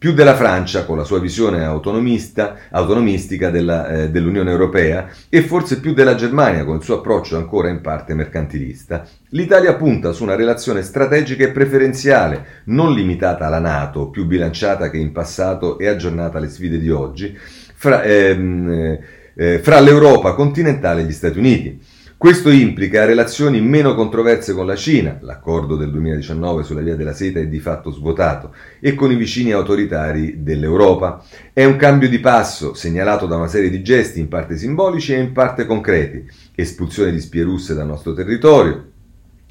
più 0.05 0.13
della 0.13 0.35
Francia 0.35 0.85
con 0.85 0.97
la 0.97 1.03
sua 1.03 1.19
visione 1.19 1.65
autonomistica 1.65 3.49
della, 3.49 3.87
eh, 3.87 4.11
dell'Unione 4.11 4.51
Europea 4.51 5.07
e 5.29 5.41
forse 5.41 5.79
più 5.79 5.95
della 5.95 6.13
Germania 6.13 6.63
con 6.63 6.75
il 6.75 6.83
suo 6.83 6.97
approccio 6.97 7.37
ancora 7.37 7.69
in 7.69 7.81
parte 7.81 8.13
mercantilista, 8.13 9.03
l'Italia 9.29 9.73
punta 9.73 10.11
su 10.11 10.21
una 10.21 10.35
relazione 10.35 10.83
strategica 10.83 11.45
e 11.45 11.49
preferenziale, 11.49 12.45
non 12.65 12.93
limitata 12.93 13.47
alla 13.47 13.57
Nato, 13.57 14.09
più 14.09 14.27
bilanciata 14.27 14.91
che 14.91 14.97
in 14.97 15.11
passato 15.11 15.79
e 15.79 15.87
aggiornata 15.87 16.37
alle 16.37 16.49
sfide 16.49 16.77
di 16.77 16.91
oggi, 16.91 17.35
fra, 17.73 18.03
ehm, 18.03 18.99
eh, 19.33 19.57
fra 19.57 19.79
l'Europa 19.79 20.33
continentale 20.35 21.01
e 21.01 21.05
gli 21.05 21.13
Stati 21.13 21.39
Uniti. 21.39 21.81
Questo 22.17 22.49
implica 22.49 23.03
relazioni 23.03 23.59
meno 23.59 23.93
controverse 23.93 24.53
con 24.53 24.65
la 24.65 24.77
Cina, 24.77 25.17
l'accordo 25.19 25.75
del 25.75 25.91
2019 25.91 26.63
sulla 26.63 26.79
via 26.79 26.95
della 26.95 27.13
seta 27.13 27.39
è 27.39 27.47
di 27.47 27.59
fatto 27.59 27.91
svuotato, 27.91 28.53
e 28.79 28.95
con 28.95 29.11
i 29.11 29.15
vicini 29.15 29.51
autoritari 29.51 30.41
dell'Europa. 30.41 31.21
È 31.51 31.65
un 31.65 31.75
cambio 31.75 32.07
di 32.07 32.19
passo 32.19 32.73
segnalato 32.73 33.25
da 33.25 33.35
una 33.35 33.49
serie 33.49 33.69
di 33.69 33.83
gesti 33.83 34.21
in 34.21 34.29
parte 34.29 34.55
simbolici 34.55 35.13
e 35.13 35.19
in 35.19 35.33
parte 35.33 35.65
concreti, 35.65 36.25
espulsione 36.55 37.11
di 37.11 37.19
spie 37.19 37.43
russe 37.43 37.75
dal 37.75 37.85
nostro 37.85 38.13
territorio, 38.13 38.85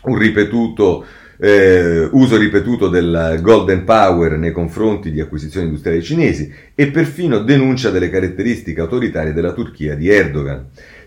un 0.05 0.17
ripetuto 0.17 1.05
eh, 1.37 2.09
uso 2.13 2.37
ripetuto 2.37 2.89
del 2.89 3.41
Golden 3.43 3.85
Power 3.85 4.39
nei 4.39 4.53
confronti 4.53 5.11
di 5.11 5.21
acquisizioni 5.21 5.67
industriali 5.67 6.03
cinesi 6.03 6.53
e 6.75 6.87
perfino 6.89 7.41
denuncia 7.41 7.91
delle 7.91 8.09
caratteristiche 8.09 8.81
autoritarie 8.81 9.33
della 9.33 9.53
Turchia 9.53 9.95
di 9.95 10.09
Erdogan. 10.09 10.67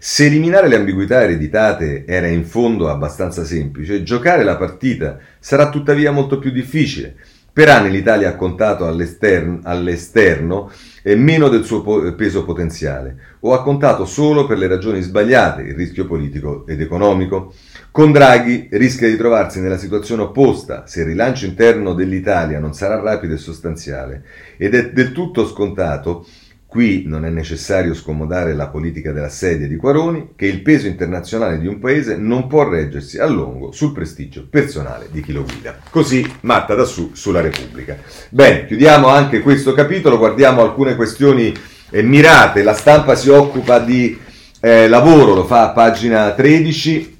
Se 0.09 0.25
eliminare 0.25 0.69
le 0.69 0.77
ambiguità 0.77 1.21
ereditate 1.21 2.05
era 2.07 2.27
in 2.27 2.45
fondo 2.45 2.87
abbastanza 2.87 3.43
semplice, 3.43 4.03
giocare 4.03 4.45
la 4.45 4.55
partita 4.55 5.19
sarà 5.37 5.69
tuttavia 5.69 6.11
molto 6.11 6.39
più 6.39 6.49
difficile. 6.49 7.13
Per 7.51 7.67
anni 7.67 7.91
l'Italia 7.91 8.29
ha 8.29 8.35
contato 8.37 8.87
all'esterno, 8.87 9.59
all'esterno 9.63 10.71
eh, 11.03 11.17
meno 11.17 11.49
del 11.49 11.65
suo 11.65 11.81
po- 11.81 12.15
peso 12.15 12.45
potenziale, 12.45 13.17
o 13.41 13.53
ha 13.53 13.61
contato 13.61 14.05
solo 14.05 14.47
per 14.47 14.57
le 14.57 14.67
ragioni 14.67 15.01
sbagliate, 15.01 15.63
il 15.63 15.75
rischio 15.75 16.05
politico 16.05 16.65
ed 16.65 16.79
economico. 16.79 17.53
Con 17.91 18.13
Draghi 18.13 18.69
rischia 18.71 19.09
di 19.09 19.17
trovarsi 19.17 19.59
nella 19.59 19.77
situazione 19.77 20.21
opposta 20.21 20.87
se 20.87 21.01
il 21.01 21.07
rilancio 21.07 21.45
interno 21.45 21.93
dell'Italia 21.93 22.59
non 22.59 22.73
sarà 22.73 22.97
rapido 23.01 23.33
e 23.33 23.37
sostanziale, 23.37 24.23
ed 24.55 24.73
è 24.73 24.89
del 24.91 25.11
tutto 25.11 25.45
scontato 25.45 26.25
Qui 26.67 27.03
non 27.05 27.23
è 27.23 27.29
necessario 27.29 27.93
scomodare 27.93 28.53
la 28.53 28.67
politica 28.67 29.13
della 29.13 29.29
sedia 29.29 29.67
di 29.67 29.77
Quaroni, 29.77 30.31
che 30.35 30.47
il 30.47 30.61
peso 30.61 30.85
internazionale 30.87 31.59
di 31.59 31.65
un 31.65 31.79
paese 31.79 32.17
non 32.17 32.47
può 32.47 32.67
reggersi 32.67 33.19
a 33.19 33.25
lungo 33.25 33.71
sul 33.71 33.93
prestigio 33.93 34.45
personale 34.49 35.07
di 35.09 35.21
chi 35.21 35.31
lo 35.31 35.45
guida. 35.45 35.79
Così 35.89 36.29
Marta 36.41 36.75
Dassù 36.75 37.11
sulla 37.13 37.39
Repubblica. 37.39 37.97
Bene, 38.29 38.65
chiudiamo 38.65 39.07
anche 39.07 39.39
questo 39.39 39.71
capitolo, 39.71 40.17
guardiamo 40.17 40.61
alcune 40.61 40.97
questioni 40.97 41.53
eh, 41.89 42.03
mirate. 42.03 42.63
La 42.63 42.73
stampa 42.73 43.15
si 43.15 43.29
occupa 43.29 43.79
di 43.79 44.19
eh, 44.59 44.89
lavoro, 44.89 45.35
lo 45.35 45.45
fa 45.45 45.69
a 45.69 45.71
pagina 45.71 46.33
13. 46.33 47.17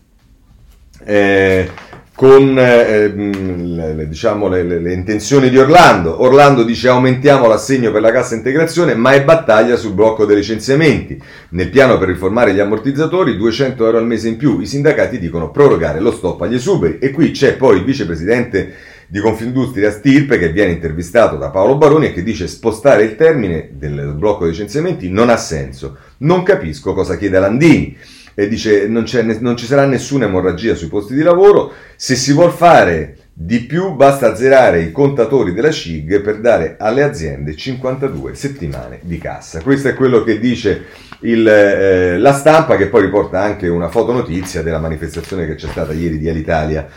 Eh, 1.05 1.69
con 2.17 2.57
eh, 2.57 3.09
le, 3.13 4.07
diciamo, 4.07 4.47
le, 4.47 4.63
le, 4.63 4.79
le, 4.79 4.91
intenzioni 4.91 5.51
di 5.51 5.57
Orlando. 5.59 6.23
Orlando 6.23 6.63
dice 6.63 6.87
aumentiamo 6.87 7.47
l'assegno 7.47 7.91
per 7.91 8.01
la 8.01 8.11
cassa 8.11 8.33
integrazione, 8.33 8.95
ma 8.95 9.11
è 9.11 9.23
battaglia 9.23 9.75
sul 9.75 9.93
blocco 9.93 10.25
dei 10.25 10.37
licenziamenti. 10.37 11.21
Nel 11.49 11.69
piano 11.69 11.99
per 11.99 12.07
riformare 12.07 12.55
gli 12.55 12.59
ammortizzatori 12.59 13.37
200 13.37 13.85
euro 13.85 13.99
al 13.99 14.07
mese 14.07 14.29
in 14.29 14.37
più. 14.37 14.59
I 14.59 14.65
sindacati 14.65 15.19
dicono 15.19 15.51
prorogare 15.51 15.99
lo 15.99 16.09
stop 16.09 16.41
agli 16.41 16.55
esuberi. 16.55 16.97
E 16.97 17.11
qui 17.11 17.29
c'è 17.29 17.55
poi 17.55 17.77
il 17.77 17.83
vicepresidente 17.83 18.73
di 19.07 19.19
Confindustria 19.19 19.91
Stirpe 19.91 20.39
che 20.39 20.51
viene 20.51 20.71
intervistato 20.71 21.35
da 21.37 21.51
Paolo 21.51 21.77
Baroni 21.77 22.07
e 22.07 22.13
che 22.13 22.23
dice 22.23 22.47
spostare 22.47 23.03
il 23.03 23.15
termine 23.15 23.69
del 23.73 24.15
blocco 24.17 24.41
dei 24.41 24.53
licenziamenti 24.53 25.07
non 25.11 25.29
ha 25.29 25.37
senso. 25.37 25.95
Non 26.17 26.41
capisco 26.41 26.95
cosa 26.95 27.15
chiede 27.15 27.37
Landini. 27.37 27.95
E 28.39 28.47
dice 28.47 28.87
non, 28.87 29.03
non 29.39 29.57
ci 29.57 29.65
sarà 29.65 29.87
nessuna 29.87 30.25
emorragia 30.25 30.75
sui 30.75 30.89
posti 30.89 31.15
di 31.15 31.23
lavoro, 31.23 31.73
se 31.95 32.15
si 32.15 32.33
vuol 32.33 32.51
fare 32.51 33.17
di 33.33 33.61
più 33.61 33.95
basta 33.95 34.31
azzerare 34.31 34.83
i 34.83 34.91
contatori 34.91 35.53
della 35.53 35.71
CIG 35.71 36.21
per 36.21 36.39
dare 36.39 36.75
alle 36.77 37.01
aziende 37.01 37.55
52 37.55 38.35
settimane 38.35 38.99
di 39.01 39.17
cassa. 39.17 39.61
Questo 39.61 39.87
è 39.87 39.95
quello 39.95 40.21
che 40.21 40.37
dice 40.37 40.85
il, 41.21 41.47
eh, 41.47 42.19
la 42.19 42.33
stampa 42.33 42.77
che 42.77 42.89
poi 42.89 43.01
riporta 43.01 43.41
anche 43.41 43.67
una 43.67 43.89
fotonotizia 43.89 44.61
della 44.61 44.79
manifestazione 44.79 45.47
che 45.47 45.55
c'è 45.55 45.67
stata 45.69 45.93
ieri 45.93 46.19
di 46.19 46.29
Alitalia 46.29 46.87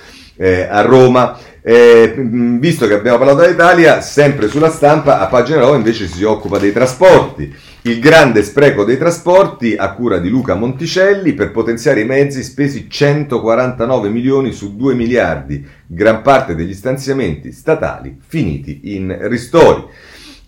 eh, 0.41 0.63
a 0.63 0.81
Roma. 0.81 1.39
Eh, 1.63 2.15
visto 2.17 2.87
che 2.87 2.95
abbiamo 2.95 3.19
parlato 3.19 3.43
dell'Italia, 3.43 4.01
sempre 4.01 4.49
sulla 4.49 4.71
stampa, 4.71 5.21
a 5.21 5.27
pagina 5.27 5.61
9 5.61 5.77
invece 5.77 6.07
si 6.07 6.25
occupa 6.25 6.59
dei 6.59 6.73
trasporti. 6.73 7.55
Il 7.83 8.01
grande 8.01 8.43
spreco 8.43 8.85
dei 8.85 8.97
trasporti 8.97 9.75
a 9.77 9.93
cura 9.93 10.19
di 10.19 10.31
Luca 10.31 10.55
Monticelli 10.55 11.35
per 11.35 11.51
potenziare 11.51 12.01
i 12.01 12.07
mezzi 12.07 12.43
spesi 12.43 12.89
149 12.89 14.09
milioni 14.09 14.53
su 14.53 14.75
2 14.75 14.95
miliardi, 14.95 15.67
gran 15.87 16.23
parte 16.23 16.55
degli 16.55 16.75
stanziamenti 16.75 17.53
statali 17.53 18.17
finiti 18.27 18.95
in 18.95 19.17
ristori. 19.29 19.85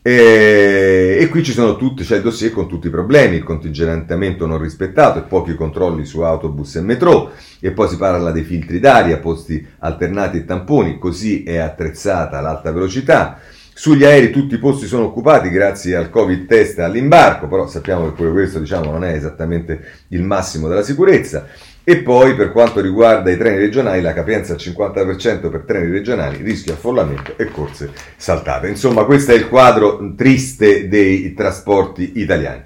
E, 0.05 1.17
e, 1.21 1.29
qui 1.29 1.45
ci 1.45 1.53
sono 1.53 1.77
tutti, 1.77 2.03
c'è 2.03 2.17
il 2.17 2.23
dossier 2.23 2.51
con 2.51 2.67
tutti 2.67 2.89
i 2.89 2.91
problemi, 2.91 3.37
il 3.37 3.45
contingentamento 3.45 4.47
non 4.47 4.61
rispettato 4.61 5.21
e 5.21 5.23
pochi 5.23 5.55
controlli 5.55 6.05
su 6.05 6.23
autobus 6.23 6.75
e 6.75 6.81
metro, 6.81 7.31
e 7.61 7.71
poi 7.71 7.89
si 7.89 7.97
parla 7.97 8.33
dei 8.33 8.43
filtri 8.43 8.81
d'aria, 8.81 9.19
posti 9.19 9.65
alternati 9.79 10.39
e 10.39 10.45
tamponi, 10.45 10.99
così 10.99 11.45
è 11.45 11.59
attrezzata 11.59 12.41
l'alta 12.41 12.73
velocità. 12.73 13.39
Sugli 13.75 14.05
aerei 14.05 14.31
tutti 14.31 14.57
i 14.57 14.59
posti 14.59 14.87
sono 14.87 15.05
occupati 15.05 15.51
grazie 15.51 15.95
al 15.95 16.11
Covid 16.11 16.47
test 16.47 16.81
all'imbarco, 16.81 17.47
però 17.47 17.69
sappiamo 17.69 18.07
che 18.07 18.13
pure 18.13 18.33
questo 18.33 18.59
diciamo, 18.59 18.91
non 18.91 19.05
è 19.05 19.13
esattamente 19.13 19.85
il 20.09 20.23
massimo 20.23 20.67
della 20.67 20.83
sicurezza. 20.83 21.47
E 21.85 21.97
poi 21.97 22.37
per 22.37 22.53
quanto 22.53 22.81
riguarda 22.81 23.29
i 23.29 23.37
treni 23.37 23.57
regionali, 23.57 24.01
la 24.01 24.13
capienza 24.13 24.53
al 24.53 24.61
50% 24.61 25.51
per 25.51 25.65
treni 25.67 25.91
regionali, 25.91 26.41
rischio 26.41 26.75
affollamento 26.75 27.35
e 27.37 27.51
corse 27.51 27.91
saltate. 28.17 28.69
Insomma, 28.69 29.03
questo 29.03 29.33
è 29.33 29.35
il 29.35 29.49
quadro 29.49 30.15
triste 30.17 30.87
dei 30.87 31.35
trasporti 31.35 32.13
italiani. 32.17 32.63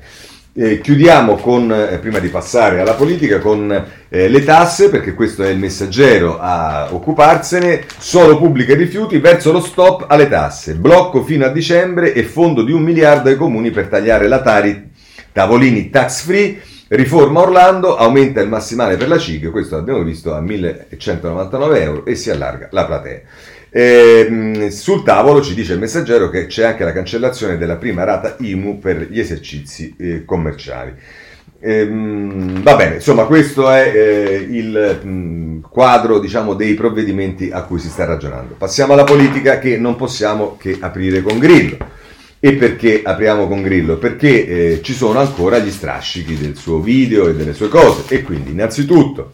Eh, 0.52 0.80
chiudiamo 0.82 1.36
con, 1.36 1.72
eh, 1.72 1.96
prima 1.98 2.18
di 2.18 2.28
passare 2.28 2.78
alla 2.78 2.92
politica, 2.92 3.38
con 3.38 3.70
eh, 4.08 4.28
le 4.28 4.44
tasse, 4.44 4.90
perché 4.90 5.14
questo 5.14 5.42
è 5.42 5.48
il 5.48 5.58
messaggero 5.58 6.38
a 6.38 6.88
occuparsene. 6.90 7.84
Solo 7.96 8.36
pubbliche 8.36 8.74
rifiuti 8.74 9.18
verso 9.18 9.50
lo 9.50 9.60
stop 9.60 10.04
alle 10.08 10.28
tasse. 10.28 10.74
Blocco 10.74 11.22
fino 11.24 11.46
a 11.46 11.50
dicembre 11.50 12.12
e 12.12 12.22
fondo 12.22 12.62
di 12.62 12.72
un 12.72 12.82
miliardo 12.82 13.30
ai 13.30 13.36
comuni 13.36 13.70
per 13.70 13.86
tagliare 13.86 14.28
la 14.28 14.42
Tari, 14.42 14.90
tavolini 15.32 15.88
tax 15.88 16.22
free 16.22 16.60
Riforma 16.88 17.40
Orlando, 17.40 17.96
aumenta 17.96 18.40
il 18.40 18.48
massimale 18.48 18.96
per 18.96 19.08
la 19.08 19.18
CIG, 19.18 19.50
questo 19.50 19.74
l'abbiamo 19.74 20.04
visto 20.04 20.32
a 20.32 20.40
1199 20.40 21.82
euro 21.82 22.04
e 22.04 22.14
si 22.14 22.30
allarga 22.30 22.68
la 22.70 22.84
platea. 22.84 23.20
E, 23.70 24.68
sul 24.70 25.02
tavolo 25.02 25.42
ci 25.42 25.54
dice 25.54 25.72
il 25.72 25.80
messaggero 25.80 26.30
che 26.30 26.46
c'è 26.46 26.64
anche 26.64 26.84
la 26.84 26.92
cancellazione 26.92 27.58
della 27.58 27.74
prima 27.74 28.04
rata 28.04 28.36
IMU 28.38 28.78
per 28.78 29.08
gli 29.10 29.18
esercizi 29.18 29.96
eh, 29.98 30.24
commerciali. 30.24 30.94
E, 31.58 31.88
va 31.88 32.76
bene, 32.76 32.94
insomma 32.94 33.24
questo 33.24 33.68
è 33.68 33.92
eh, 33.92 34.46
il 34.48 35.00
mh, 35.02 35.68
quadro 35.68 36.20
diciamo, 36.20 36.54
dei 36.54 36.74
provvedimenti 36.74 37.50
a 37.52 37.62
cui 37.62 37.80
si 37.80 37.88
sta 37.88 38.04
ragionando. 38.04 38.54
Passiamo 38.56 38.92
alla 38.92 39.02
politica 39.02 39.58
che 39.58 39.76
non 39.76 39.96
possiamo 39.96 40.56
che 40.56 40.78
aprire 40.80 41.20
con 41.22 41.40
Grillo. 41.40 41.78
E 42.38 42.52
perché 42.52 43.00
apriamo 43.02 43.48
con 43.48 43.62
Grillo? 43.62 43.96
Perché 43.96 44.46
eh, 44.46 44.82
ci 44.82 44.92
sono 44.92 45.18
ancora 45.18 45.58
gli 45.58 45.70
strascichi 45.70 46.36
del 46.36 46.56
suo 46.56 46.80
video 46.80 47.28
e 47.28 47.34
delle 47.34 47.54
sue 47.54 47.68
cose. 47.68 48.04
E 48.14 48.22
quindi, 48.22 48.50
innanzitutto, 48.50 49.30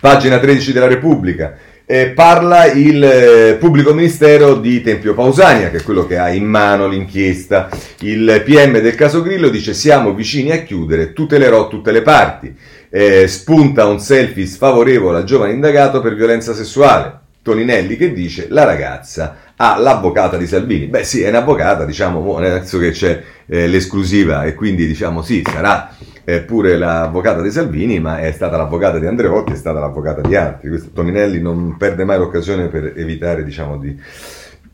pagina 0.00 0.38
13 0.38 0.72
della 0.72 0.86
Repubblica, 0.86 1.56
eh, 1.90 2.08
parla 2.08 2.70
il 2.70 3.02
eh, 3.02 3.56
pubblico 3.58 3.94
ministero 3.94 4.56
di 4.56 4.82
Tempio 4.82 5.14
Pausania, 5.14 5.70
che 5.70 5.78
è 5.78 5.82
quello 5.82 6.06
che 6.06 6.18
ha 6.18 6.30
in 6.30 6.44
mano 6.44 6.86
l'inchiesta. 6.86 7.70
Il 8.00 8.42
PM 8.44 8.78
del 8.80 8.94
caso 8.94 9.22
Grillo 9.22 9.48
dice 9.48 9.72
siamo 9.72 10.12
vicini 10.12 10.50
a 10.50 10.62
chiudere, 10.62 11.12
tutelerò 11.12 11.68
tutte 11.68 11.92
le 11.92 12.02
parti. 12.02 12.54
Eh, 12.90 13.26
spunta 13.26 13.86
un 13.86 14.00
selfie 14.00 14.46
sfavorevole 14.46 15.18
al 15.18 15.24
giovane 15.24 15.52
indagato 15.52 16.00
per 16.00 16.14
violenza 16.14 16.54
sessuale. 16.54 17.26
Toninelli 17.42 17.96
che 17.96 18.12
dice 18.12 18.46
la 18.50 18.64
ragazza 18.64 19.36
ha 19.56 19.76
l'avvocata 19.76 20.36
di 20.36 20.46
Salvini. 20.46 20.86
Beh 20.86 21.04
sì, 21.04 21.22
è 21.22 21.28
un'avvocata, 21.28 21.84
diciamo, 21.84 22.38
senso 22.38 22.78
che 22.78 22.90
c'è 22.90 23.22
eh, 23.46 23.66
l'esclusiva 23.66 24.44
e 24.44 24.54
quindi 24.54 24.86
diciamo 24.86 25.22
sì, 25.22 25.42
sarà 25.44 25.92
eh, 26.24 26.42
pure 26.42 26.76
l'avvocata 26.76 27.42
di 27.42 27.50
Salvini, 27.50 27.98
ma 27.98 28.20
è 28.20 28.30
stata 28.32 28.56
l'avvocata 28.56 28.98
di 28.98 29.06
Andreotti, 29.06 29.52
è 29.52 29.56
stata 29.56 29.80
l'avvocata 29.80 30.20
di 30.20 30.36
altri. 30.36 30.68
Questo, 30.68 30.90
Toninelli 30.92 31.40
non 31.40 31.76
perde 31.76 32.04
mai 32.04 32.18
l'occasione 32.18 32.68
per 32.68 32.92
evitare, 32.96 33.44
diciamo, 33.44 33.78
di 33.78 33.98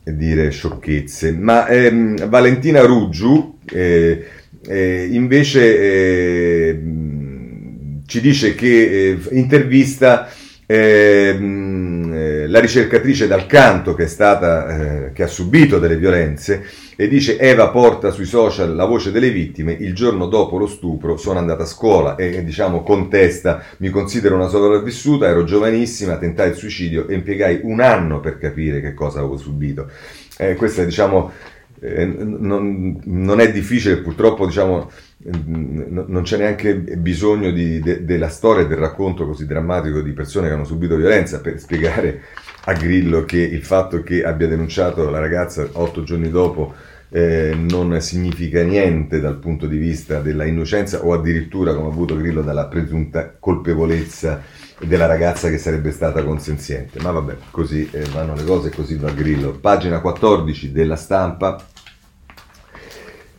dire 0.03 0.51
sciocchezze. 0.51 1.33
Ma 1.33 1.67
ehm, 1.67 2.29
Valentina 2.29 2.81
Ruggiu 2.81 3.59
eh, 3.73 4.27
eh 4.67 5.09
invece 5.13 5.79
eh, 5.79 6.83
ci 8.07 8.21
dice 8.21 8.55
che 8.55 9.11
eh, 9.11 9.19
intervista 9.31 10.29
Ehm, 10.67 10.73
eh, 10.77 11.35
la 12.55 12.61
ricercatrice 12.61 13.27
dal 13.27 13.47
canto 13.47 13.95
che, 13.95 14.05
è 14.05 14.07
stata, 14.07 15.07
eh, 15.09 15.13
che 15.13 15.25
ha 15.25 15.27
subito 15.27 15.81
delle 15.81 15.97
violenze 15.97 16.65
e 16.95 17.09
dice 17.09 17.37
Eva 17.37 17.71
porta 17.71 18.13
sui 18.13 18.27
social 18.27 18.77
la 18.77 18.85
voce 18.85 19.11
delle 19.11 19.31
vittime, 19.31 19.73
il 19.73 19.93
giorno 19.93 20.27
dopo 20.27 20.57
lo 20.57 20.69
stupro 20.69 21.17
sono 21.17 21.41
andata 21.41 21.65
a 21.65 21.67
scuola 21.67 22.15
e 22.15 22.45
diciamo 22.45 22.85
contesta, 22.85 23.61
mi 23.79 23.91
considero 23.91 24.37
una 24.37 24.47
sopravvissuta, 24.47 25.27
ero 25.27 25.43
giovanissima, 25.43 26.17
tentai 26.17 26.51
il 26.51 26.55
suicidio 26.55 27.09
e 27.09 27.15
impiegai 27.15 27.59
un 27.65 27.81
anno 27.81 28.21
per 28.21 28.39
capire 28.39 28.81
che 28.81 28.95
cosa 28.95 29.19
avevo 29.19 29.37
subito. 29.37 29.91
Eh, 30.37 30.55
questa 30.55 30.85
diciamo 30.85 31.33
eh, 31.81 32.07
non, 32.07 33.01
non, 33.05 33.41
è 33.41 33.51
difficile, 33.51 33.97
purtroppo 33.97 34.47
diciamo, 34.47 34.91
non 35.25 36.21
c'è 36.23 36.39
neanche 36.39 36.75
bisogno 36.77 37.51
di, 37.51 37.81
de, 37.81 38.05
della 38.05 38.29
storia 38.29 38.63
e 38.65 38.69
del 38.69 38.79
racconto 38.79 39.27
così 39.27 39.45
drammatico 39.45 40.01
di 40.01 40.13
persone 40.13 40.49
che 40.49 40.55
hanno 40.55 40.65
subito 40.65 40.97
violenza 40.97 41.41
per 41.41 41.59
spiegare 41.59 42.23
a 42.67 42.73
Grillo 42.73 43.25
che 43.25 43.39
il 43.39 43.63
fatto 43.63 44.03
che 44.03 44.25
abbia 44.25 44.49
denunciato 44.49 45.11
la 45.11 45.19
ragazza 45.19 45.69
otto 45.73 46.03
giorni 46.03 46.31
dopo 46.31 46.75
eh, 47.11 47.55
non 47.57 48.01
significa 48.01 48.63
niente 48.65 49.21
dal 49.21 49.37
punto 49.37 49.67
di 49.67 49.77
vista 49.77 50.19
della 50.19 50.45
innocenza 50.47 51.05
o 51.05 51.13
addirittura, 51.13 51.73
come 51.73 51.87
ha 51.87 51.93
avuto 51.93 52.17
Grillo, 52.17 52.43
dalla 52.43 52.67
presunta 52.67 53.37
colpevolezza 53.39 54.43
della 54.81 55.07
ragazza 55.07 55.49
che 55.49 55.59
sarebbe 55.59 55.93
stata 55.93 56.25
consenziente. 56.25 57.01
Ma 57.01 57.13
vabbè, 57.13 57.37
così 57.53 57.89
eh, 57.93 58.05
vanno 58.13 58.35
le 58.35 58.43
cose 58.43 58.69
e 58.69 58.73
così 58.73 58.97
va 58.97 59.13
Grillo. 59.13 59.53
Pagina 59.53 60.01
14 60.01 60.73
della 60.73 60.97
stampa, 60.97 61.65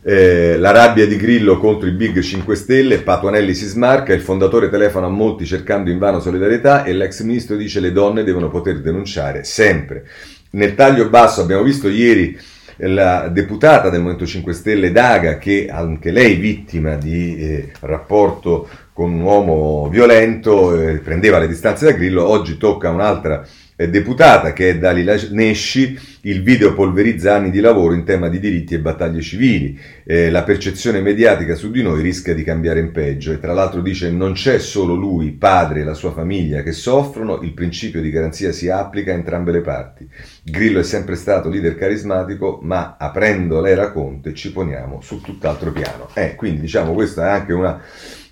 eh, 0.08 0.56
la 0.56 0.70
rabbia 0.70 1.04
di 1.04 1.16
Grillo 1.16 1.58
contro 1.58 1.88
i 1.88 1.92
Big 1.92 2.20
5 2.20 2.54
Stelle, 2.54 2.98
Patuanelli 2.98 3.54
si 3.54 3.64
smarca, 3.64 4.12
il 4.12 4.20
fondatore 4.20 4.70
telefona 4.70 5.06
a 5.06 5.10
molti 5.10 5.44
cercando 5.44 5.90
invano 5.90 6.20
solidarietà 6.20 6.84
e 6.84 6.92
l'ex 6.92 7.22
ministro 7.22 7.56
dice 7.56 7.80
le 7.80 7.90
donne 7.90 8.22
devono 8.22 8.48
poter 8.48 8.80
denunciare 8.80 9.42
sempre. 9.42 10.06
Nel 10.50 10.76
taglio 10.76 11.08
basso 11.08 11.40
abbiamo 11.40 11.64
visto 11.64 11.88
ieri 11.88 12.38
la 12.76 13.26
deputata 13.26 13.88
del 13.88 13.98
Movimento 13.98 14.26
5 14.26 14.52
Stelle 14.52 14.92
Daga, 14.92 15.38
che 15.38 15.66
anche 15.68 16.12
lei 16.12 16.36
vittima 16.36 16.94
di 16.94 17.36
eh, 17.38 17.72
rapporto 17.80 18.68
con 18.92 19.12
un 19.12 19.22
uomo 19.22 19.88
violento, 19.88 20.80
eh, 20.80 20.98
prendeva 20.98 21.40
le 21.40 21.48
distanze 21.48 21.84
da 21.84 21.90
Grillo, 21.90 22.24
oggi 22.24 22.58
tocca 22.58 22.90
un'altra 22.90 23.44
deputata 23.76 24.54
che 24.54 24.70
è 24.70 24.78
Dalila 24.78 25.14
Nesci, 25.32 25.98
il 26.22 26.42
video 26.42 26.72
polverizza 26.72 27.34
anni 27.34 27.50
di 27.50 27.60
lavoro 27.60 27.92
in 27.92 28.04
tema 28.04 28.30
di 28.30 28.38
diritti 28.40 28.72
e 28.72 28.78
battaglie 28.78 29.20
civili. 29.20 29.78
Eh, 30.04 30.30
la 30.30 30.44
percezione 30.44 31.02
mediatica 31.02 31.54
su 31.54 31.70
di 31.70 31.82
noi 31.82 32.00
rischia 32.00 32.34
di 32.34 32.42
cambiare 32.42 32.80
in 32.80 32.90
peggio 32.90 33.32
e 33.32 33.38
tra 33.38 33.52
l'altro 33.52 33.82
dice 33.82 34.10
non 34.10 34.32
c'è 34.32 34.58
solo 34.58 34.94
lui, 34.94 35.32
padre 35.32 35.80
e 35.80 35.84
la 35.84 35.92
sua 35.92 36.12
famiglia 36.12 36.62
che 36.62 36.72
soffrono, 36.72 37.42
il 37.42 37.52
principio 37.52 38.00
di 38.00 38.10
garanzia 38.10 38.50
si 38.50 38.70
applica 38.70 39.12
a 39.12 39.16
entrambe 39.16 39.52
le 39.52 39.60
parti. 39.60 40.08
Grillo 40.42 40.80
è 40.80 40.84
sempre 40.84 41.14
stato 41.16 41.50
leader 41.50 41.76
carismatico, 41.76 42.60
ma 42.62 42.96
aprendo 42.98 43.60
l'era 43.60 43.92
Conte 43.92 44.32
ci 44.32 44.52
poniamo 44.52 45.02
su 45.02 45.20
tutt'altro 45.20 45.70
piano. 45.70 46.08
Eh, 46.14 46.34
quindi 46.34 46.60
diciamo 46.60 46.94
questa 46.94 47.26
è 47.26 47.30
anche 47.30 47.52
una 47.52 47.82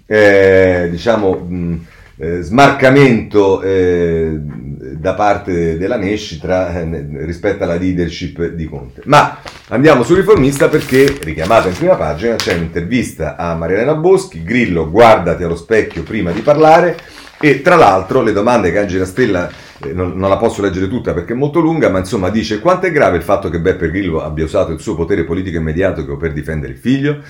eh, 0.06 0.88
diciamo, 0.90 1.34
mh, 1.34 1.86
eh, 2.16 2.42
smarcamento 2.42 3.60
eh, 3.60 4.38
da 4.38 5.14
parte 5.14 5.76
della 5.76 5.96
Nesci 5.96 6.38
tra, 6.38 6.80
eh, 6.80 7.06
rispetto 7.24 7.64
alla 7.64 7.76
leadership 7.76 8.46
di 8.48 8.66
Conte. 8.66 9.02
Ma 9.04 9.38
andiamo 9.68 10.02
sul 10.02 10.16
riformista 10.16 10.68
perché, 10.68 11.18
richiamata 11.22 11.68
in 11.68 11.74
prima 11.74 11.96
pagina, 11.96 12.36
c'è 12.36 12.54
un'intervista 12.54 13.36
a 13.36 13.54
Marielena 13.54 13.94
Boschi, 13.94 14.42
Grillo 14.42 14.90
guardati 14.90 15.42
allo 15.42 15.56
specchio 15.56 16.02
prima 16.02 16.30
di 16.30 16.40
parlare 16.40 16.96
e 17.40 17.60
tra 17.62 17.76
l'altro 17.76 18.22
le 18.22 18.32
domande 18.32 18.70
che 18.70 18.78
Angela 18.78 19.04
Stella, 19.04 19.50
eh, 19.82 19.92
non, 19.92 20.16
non, 20.16 20.28
la 20.28 20.36
posso 20.36 20.62
leggere 20.62 20.88
tutta 20.88 21.12
perché 21.12 21.32
è 21.32 21.36
molto 21.36 21.60
lunga, 21.60 21.90
ma 21.90 21.98
insomma 21.98 22.30
dice 22.30 22.60
quanto 22.60 22.86
è 22.86 22.92
grave 22.92 23.16
il 23.16 23.22
fatto 23.22 23.50
che 23.50 23.60
Beppe 23.60 23.90
Grillo 23.90 24.22
abbia 24.22 24.44
usato 24.44 24.72
il 24.72 24.80
suo 24.80 24.94
potere 24.94 25.24
politico 25.24 25.58
immediato 25.58 26.16
per 26.16 26.32
difendere 26.32 26.72
il 26.72 26.78
figlio? 26.78 27.22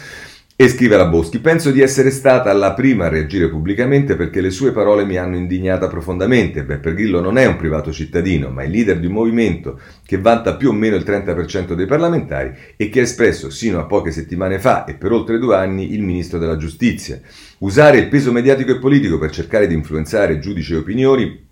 E 0.57 0.69
scrive 0.69 0.97
la 0.97 1.07
Boschi, 1.07 1.41
penso 1.41 1.73
di 1.73 1.81
essere 1.81 2.13
stata 2.13 2.53
la 2.53 2.75
prima 2.75 3.07
a 3.07 3.09
reagire 3.09 3.49
pubblicamente 3.49 4.15
perché 4.15 4.41
le 4.41 4.51
sue 4.51 4.71
parole 4.71 5.05
mi 5.05 5.17
hanno 5.17 5.35
indignata 5.35 5.89
profondamente. 5.89 6.63
Beppe 6.63 6.95
Grillo 6.95 7.21
non 7.21 7.39
è 7.39 7.45
un 7.45 7.57
privato 7.57 7.91
cittadino, 7.91 8.51
ma 8.51 8.63
è 8.63 8.69
leader 8.69 9.01
di 9.01 9.07
un 9.07 9.15
movimento 9.15 9.81
che 10.07 10.17
vanta 10.17 10.55
più 10.55 10.69
o 10.69 10.73
meno 10.73 10.95
il 10.95 11.03
30% 11.03 11.73
dei 11.73 11.87
parlamentari 11.87 12.53
e 12.77 12.89
che 12.89 13.01
ha 13.01 13.03
espresso 13.03 13.51
sino 13.51 13.81
a 13.81 13.87
poche 13.87 14.13
settimane 14.13 14.61
fa 14.61 14.85
e 14.85 14.95
per 14.95 15.11
oltre 15.11 15.41
due 15.41 15.57
anni 15.57 15.93
il 15.93 16.03
ministro 16.03 16.39
della 16.39 16.57
giustizia. 16.57 17.21
Usare 17.59 17.99
il 17.99 18.07
peso 18.07 18.31
mediatico 18.31 18.71
e 18.71 18.79
politico 18.79 19.19
per 19.19 19.33
cercare 19.33 19.67
di 19.67 19.75
influenzare 19.75 20.39
giudici 20.39 20.75
e 20.75 20.77
opinioni 20.77 21.47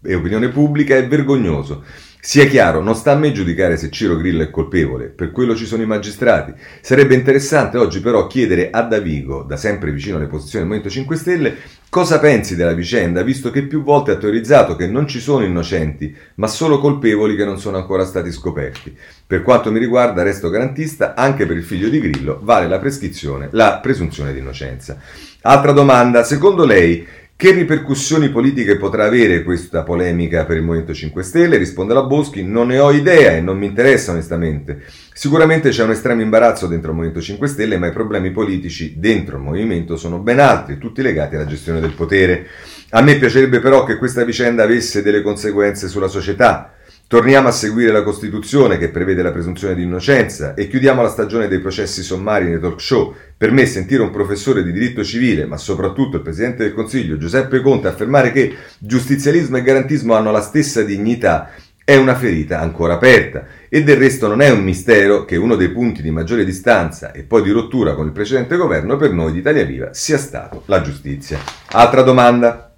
e 0.00 0.14
opinione 0.14 0.50
pubblica 0.50 0.94
è 0.94 1.08
vergognoso. 1.08 1.82
Sia 2.26 2.46
chiaro, 2.46 2.80
non 2.80 2.94
sta 2.94 3.12
a 3.12 3.16
me 3.16 3.32
giudicare 3.32 3.76
se 3.76 3.90
Ciro 3.90 4.16
Grillo 4.16 4.42
è 4.42 4.48
colpevole, 4.48 5.08
per 5.08 5.30
quello 5.30 5.54
ci 5.54 5.66
sono 5.66 5.82
i 5.82 5.86
magistrati. 5.86 6.54
Sarebbe 6.80 7.14
interessante 7.14 7.76
oggi 7.76 8.00
però 8.00 8.26
chiedere 8.26 8.70
a 8.70 8.80
Davigo, 8.80 9.42
da 9.42 9.58
sempre 9.58 9.92
vicino 9.92 10.16
alle 10.16 10.26
posizioni 10.26 10.64
del 10.64 10.72
Movimento 10.72 10.88
5 10.88 11.16
Stelle, 11.16 11.56
cosa 11.90 12.18
pensi 12.18 12.56
della 12.56 12.72
vicenda, 12.72 13.22
visto 13.22 13.50
che 13.50 13.66
più 13.66 13.82
volte 13.82 14.12
ha 14.12 14.16
teorizzato 14.16 14.74
che 14.74 14.86
non 14.86 15.06
ci 15.06 15.20
sono 15.20 15.44
innocenti, 15.44 16.16
ma 16.36 16.46
solo 16.46 16.78
colpevoli 16.78 17.36
che 17.36 17.44
non 17.44 17.60
sono 17.60 17.76
ancora 17.76 18.06
stati 18.06 18.32
scoperti. 18.32 18.96
Per 19.26 19.42
quanto 19.42 19.70
mi 19.70 19.78
riguarda, 19.78 20.22
resto 20.22 20.48
garantista, 20.48 21.12
anche 21.14 21.44
per 21.44 21.58
il 21.58 21.62
figlio 21.62 21.90
di 21.90 22.00
Grillo 22.00 22.40
vale 22.42 22.68
la 22.68 22.78
prescrizione, 22.78 23.50
la 23.52 23.80
presunzione 23.82 24.32
di 24.32 24.38
innocenza. 24.38 24.98
Altra 25.42 25.72
domanda, 25.72 26.24
secondo 26.24 26.64
lei 26.64 27.06
che 27.36 27.50
ripercussioni 27.50 28.28
politiche 28.28 28.76
potrà 28.76 29.06
avere 29.06 29.42
questa 29.42 29.82
polemica 29.82 30.44
per 30.44 30.56
il 30.56 30.62
Movimento 30.62 30.94
5 30.94 31.22
Stelle? 31.24 31.56
Risponde 31.56 31.92
la 31.92 32.04
Boschi, 32.04 32.44
non 32.44 32.68
ne 32.68 32.78
ho 32.78 32.92
idea 32.92 33.32
e 33.32 33.40
non 33.40 33.58
mi 33.58 33.66
interessa 33.66 34.12
onestamente. 34.12 34.84
Sicuramente 35.12 35.70
c'è 35.70 35.82
un 35.82 35.90
estremo 35.90 36.22
imbarazzo 36.22 36.68
dentro 36.68 36.90
il 36.90 36.96
Movimento 36.96 37.20
5 37.20 37.48
Stelle, 37.48 37.76
ma 37.76 37.88
i 37.88 37.92
problemi 37.92 38.30
politici 38.30 38.94
dentro 38.98 39.36
il 39.36 39.42
movimento 39.42 39.96
sono 39.96 40.20
ben 40.20 40.38
altri, 40.38 40.78
tutti 40.78 41.02
legati 41.02 41.34
alla 41.34 41.44
gestione 41.44 41.80
del 41.80 41.94
potere. 41.94 42.46
A 42.90 43.02
me 43.02 43.16
piacerebbe 43.18 43.58
però 43.58 43.82
che 43.82 43.96
questa 43.96 44.24
vicenda 44.24 44.62
avesse 44.62 45.02
delle 45.02 45.20
conseguenze 45.20 45.88
sulla 45.88 46.08
società, 46.08 46.72
Torniamo 47.14 47.46
a 47.46 47.52
seguire 47.52 47.92
la 47.92 48.02
Costituzione 48.02 48.76
che 48.76 48.88
prevede 48.88 49.22
la 49.22 49.30
presunzione 49.30 49.76
di 49.76 49.84
innocenza 49.84 50.54
e 50.54 50.66
chiudiamo 50.66 51.00
la 51.00 51.08
stagione 51.08 51.46
dei 51.46 51.60
processi 51.60 52.02
sommari 52.02 52.46
nei 52.46 52.58
talk 52.58 52.80
show. 52.80 53.14
Per 53.36 53.52
me 53.52 53.66
sentire 53.66 54.02
un 54.02 54.10
professore 54.10 54.64
di 54.64 54.72
diritto 54.72 55.04
civile, 55.04 55.46
ma 55.46 55.56
soprattutto 55.56 56.16
il 56.16 56.24
Presidente 56.24 56.64
del 56.64 56.74
Consiglio 56.74 57.16
Giuseppe 57.16 57.60
Conte 57.60 57.86
affermare 57.86 58.32
che 58.32 58.56
giustizialismo 58.80 59.58
e 59.58 59.62
garantismo 59.62 60.14
hanno 60.14 60.32
la 60.32 60.40
stessa 60.40 60.82
dignità 60.82 61.52
è 61.84 61.94
una 61.94 62.16
ferita 62.16 62.58
ancora 62.58 62.94
aperta 62.94 63.46
e 63.68 63.84
del 63.84 63.96
resto 63.96 64.26
non 64.26 64.40
è 64.40 64.50
un 64.50 64.64
mistero 64.64 65.24
che 65.24 65.36
uno 65.36 65.54
dei 65.54 65.68
punti 65.68 66.02
di 66.02 66.10
maggiore 66.10 66.44
distanza 66.44 67.12
e 67.12 67.22
poi 67.22 67.42
di 67.42 67.50
rottura 67.50 67.94
con 67.94 68.06
il 68.06 68.12
precedente 68.12 68.56
governo 68.56 68.96
per 68.96 69.12
noi 69.12 69.30
di 69.30 69.38
Italia 69.38 69.64
Viva 69.64 69.94
sia 69.94 70.18
stato 70.18 70.64
la 70.66 70.80
giustizia. 70.80 71.38
Altra 71.70 72.02
domanda. 72.02 72.73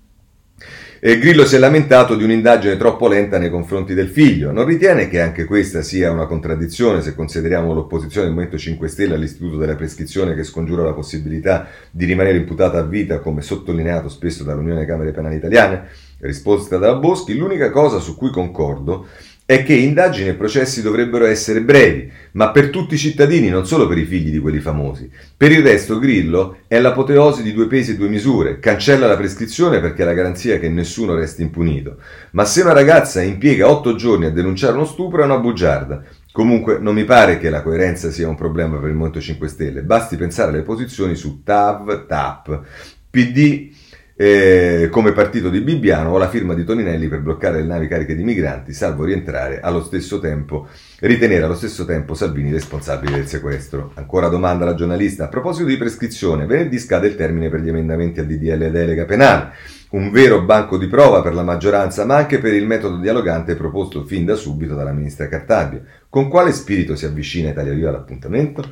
E 0.99 1.19
Grillo 1.19 1.45
si 1.45 1.57
è 1.57 1.59
lamentato 1.59 2.17
di 2.17 2.25
un'indagine 2.25 2.79
troppo 2.79 3.07
lenta 3.07 3.37
nei 3.37 3.51
confronti 3.51 3.93
del 3.93 4.09
figlio. 4.09 4.51
Non 4.51 4.65
ritiene 4.65 5.09
che 5.09 5.21
anche 5.21 5.45
questa 5.45 5.83
sia 5.83 6.11
una 6.11 6.25
contraddizione 6.25 7.03
se 7.03 7.15
consideriamo 7.15 7.75
l'opposizione 7.75 8.25
del 8.27 8.35
Movimento 8.35 8.59
5 8.59 8.89
Stelle 8.89 9.15
all'istituto 9.15 9.59
della 9.59 9.75
prescrizione 9.75 10.35
che 10.35 10.43
scongiura 10.43 10.85
la 10.85 10.95
possibilità 10.95 11.69
di 11.91 12.07
rimanere 12.07 12.39
imputata 12.39 12.79
a 12.79 12.83
vita, 12.83 13.19
come 13.19 13.43
sottolineato 13.43 14.09
spesso 14.09 14.43
dall'Unione 14.43 14.87
Camere 14.87 15.13
Penali 15.13 15.37
Italiane? 15.37 15.89
Risposta 16.21 16.79
dalla 16.79 16.97
Boschi, 16.97 17.37
l'unica 17.37 17.71
cosa 17.71 17.99
su 17.99 18.17
cui 18.17 18.31
concordo 18.31 19.07
è 19.47 19.63
che 19.63 19.75
indagini 19.75 20.31
e 20.31 20.35
processi 20.35 20.83
dovrebbero 20.83 21.25
essere 21.25 21.63
brevi, 21.63 22.11
ma 22.33 22.51
per 22.51 22.69
tutti 22.69 22.95
i 22.95 22.99
cittadini, 22.99 23.49
non 23.49 23.65
solo 23.65 23.87
per 23.87 23.97
i 23.97 24.05
figli 24.05 24.33
di 24.33 24.41
quelli 24.41 24.59
famosi. 24.59 25.09
Per 25.37 25.53
il 25.53 25.63
resto 25.63 26.01
Grillo 26.01 26.59
è 26.67 26.81
l'apoteosi 26.81 27.45
di 27.45 27.53
due 27.53 27.69
pesi 27.69 27.93
e 27.93 27.97
due 27.97 28.09
misure, 28.09 28.59
cancella 28.59 29.07
la 29.07 29.17
prescrizione 29.17 29.79
perché 29.79 30.03
è 30.03 30.05
la 30.05 30.15
garanzia 30.15 30.59
che 30.59 30.69
nessuno 30.69 31.15
resti 31.15 31.43
impunito. 31.43 31.99
Ma 32.33 32.45
se 32.45 32.63
una 32.63 32.73
ragazza 32.73 33.23
impiega 33.23 33.71
otto 33.71 33.95
giorni 33.95 34.27
a 34.27 34.33
denunciare 34.33 34.75
uno 34.75 34.85
stupro 34.85 35.23
è 35.23 35.25
una 35.25 35.39
bugiarda. 35.39 36.03
Comunque 36.33 36.79
non 36.81 36.95
mi 36.95 37.05
pare 37.05 37.39
che 37.39 37.49
la 37.49 37.63
coerenza 37.63 38.11
sia 38.11 38.29
un 38.29 38.35
problema 38.35 38.79
per 38.79 38.89
il 38.89 38.95
Movimento 38.95 39.21
5 39.21 39.47
Stelle, 39.47 39.83
basti 39.83 40.17
pensare 40.17 40.51
alle 40.51 40.63
posizioni 40.63 41.15
su 41.15 41.43
TAV, 41.45 42.07
TAP, 42.07 42.63
PD 43.09 43.71
eh, 44.19 44.89
come 44.91 45.13
partito 45.13 45.51
di 45.51 45.61
Bibbiano 45.61 46.11
o 46.11 46.17
la 46.17 46.31
firma 46.31 46.55
di 46.55 46.65
Toninelli 46.65 47.07
per 47.07 47.21
bloccare 47.21 47.61
le 47.61 47.67
navi 47.67 47.87
cariche 47.87 48.17
di 48.17 48.25
migranti, 48.25 48.73
salvo 48.73 49.05
rientrare 49.05 49.61
allo 49.61 49.83
stesso 49.83 50.19
tempo, 50.21 50.69
ritenere 51.01 51.45
allo 51.45 51.55
stesso 51.55 51.85
tempo 51.85 52.15
Salvini 52.15 52.51
responsabile 52.51 53.17
del 53.17 53.27
sequestro. 53.27 53.93
Ancora 53.95 54.29
domanda 54.29 54.65
alla 54.65 54.75
giornalista. 54.75 55.25
A 55.25 55.29
proposito 55.29 55.69
di 55.69 55.77
prescrizione, 55.77 56.47
venerdì 56.47 56.79
scade 56.79 57.09
il 57.09 57.17
termine 57.17 57.51
per 57.51 57.61
gli 57.61 57.69
emendamenti 57.69 58.21
al 58.21 58.27
DDL 58.27 58.71
delega 58.71 59.05
penale. 59.05 59.53
Un 59.91 60.11
vero 60.11 60.43
banco 60.43 60.79
di 60.79 60.87
prova 60.87 61.21
per 61.21 61.35
la 61.35 61.43
maggioranza, 61.43 62.07
ma 62.07 62.17
anche 62.17 62.39
per 62.39 62.55
il 62.55 62.67
metodo 62.67 62.97
dialogante 62.97 63.55
proposto 63.55 64.05
fin 64.05 64.25
da 64.25 64.35
subito 64.35 64.75
dalla 64.75 64.93
ministra 64.93 65.29
Cartabia. 65.29 65.83
Con 66.09 66.29
quale 66.29 66.53
spirito 66.53 66.97
si 66.97 67.05
avvicina 67.05 67.51
Italia 67.51 67.73
Viva 67.73 67.91
all'appuntamento? 67.91 68.65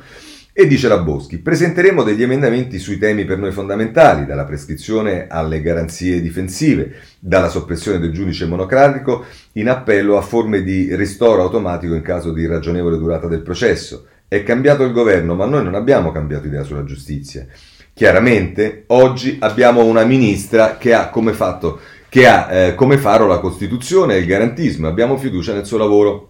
E 0.57 0.67
dice 0.67 0.87
la 0.87 0.99
Boschi, 0.99 1.39
presenteremo 1.39 2.01
degli 2.01 2.23
emendamenti 2.23 2.79
sui 2.79 2.97
temi 2.97 3.25
per 3.25 3.37
noi 3.37 3.51
fondamentali, 3.51 4.25
dalla 4.25 4.45
prescrizione 4.45 5.27
alle 5.27 5.59
garanzie 5.59 6.21
difensive, 6.21 6.93
dalla 7.19 7.49
soppressione 7.49 7.99
del 7.99 8.13
giudice 8.13 8.45
monocratico 8.45 9.25
in 9.55 9.67
appello 9.67 10.15
a 10.15 10.21
forme 10.21 10.63
di 10.63 10.95
ristoro 10.95 11.41
automatico 11.41 11.93
in 11.93 12.01
caso 12.01 12.31
di 12.31 12.43
irragionevole 12.43 12.97
durata 12.97 13.27
del 13.27 13.41
processo. 13.41 14.05
È 14.29 14.43
cambiato 14.43 14.83
il 14.83 14.93
governo, 14.93 15.35
ma 15.35 15.45
noi 15.45 15.61
non 15.61 15.75
abbiamo 15.75 16.13
cambiato 16.13 16.47
idea 16.47 16.63
sulla 16.63 16.85
giustizia. 16.85 17.45
Chiaramente 17.93 18.85
oggi 18.87 19.35
abbiamo 19.41 19.83
una 19.83 20.05
ministra 20.05 20.77
che 20.77 20.93
ha 20.93 21.09
come, 21.09 21.33
fatto, 21.33 21.81
che 22.07 22.29
ha, 22.29 22.49
eh, 22.49 22.75
come 22.75 22.97
faro 22.97 23.27
la 23.27 23.39
Costituzione 23.39 24.15
e 24.15 24.19
il 24.19 24.25
garantismo, 24.25 24.87
abbiamo 24.87 25.17
fiducia 25.17 25.53
nel 25.53 25.65
suo 25.65 25.79
lavoro. 25.79 26.29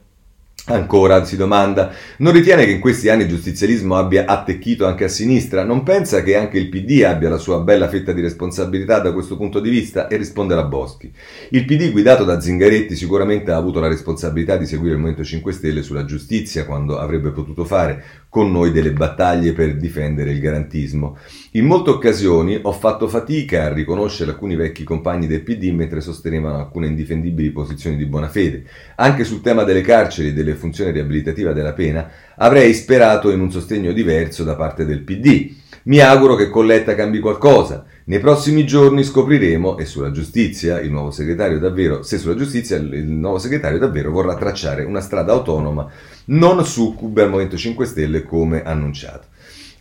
Ancora 0.67 1.23
si 1.25 1.37
domanda, 1.37 1.93
non 2.17 2.33
ritiene 2.33 2.65
che 2.65 2.71
in 2.71 2.79
questi 2.79 3.07
anni 3.07 3.21
il 3.21 3.29
giustizialismo 3.29 3.97
abbia 3.97 4.25
attecchito 4.25 4.87
anche 4.87 5.03
a 5.03 5.07
sinistra? 5.07 5.63
Non 5.63 5.83
pensa 5.83 6.23
che 6.23 6.35
anche 6.35 6.57
il 6.57 6.69
PD 6.69 7.03
abbia 7.03 7.29
la 7.29 7.37
sua 7.37 7.59
bella 7.59 7.87
fetta 7.87 8.13
di 8.13 8.21
responsabilità 8.21 8.97
da 8.97 9.13
questo 9.13 9.37
punto 9.37 9.59
di 9.59 9.69
vista? 9.69 10.07
E 10.07 10.17
risponde 10.17 10.55
la 10.55 10.63
Boschi. 10.63 11.13
Il 11.49 11.65
PD 11.65 11.91
guidato 11.91 12.23
da 12.23 12.41
Zingaretti 12.41 12.95
sicuramente 12.95 13.51
ha 13.51 13.57
avuto 13.57 13.79
la 13.79 13.87
responsabilità 13.87 14.57
di 14.57 14.65
seguire 14.65 14.95
il 14.95 15.01
Movimento 15.01 15.23
5 15.23 15.51
Stelle 15.51 15.83
sulla 15.83 16.03
giustizia 16.03 16.65
quando 16.65 16.97
avrebbe 16.97 17.29
potuto 17.29 17.63
fare 17.63 18.03
con 18.35 18.51
noi 18.51 18.73
delle 18.73 18.91
battaglie 18.91 19.53
per 19.53 19.77
difendere 19.77 20.31
il 20.31 20.41
garantismo. 20.41 21.17
In 21.51 21.63
molte 21.63 21.91
occasioni 21.91 22.59
ho 22.61 22.73
fatto 22.73 23.07
fatica 23.07 23.63
a 23.63 23.71
riconoscere 23.73 24.31
alcuni 24.31 24.57
vecchi 24.57 24.83
compagni 24.83 25.25
del 25.25 25.41
PD 25.41 25.71
mentre 25.71 26.01
sostenevano 26.01 26.57
alcune 26.57 26.87
indifendibili 26.87 27.51
posizioni 27.51 27.95
di 27.95 28.05
buona 28.05 28.27
fede. 28.27 28.65
Anche 28.95 29.23
sul 29.23 29.39
tema 29.39 29.63
delle 29.63 29.79
carceri 29.79 30.27
e 30.27 30.33
delle 30.33 30.55
funzioni 30.55 30.91
riabilitative 30.91 31.53
della 31.53 31.71
pena 31.71 32.11
avrei 32.35 32.73
sperato 32.73 33.31
in 33.31 33.39
un 33.39 33.49
sostegno 33.49 33.93
diverso 33.93 34.43
da 34.43 34.57
parte 34.57 34.85
del 34.85 35.03
PD. 35.03 35.53
Mi 35.83 35.99
auguro 35.99 36.35
che 36.35 36.49
Colletta 36.49 36.93
cambi 36.93 37.21
qualcosa. 37.21 37.85
Nei 38.07 38.19
prossimi 38.19 38.65
giorni 38.65 39.05
scopriremo 39.05 39.77
e 39.77 39.85
sulla 39.85 40.11
giustizia 40.11 40.81
il 40.81 40.91
nuovo 40.91 41.09
segretario 41.09 41.57
davvero, 41.57 42.03
se 42.03 42.17
sulla 42.17 42.35
giustizia 42.35 42.75
il 42.75 43.05
nuovo 43.05 43.39
segretario 43.39 43.79
davvero 43.79 44.11
vorrà 44.11 44.35
tracciare 44.35 44.83
una 44.83 44.99
strada 44.99 45.31
autonoma 45.31 45.89
non 46.25 46.65
succube 46.65 47.23
al 47.23 47.29
Movimento 47.29 47.57
5 47.57 47.85
Stelle 47.85 48.23
come 48.23 48.63
annunciato. 48.63 49.27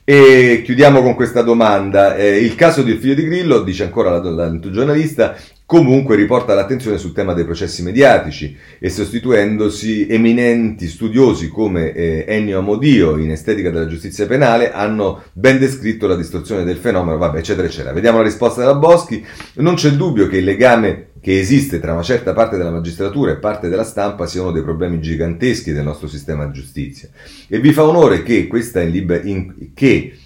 E 0.05 0.63
chiudiamo 0.65 1.03
con 1.03 1.15
questa 1.15 1.43
domanda. 1.43 2.15
Eh, 2.17 2.39
il 2.39 2.55
caso 2.55 2.83
del 2.83 2.99
figlio 2.99 3.15
di 3.15 3.25
Grillo, 3.25 3.63
dice 3.63 3.85
ancora 3.85 4.11
la, 4.11 4.19
la, 4.19 4.49
la 4.51 4.59
giornalista, 4.59 5.35
comunque 5.67 6.15
riporta 6.15 6.55
l'attenzione 6.55 6.99
sul 6.99 7.13
tema 7.13 7.33
dei 7.33 7.45
processi 7.45 7.83
mediatici 7.83 8.57
e 8.79 8.91
sostituendosi 8.91 10.07
eminenti 10.09 10.89
studiosi 10.89 11.49
come 11.49 11.93
eh, 11.93 12.25
Ennio 12.29 12.59
Amodio 12.59 13.17
in 13.17 13.31
estetica 13.31 13.71
della 13.71 13.87
giustizia 13.87 14.27
penale 14.27 14.73
hanno 14.73 15.23
ben 15.33 15.59
descritto 15.59 16.07
la 16.07 16.17
distorsione 16.17 16.65
del 16.65 16.77
fenomeno, 16.77 17.17
vabbè, 17.17 17.39
eccetera, 17.39 17.67
eccetera. 17.67 17.95
Vediamo 17.95 18.19
la 18.19 18.25
risposta 18.25 18.61
della 18.61 18.75
Boschi. 18.75 19.25
Non 19.55 19.75
c'è 19.75 19.91
dubbio 19.93 20.29
che 20.29 20.39
il 20.39 20.45
legame 20.45 21.09
che 21.21 21.39
esiste 21.39 21.81
tra 21.81 21.95
una 21.95 22.03
certa 22.03 22.35
parte 22.35 22.59
della 22.59 22.71
magistratura 22.71 23.33
e 23.33 23.37
parte 23.37 23.71
della 23.71 23.85
stampa 23.85 24.27
sia 24.27 24.43
uno 24.43 24.53
dei 24.53 24.63
problemi 24.63 25.01
giganteschi 25.01 25.73
del 25.73 25.83
nostro 25.83 26.07
sistema 26.07 26.45
di 26.45 26.53
giustizia. 26.53 27.09
E 27.49 27.59
vi 27.61 27.73
fa 27.73 27.85
onore 27.85 28.23
che 28.23 28.47
questa 28.47 28.83
in 28.83 28.91
liber- 28.91 29.25
in, 29.25 29.71
che 29.73 30.19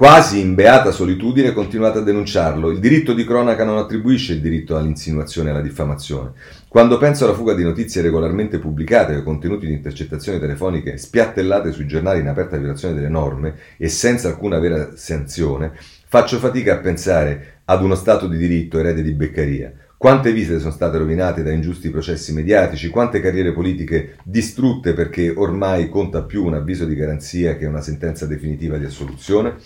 quasi 0.00 0.40
in 0.40 0.54
beata 0.54 0.92
solitudine 0.92 1.52
continuate 1.52 1.98
a 1.98 2.00
denunciarlo. 2.00 2.70
Il 2.70 2.78
diritto 2.78 3.12
di 3.12 3.22
cronaca 3.22 3.64
non 3.64 3.76
attribuisce 3.76 4.32
il 4.32 4.40
diritto 4.40 4.74
all'insinuazione 4.74 5.50
e 5.50 5.52
alla 5.52 5.60
diffamazione. 5.60 6.32
Quando 6.68 6.96
penso 6.96 7.24
alla 7.24 7.34
fuga 7.34 7.52
di 7.52 7.62
notizie 7.62 8.00
regolarmente 8.00 8.58
pubblicate 8.58 9.14
o 9.14 9.22
contenuti 9.22 9.66
di 9.66 9.74
intercettazioni 9.74 10.38
telefoniche 10.38 10.96
spiattellate 10.96 11.70
sui 11.72 11.86
giornali 11.86 12.20
in 12.20 12.28
aperta 12.28 12.56
violazione 12.56 12.94
delle 12.94 13.10
norme 13.10 13.56
e 13.76 13.90
senza 13.90 14.28
alcuna 14.28 14.58
vera 14.58 14.96
sanzione, 14.96 15.72
faccio 16.08 16.38
fatica 16.38 16.72
a 16.72 16.78
pensare 16.78 17.60
ad 17.66 17.82
uno 17.82 17.94
Stato 17.94 18.26
di 18.26 18.38
diritto 18.38 18.78
erede 18.78 19.02
di 19.02 19.12
Beccaria. 19.12 19.70
Quante 20.00 20.32
vite 20.32 20.58
sono 20.60 20.70
state 20.70 20.96
rovinate 20.96 21.42
da 21.42 21.50
ingiusti 21.50 21.90
processi 21.90 22.32
mediatici, 22.32 22.88
quante 22.88 23.20
carriere 23.20 23.52
politiche 23.52 24.16
distrutte 24.22 24.94
perché 24.94 25.28
ormai 25.28 25.90
conta 25.90 26.22
più 26.22 26.42
un 26.46 26.54
avviso 26.54 26.86
di 26.86 26.94
garanzia 26.94 27.54
che 27.58 27.66
una 27.66 27.82
sentenza 27.82 28.24
definitiva 28.24 28.78
di 28.78 28.86
assoluzione? 28.86 29.56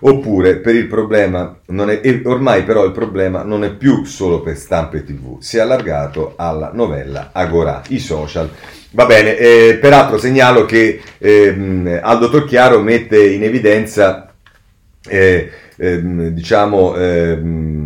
Oppure 0.00 0.56
per 0.56 0.74
il 0.74 0.88
problema, 0.88 1.60
è, 1.64 2.20
ormai 2.24 2.64
però 2.64 2.84
il 2.84 2.92
problema 2.92 3.44
non 3.44 3.64
è 3.64 3.72
più 3.72 4.04
solo 4.04 4.42
per 4.42 4.58
stampa 4.58 4.98
e 4.98 5.04
tv, 5.04 5.40
si 5.40 5.56
è 5.56 5.60
allargato 5.60 6.34
alla 6.36 6.70
novella 6.74 7.30
Agora, 7.32 7.80
i 7.88 7.98
social. 7.98 8.50
Va 8.90 9.06
bene, 9.06 9.38
eh, 9.38 9.78
peraltro 9.80 10.18
segnalo 10.18 10.66
che 10.66 11.00
eh, 11.16 11.98
Aldo 12.02 12.28
Torchiaro 12.28 12.82
mette 12.82 13.26
in 13.26 13.42
evidenza, 13.42 14.34
eh, 15.08 15.50
ehm, 15.78 16.28
diciamo, 16.28 16.94
ehm, 16.94 17.00
eh, 17.00 17.77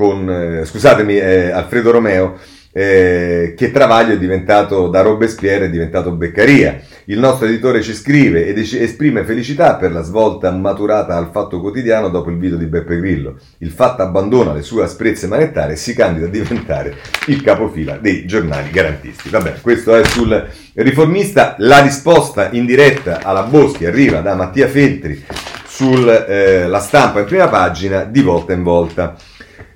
con, 0.00 0.30
eh, 0.30 0.64
scusatemi, 0.64 1.18
eh, 1.18 1.50
Alfredo 1.50 1.90
Romeo, 1.90 2.38
eh, 2.72 3.52
che 3.54 3.70
Travaglio 3.70 4.14
è 4.14 4.18
diventato 4.18 4.88
da 4.88 5.02
Robespierre 5.02 5.66
è 5.66 5.70
diventato 5.70 6.12
Beccaria. 6.12 6.80
Il 7.04 7.18
nostro 7.18 7.46
editore 7.46 7.82
ci 7.82 7.92
scrive 7.92 8.46
ed 8.46 8.56
esprime 8.56 9.24
felicità 9.24 9.74
per 9.74 9.92
la 9.92 10.00
svolta 10.00 10.50
maturata 10.52 11.16
al 11.16 11.28
Fatto 11.30 11.60
Quotidiano 11.60 12.08
dopo 12.08 12.30
il 12.30 12.38
video 12.38 12.56
di 12.56 12.64
Beppe 12.64 12.98
Grillo. 12.98 13.36
Il 13.58 13.72
Fatto 13.72 14.00
abbandona 14.00 14.54
le 14.54 14.62
sue 14.62 14.84
asprezze 14.84 15.26
manettarie 15.26 15.74
e 15.74 15.76
si 15.76 15.94
candida 15.94 16.24
a 16.24 16.30
diventare 16.30 16.96
il 17.26 17.42
capofila 17.42 17.98
dei 17.98 18.24
giornali 18.24 18.70
garantisti. 18.70 19.28
Vabbè, 19.28 19.60
questo 19.60 19.94
è 19.94 20.02
sul 20.04 20.48
riformista. 20.76 21.56
La 21.58 21.82
risposta 21.82 22.48
in 22.52 22.64
diretta 22.64 23.20
alla 23.22 23.42
Boschi 23.42 23.84
arriva 23.84 24.20
da 24.20 24.34
Mattia 24.34 24.66
Feltri 24.66 25.22
sulla 25.66 26.24
eh, 26.24 26.80
stampa 26.80 27.20
in 27.20 27.26
prima 27.26 27.48
pagina 27.48 28.04
di 28.04 28.22
volta 28.22 28.54
in 28.54 28.62
volta. 28.62 29.16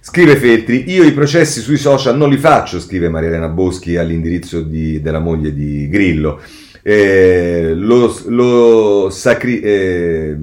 Scrive 0.06 0.36
Feltri, 0.36 0.84
io 0.92 1.02
i 1.02 1.14
processi 1.14 1.60
sui 1.60 1.78
social 1.78 2.14
non 2.14 2.28
li 2.28 2.36
faccio, 2.36 2.78
scrive 2.78 3.08
Maria 3.08 3.30
Elena 3.30 3.48
Boschi 3.48 3.96
all'indirizzo 3.96 4.60
di, 4.60 5.00
della 5.00 5.18
moglie 5.18 5.54
di 5.54 5.88
Grillo. 5.88 6.42
Eh, 6.82 7.72
lo, 7.74 8.14
lo 8.26 9.08
sacri- 9.08 9.60
eh, 9.60 10.36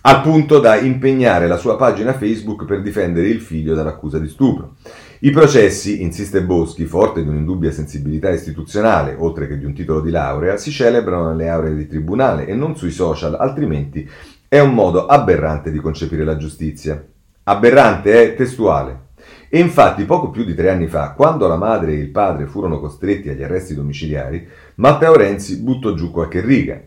al 0.00 0.22
punto 0.22 0.60
da 0.60 0.80
impegnare 0.80 1.46
la 1.46 1.58
sua 1.58 1.76
pagina 1.76 2.14
Facebook 2.14 2.64
per 2.64 2.80
difendere 2.80 3.28
il 3.28 3.42
figlio 3.42 3.74
dall'accusa 3.74 4.18
di 4.18 4.28
stupro. 4.28 4.76
I 5.20 5.30
processi, 5.30 6.00
insiste 6.00 6.42
Boschi, 6.42 6.86
forte 6.86 7.22
di 7.22 7.28
un'indubbia 7.28 7.70
sensibilità 7.70 8.30
istituzionale, 8.30 9.14
oltre 9.18 9.46
che 9.46 9.58
di 9.58 9.66
un 9.66 9.74
titolo 9.74 10.00
di 10.00 10.10
laurea, 10.10 10.56
si 10.56 10.70
celebrano 10.70 11.28
nelle 11.28 11.50
aule 11.50 11.76
di 11.76 11.86
tribunale 11.86 12.46
e 12.46 12.54
non 12.54 12.76
sui 12.76 12.92
social, 12.92 13.34
altrimenti 13.38 14.08
è 14.48 14.58
un 14.58 14.72
modo 14.72 15.04
aberrante 15.04 15.70
di 15.70 15.80
concepire 15.80 16.24
la 16.24 16.38
giustizia. 16.38 17.04
Aberrante 17.48 18.24
è 18.24 18.34
testuale. 18.34 19.04
E 19.48 19.60
infatti 19.60 20.04
poco 20.04 20.30
più 20.30 20.42
di 20.42 20.52
tre 20.52 20.68
anni 20.68 20.88
fa, 20.88 21.12
quando 21.12 21.46
la 21.46 21.54
madre 21.54 21.92
e 21.92 21.98
il 21.98 22.08
padre 22.08 22.46
furono 22.46 22.80
costretti 22.80 23.28
agli 23.28 23.44
arresti 23.44 23.72
domiciliari, 23.72 24.44
Matteo 24.76 25.14
Renzi 25.14 25.58
buttò 25.58 25.94
giù 25.94 26.10
qualche 26.10 26.40
riga. 26.40 26.80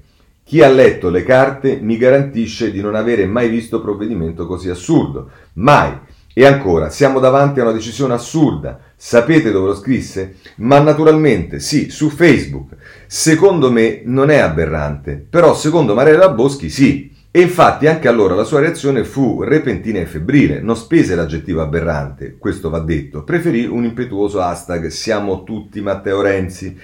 Chi 0.44 0.62
ha 0.62 0.68
letto 0.68 1.10
le 1.10 1.24
carte 1.24 1.80
mi 1.82 1.96
garantisce 1.96 2.72
di 2.72 2.82
non 2.82 2.96
avere 2.96 3.26
mai 3.26 3.48
visto 3.48 3.80
provvedimento 3.80 4.46
così 4.46 4.70
assurdo. 4.70 5.30
Mai. 5.54 5.98
E 6.34 6.46
ancora, 6.46 6.90
siamo 6.90 7.20
davanti 7.20 7.62
a 7.62 7.64
una 7.64 7.72
decisione 7.72 8.16
assurda. 8.16 8.82
Sapete 8.98 9.52
dove 9.52 9.68
lo 9.68 9.76
scrisse? 9.76 10.36
Ma 10.58 10.80
naturalmente, 10.80 11.62
sì, 11.62 11.90
su 11.90 12.10
Facebook. 12.10 12.76
Secondo 13.08 13.72
me 13.72 14.02
non 14.04 14.30
è 14.30 14.40
aberrante, 14.40 15.26
però 15.30 15.54
secondo 15.54 15.94
Mariella 15.94 16.28
Boschi 16.30 16.70
sì. 16.70 17.16
E 17.32 17.42
infatti 17.42 17.86
anche 17.86 18.08
allora 18.08 18.34
la 18.34 18.44
sua 18.44 18.60
reazione 18.60 19.04
fu 19.04 19.44
repentina 19.44 20.00
e 20.00 20.08
febbrile, 20.08 20.62
non 20.62 20.76
spese 20.76 21.14
l'aggettivo 21.14 21.62
aberrante, 21.62 22.38
questo 22.40 22.72
va 22.72 22.80
detto, 22.80 23.24
preferì 23.24 23.66
un 23.66 23.84
impetuoso 23.84 24.42
hashtag 24.42 24.88
siamo 24.88 25.44
tutti 25.44 25.80
Matteo 25.80 26.22
Renzi. 26.22 26.76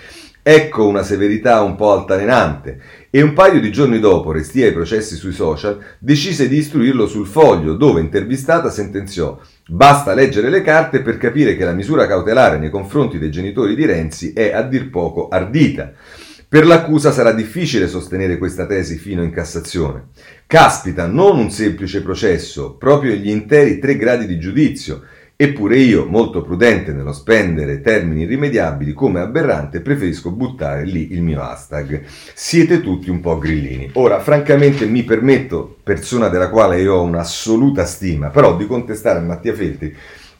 Ecco 0.44 0.86
una 0.86 1.02
severità 1.02 1.64
un 1.64 1.76
po' 1.76 1.92
altalenante 1.94 2.80
e 3.10 3.24
un 3.24 3.34
paio 3.34 3.60
di 3.60 3.72
giorni 3.72 4.00
dopo, 4.00 4.32
restia 4.32 4.68
ai 4.68 4.74
processi 4.74 5.16
sui 5.16 5.34
social, 5.34 5.80
decise 5.98 6.48
di 6.48 6.58
istruirlo 6.58 7.08
sul 7.08 7.26
foglio 7.26 7.74
dove 7.74 8.00
intervistata 8.00 8.70
sentenziò 8.70 9.40
Basta 9.68 10.14
leggere 10.14 10.52
le 10.52 10.62
carte 10.62 11.02
per 11.02 11.18
capire 11.18 11.58
che 11.58 11.66
la 11.66 11.74
misura 11.74 12.06
cautelare 12.06 12.60
nei 12.60 12.70
confronti 12.70 13.18
dei 13.18 13.32
genitori 13.32 13.74
di 13.74 13.88
Renzi 13.88 14.32
è 14.32 14.52
a 14.54 14.62
dir 14.62 14.92
poco 14.92 15.28
ardita. 15.28 15.92
Per 16.48 16.68
l'accusa 16.68 17.12
sarà 17.12 17.32
difficile 17.32 17.88
sostenere 17.88 18.38
questa 18.38 18.68
tesi 18.68 18.98
fino 18.98 19.24
in 19.24 19.32
Cassazione. 19.32 20.10
Caspita, 20.48 21.08
non 21.08 21.40
un 21.40 21.50
semplice 21.50 22.04
processo, 22.04 22.76
proprio 22.76 23.14
gli 23.14 23.30
interi 23.30 23.80
tre 23.80 23.98
gradi 23.98 24.28
di 24.28 24.38
giudizio. 24.38 25.02
Eppure 25.36 25.78
io, 25.78 26.06
molto 26.06 26.44
prudente 26.44 26.94
nello 26.94 27.14
spendere 27.14 27.82
termini 27.82 28.22
irrimediabili 28.22 28.94
come 28.94 29.22
aberrante, 29.22 29.82
preferisco 29.82 30.30
buttare 30.30 30.86
lì 30.86 31.14
il 31.14 31.24
mio 31.24 31.42
hashtag. 31.42 32.04
Siete 32.36 32.80
tutti 32.82 33.10
un 33.10 33.22
po' 33.22 33.40
grillini. 33.40 33.90
Ora, 33.94 34.20
francamente 34.20 34.86
mi 34.86 35.04
permetto, 35.04 35.78
persona 35.82 36.30
della 36.30 36.50
quale 36.50 36.80
io 36.80 36.94
ho 36.94 37.02
un'assoluta 37.02 37.84
stima, 37.84 38.30
però 38.30 38.56
di 38.56 38.68
contestare 38.68 39.22
Mattia 39.22 39.56
Feltri 39.56 39.96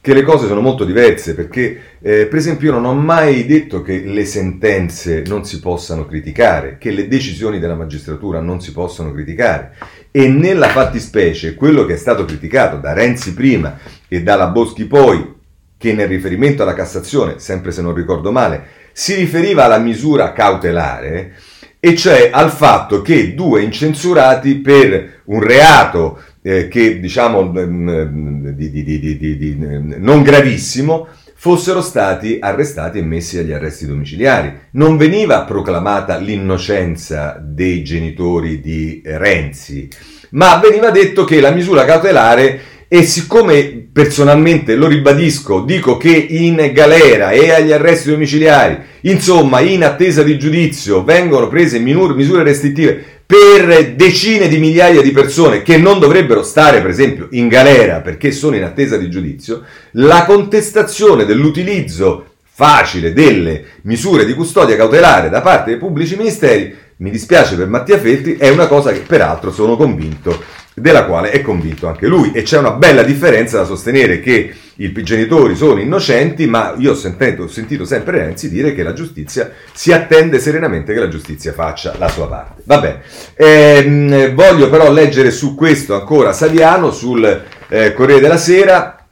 che 0.06 0.14
le 0.14 0.22
cose 0.22 0.46
sono 0.46 0.62
molto 0.62 0.86
diverse 0.86 1.34
perché 1.34 1.96
eh, 2.00 2.28
per 2.28 2.38
esempio 2.38 2.68
io 2.68 2.74
non 2.76 2.86
ho 2.86 2.94
mai 2.94 3.44
detto 3.48 3.82
che 3.82 4.02
le 4.02 4.24
sentenze 4.24 5.24
non 5.26 5.46
si 5.46 5.60
possano 5.60 6.06
criticare, 6.06 6.78
che 6.78 6.92
le 6.92 7.08
decisioni 7.08 7.58
della 7.58 7.74
magistratura 7.74 8.40
non 8.40 8.62
si 8.62 8.72
possono 8.72 9.12
criticare. 9.12 9.76
E 10.12 10.28
nella 10.28 10.68
fattispecie 10.68 11.56
quello 11.56 11.86
che 11.86 11.96
è 11.96 11.98
stato 11.98 12.24
criticato 12.24 12.78
da 12.78 12.94
Renzi 12.94 13.34
prima 13.34 13.80
e 14.08 14.22
dalla 14.22 14.46
Boschi 14.46 14.86
poi, 14.86 15.34
che 15.76 15.94
nel 15.94 16.08
riferimento 16.08 16.62
alla 16.62 16.76
Cassazione, 16.76 17.40
sempre 17.40 17.72
se 17.72 17.82
non 17.82 17.96
ricordo 17.96 18.32
male, 18.32 18.64
si 18.92 19.16
riferiva 19.16 19.64
alla 19.64 19.80
misura 19.80 20.34
cautelare, 20.34 21.34
e 21.80 21.96
cioè 21.96 22.30
al 22.32 22.52
fatto 22.52 23.02
che 23.02 23.34
due 23.34 23.64
incensurati 23.64 24.58
per 24.58 25.22
un 25.24 25.42
reato 25.42 26.20
eh, 26.48 26.68
che 26.68 27.00
diciamo 27.00 27.50
di, 27.50 28.70
di, 28.70 28.84
di, 28.84 29.56
non 29.98 30.22
gravissimo 30.22 31.08
fossero 31.34 31.82
stati 31.82 32.38
arrestati 32.40 33.00
e 33.00 33.02
messi 33.02 33.40
agli 33.40 33.52
arresti 33.52 33.88
domiciliari. 33.88 34.54
Non 34.72 34.96
veniva 34.96 35.42
proclamata 35.42 36.18
l'innocenza 36.18 37.42
dei 37.44 37.84
genitori 37.84 38.62
di 38.62 39.02
Renzi, 39.04 39.90
ma 40.32 40.60
veniva 40.60 40.92
detto 40.92 41.24
che 41.24 41.42
la 41.42 41.50
misura 41.50 41.84
cautelare 41.84 42.62
e 42.88 43.02
siccome 43.02 43.85
personalmente 43.96 44.76
lo 44.76 44.88
ribadisco, 44.88 45.62
dico 45.62 45.96
che 45.96 46.10
in 46.10 46.72
galera 46.74 47.30
e 47.30 47.52
agli 47.52 47.72
arresti 47.72 48.10
domiciliari, 48.10 48.78
insomma 49.04 49.62
in 49.62 49.86
attesa 49.86 50.22
di 50.22 50.38
giudizio, 50.38 51.06
vengono 51.06 51.48
prese 51.48 51.80
misure 51.80 52.44
restrittive 52.44 53.22
per 53.26 53.94
decine 53.94 54.50
di 54.50 54.58
migliaia 54.58 55.02
di 55.02 55.12
persone 55.12 55.62
che 55.62 55.78
non 55.78 56.00
dovrebbero 56.00 56.44
stare, 56.44 56.82
per 56.82 56.90
esempio, 56.90 57.30
in 57.32 57.48
galera 57.48 58.02
perché 58.02 58.34
sono 58.34 58.58
in 58.58 58.64
attesa 58.64 58.98
di 58.98 59.10
giudizio, 59.10 59.64
la 59.92 60.26
contestazione 60.26 61.24
dell'utilizzo 61.24 62.34
facile 62.44 63.14
delle 63.14 63.64
misure 63.84 64.26
di 64.26 64.34
custodia 64.34 64.76
cautelare 64.76 65.30
da 65.30 65.40
parte 65.40 65.70
dei 65.70 65.80
pubblici 65.80 66.18
ministeri, 66.18 66.76
mi 66.98 67.10
dispiace 67.10 67.56
per 67.56 67.70
Mattia 67.70 67.98
Feltri, 67.98 68.36
è 68.36 68.50
una 68.50 68.68
cosa 68.68 68.92
che 68.92 69.00
peraltro 69.08 69.54
sono 69.54 69.78
convinto 69.78 70.64
della 70.76 71.06
quale 71.06 71.32
è 71.32 71.42
convinto 71.42 71.88
anche 71.88 72.06
lui 72.06 72.32
e 72.34 72.42
c'è 72.42 72.58
una 72.58 72.72
bella 72.72 73.02
differenza 73.02 73.60
da 73.60 73.66
sostenere 73.66 74.20
che 74.20 74.54
i 74.78 74.92
genitori 75.04 75.56
sono 75.56 75.80
innocenti, 75.80 76.48
ma 76.48 76.76
io 76.78 76.92
ho 76.92 76.96
sentito, 76.96 77.44
ho 77.44 77.48
sentito 77.48 77.86
sempre 77.86 78.18
Renzi 78.18 78.50
dire 78.50 78.76
che 78.76 78.84
la 78.84 78.92
giustizia 78.92 79.50
si 79.72 79.94
attende 79.94 80.38
serenamente 80.38 80.94
che 80.94 81.00
la 81.00 81.08
giustizia 81.08 81.54
faccia 81.54 81.96
la 81.98 82.10
sua 82.10 82.28
parte. 82.28 82.62
Vabbè, 82.66 83.00
ehm, 83.36 84.34
voglio 84.34 84.70
però 84.70 84.92
leggere 84.92 85.32
su 85.32 85.56
questo 85.56 85.96
ancora 85.96 86.34
Saviano 86.34 86.92
sul 86.92 87.44
eh, 87.70 87.94
Corriere 87.94 88.22
della 88.22 88.38
Sera 88.38 89.08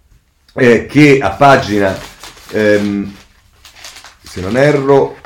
eh, 0.53 0.85
che 0.85 1.19
a 1.21 1.29
pagina, 1.29 1.97
ehm, 2.51 3.15
se 4.21 4.41
non 4.41 4.57
erro, 4.57 5.17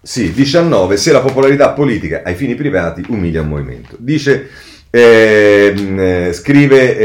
sì, 0.00 0.32
19, 0.32 0.96
se 0.96 1.10
la 1.10 1.20
popolarità 1.20 1.70
politica 1.70 2.22
ai 2.24 2.36
fini 2.36 2.54
privati 2.54 3.02
umilia 3.08 3.42
un 3.42 3.48
movimento. 3.48 3.96
Dice 3.98 4.48
eh, 4.92 6.30
scrive 6.32 6.98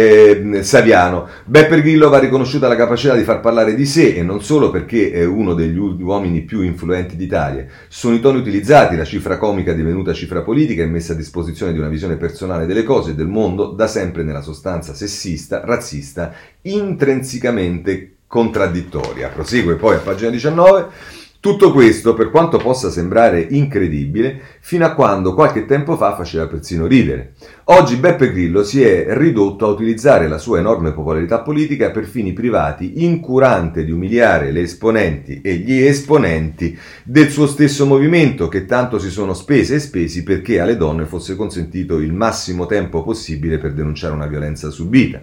eh, 0.58 0.64
Saviano, 0.64 1.28
Beppe 1.46 1.82
Grillo 1.82 2.10
va 2.10 2.18
riconosciuta 2.18 2.68
la 2.68 2.76
capacità 2.76 3.16
di 3.16 3.24
far 3.24 3.40
parlare 3.42 3.76
di 3.76 3.86
sé 3.86 4.16
e 4.16 4.24
non 4.24 4.42
solo 4.42 4.72
perché 4.72 5.12
è 5.12 5.24
uno 5.24 5.54
degli 5.54 5.78
uomini 5.78 6.42
più 6.42 6.62
influenti 6.62 7.16
d'Italia. 7.16 7.66
Sono 7.88 8.16
i 8.16 8.20
toni 8.20 8.40
utilizzati, 8.40 8.96
la 8.96 9.06
cifra 9.06 9.38
comica 9.38 9.74
divenuta 9.74 10.14
cifra 10.14 10.42
politica 10.42 10.82
e 10.82 10.88
messa 10.88 11.14
a 11.14 11.16
disposizione 11.16 11.74
di 11.74 11.80
una 11.80 11.90
visione 11.90 12.16
personale 12.16 12.66
delle 12.66 12.84
cose 12.84 13.12
e 13.12 13.16
del 13.16 13.28
mondo, 13.28 13.68
da 13.68 13.88
sempre 13.88 14.24
nella 14.24 14.42
sostanza 14.42 14.96
sessista, 14.96 15.62
razzista, 15.64 16.34
intrinsecamente 16.62 18.16
contraddittoria. 18.26 19.30
Prosegue 19.30 19.76
poi 19.76 19.96
a 19.96 20.00
pagina 20.00 20.32
19. 20.32 21.24
Tutto 21.46 21.72
questo, 21.72 22.16
per 22.16 22.32
quanto 22.32 22.58
possa 22.58 22.90
sembrare 22.90 23.40
incredibile, 23.40 24.42
fino 24.62 24.84
a 24.84 24.96
quando 24.96 25.36
qualche 25.36 25.68
tempo 25.68 25.96
fa 25.96 26.16
faceva 26.16 26.48
persino 26.48 26.88
ridere. 26.88 27.34
Oggi 27.66 27.98
Beppe 27.98 28.32
Grillo 28.32 28.64
si 28.64 28.82
è 28.82 29.06
ridotto 29.10 29.68
a 29.68 29.70
utilizzare 29.70 30.28
la 30.28 30.40
sua 30.40 30.58
enorme 30.58 30.92
popolarità 30.92 31.42
politica 31.42 31.92
per 31.92 32.06
fini 32.06 32.34
privati, 32.34 33.04
incurante 33.04 33.86
di 33.86 33.92
umiliare 33.92 34.52
le 34.52 34.62
esponenti 34.62 35.42
e 35.42 35.58
gli 35.58 35.74
esponenti 35.84 36.76
del 37.04 37.30
suo 37.30 37.46
stesso 37.46 37.86
movimento, 37.86 38.48
che 38.48 38.66
tanto 38.66 38.98
si 38.98 39.12
sono 39.12 39.36
spese 39.36 39.76
e 39.76 39.80
spesi 39.80 40.24
perché 40.24 40.60
alle 40.60 40.78
donne 40.78 41.06
fosse 41.06 41.36
consentito 41.36 42.00
il 42.00 42.12
massimo 42.12 42.66
tempo 42.66 43.04
possibile 43.04 43.60
per 43.60 43.74
denunciare 43.74 44.16
una 44.16 44.26
violenza 44.26 44.72
subita. 44.72 45.22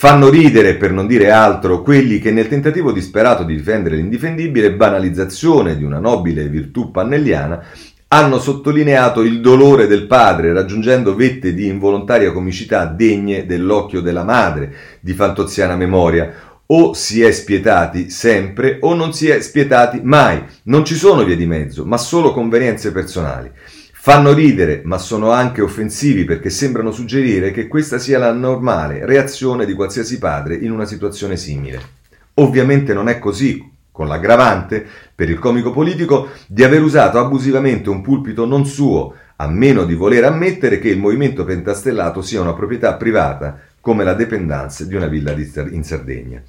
Fanno 0.00 0.30
ridere, 0.30 0.76
per 0.76 0.92
non 0.92 1.08
dire 1.08 1.32
altro, 1.32 1.82
quelli 1.82 2.20
che 2.20 2.30
nel 2.30 2.46
tentativo 2.46 2.92
disperato 2.92 3.42
di 3.42 3.56
difendere 3.56 3.96
l'indifendibile 3.96 4.72
banalizzazione 4.72 5.76
di 5.76 5.82
una 5.82 5.98
nobile 5.98 6.46
virtù 6.46 6.92
pannelliana 6.92 7.64
hanno 8.06 8.38
sottolineato 8.38 9.22
il 9.22 9.40
dolore 9.40 9.88
del 9.88 10.06
padre, 10.06 10.52
raggiungendo 10.52 11.16
vette 11.16 11.52
di 11.52 11.66
involontaria 11.66 12.30
comicità 12.30 12.86
degne 12.86 13.44
dell'occhio 13.44 14.00
della 14.00 14.22
madre 14.22 14.72
di 15.00 15.14
fantoziana 15.14 15.74
memoria. 15.74 16.32
O 16.66 16.94
si 16.94 17.20
è 17.24 17.32
spietati 17.32 18.08
sempre 18.08 18.78
o 18.82 18.94
non 18.94 19.12
si 19.12 19.28
è 19.28 19.40
spietati 19.40 19.98
mai. 20.00 20.40
Non 20.66 20.84
ci 20.84 20.94
sono 20.94 21.24
vie 21.24 21.34
di 21.34 21.46
mezzo, 21.46 21.84
ma 21.84 21.96
solo 21.96 22.32
convenienze 22.32 22.92
personali. 22.92 23.50
Fanno 24.08 24.32
ridere, 24.32 24.80
ma 24.84 24.96
sono 24.96 25.32
anche 25.32 25.60
offensivi 25.60 26.24
perché 26.24 26.48
sembrano 26.48 26.92
suggerire 26.92 27.50
che 27.50 27.68
questa 27.68 27.98
sia 27.98 28.18
la 28.18 28.32
normale 28.32 29.04
reazione 29.04 29.66
di 29.66 29.74
qualsiasi 29.74 30.18
padre 30.18 30.54
in 30.54 30.70
una 30.70 30.86
situazione 30.86 31.36
simile. 31.36 31.78
Ovviamente 32.36 32.94
non 32.94 33.10
è 33.10 33.18
così, 33.18 33.62
con 33.92 34.08
l'aggravante, 34.08 34.82
per 35.14 35.28
il 35.28 35.38
comico 35.38 35.72
politico, 35.72 36.30
di 36.46 36.64
aver 36.64 36.80
usato 36.80 37.18
abusivamente 37.18 37.90
un 37.90 38.00
pulpito 38.00 38.46
non 38.46 38.64
suo, 38.64 39.12
a 39.36 39.46
meno 39.46 39.84
di 39.84 39.92
voler 39.92 40.24
ammettere 40.24 40.78
che 40.78 40.88
il 40.88 40.98
movimento 40.98 41.44
pentastellato 41.44 42.22
sia 42.22 42.40
una 42.40 42.54
proprietà 42.54 42.94
privata, 42.94 43.60
come 43.78 44.04
la 44.04 44.14
dependance 44.14 44.86
di 44.86 44.94
una 44.94 45.06
villa 45.06 45.32
in 45.32 45.84
Sardegna. 45.84 46.40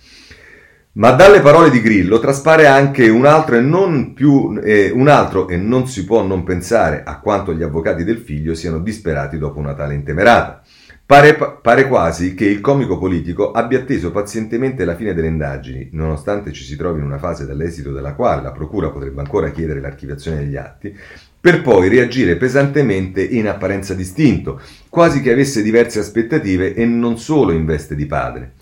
Ma 0.91 1.11
dalle 1.11 1.39
parole 1.41 1.69
di 1.69 1.81
Grillo 1.81 2.17
traspare 2.17 2.65
anche 2.65 3.09
un 3.09 3.27
altro, 3.27 3.55
e 3.55 3.61
non 3.61 4.13
più, 4.15 4.59
eh, 4.63 4.89
un 4.89 5.07
altro 5.07 5.47
e 5.47 5.55
non 5.55 5.87
si 5.87 6.03
può 6.03 6.23
non 6.25 6.43
pensare 6.43 7.03
a 7.05 7.19
quanto 7.19 7.53
gli 7.53 7.61
avvocati 7.61 8.03
del 8.03 8.17
figlio 8.17 8.55
siano 8.55 8.79
disperati 8.79 9.37
dopo 9.37 9.59
una 9.59 9.75
tale 9.75 9.93
intemerata. 9.93 10.63
Pare, 11.05 11.35
pare, 11.61 11.87
quasi 11.87 12.33
che 12.33 12.45
il 12.45 12.59
comico 12.59 12.97
politico 12.97 13.51
abbia 13.51 13.79
atteso 13.79 14.11
pazientemente 14.11 14.83
la 14.83 14.95
fine 14.95 15.13
delle 15.13 15.27
indagini, 15.27 15.89
nonostante 15.91 16.51
ci 16.51 16.63
si 16.63 16.75
trovi 16.75 16.99
in 16.99 17.05
una 17.05 17.17
fase 17.19 17.45
dall'esito 17.45 17.91
della 17.91 18.13
quale 18.13 18.41
la 18.41 18.51
Procura 18.51 18.89
potrebbe 18.89 19.19
ancora 19.19 19.51
chiedere 19.51 19.81
l'archiviazione 19.81 20.37
degli 20.37 20.55
atti, 20.55 20.95
per 21.39 21.61
poi 21.61 21.87
reagire 21.87 22.35
pesantemente 22.35 23.23
in 23.23 23.47
apparenza 23.47 23.93
distinto, 23.93 24.59
quasi 24.89 25.21
che 25.21 25.31
avesse 25.31 25.61
diverse 25.61 25.99
aspettative 25.99 26.73
e 26.73 26.85
non 26.85 27.17
solo 27.17 27.53
in 27.53 27.65
veste 27.65 27.95
di 27.95 28.05
padre. 28.05 28.53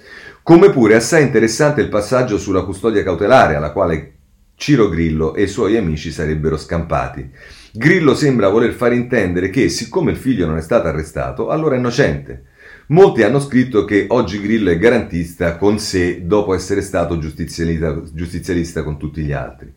Come 0.48 0.70
pure 0.70 0.96
assai 0.96 1.24
interessante 1.24 1.82
il 1.82 1.90
passaggio 1.90 2.38
sulla 2.38 2.64
custodia 2.64 3.04
cautelare 3.04 3.56
alla 3.56 3.74
quale 3.74 4.14
Ciro 4.56 4.88
Grillo 4.88 5.36
e 5.36 5.42
i 5.42 5.48
suoi 5.48 5.76
amici 5.76 6.10
sarebbero 6.10 6.56
scampati. 6.56 7.30
Grillo 7.74 8.16
sembra 8.16 8.48
voler 8.48 8.72
far 8.72 8.94
intendere 8.94 9.50
che, 9.50 9.68
siccome 9.68 10.12
il 10.12 10.16
figlio 10.16 10.46
non 10.46 10.56
è 10.56 10.62
stato 10.62 10.88
arrestato, 10.88 11.50
allora 11.50 11.76
è 11.76 11.80
innocente. 11.80 12.46
Molti 12.88 13.24
hanno 13.24 13.42
scritto 13.42 13.84
che 13.84 14.06
oggi 14.08 14.40
Grillo 14.40 14.70
è 14.70 14.78
garantista 14.78 15.58
con 15.58 15.80
sé 15.80 16.26
dopo 16.26 16.54
essere 16.54 16.80
stato 16.80 17.18
giustizialista, 17.18 18.02
giustizialista 18.14 18.84
con 18.84 18.98
tutti 18.98 19.24
gli 19.24 19.34
altri. 19.34 19.74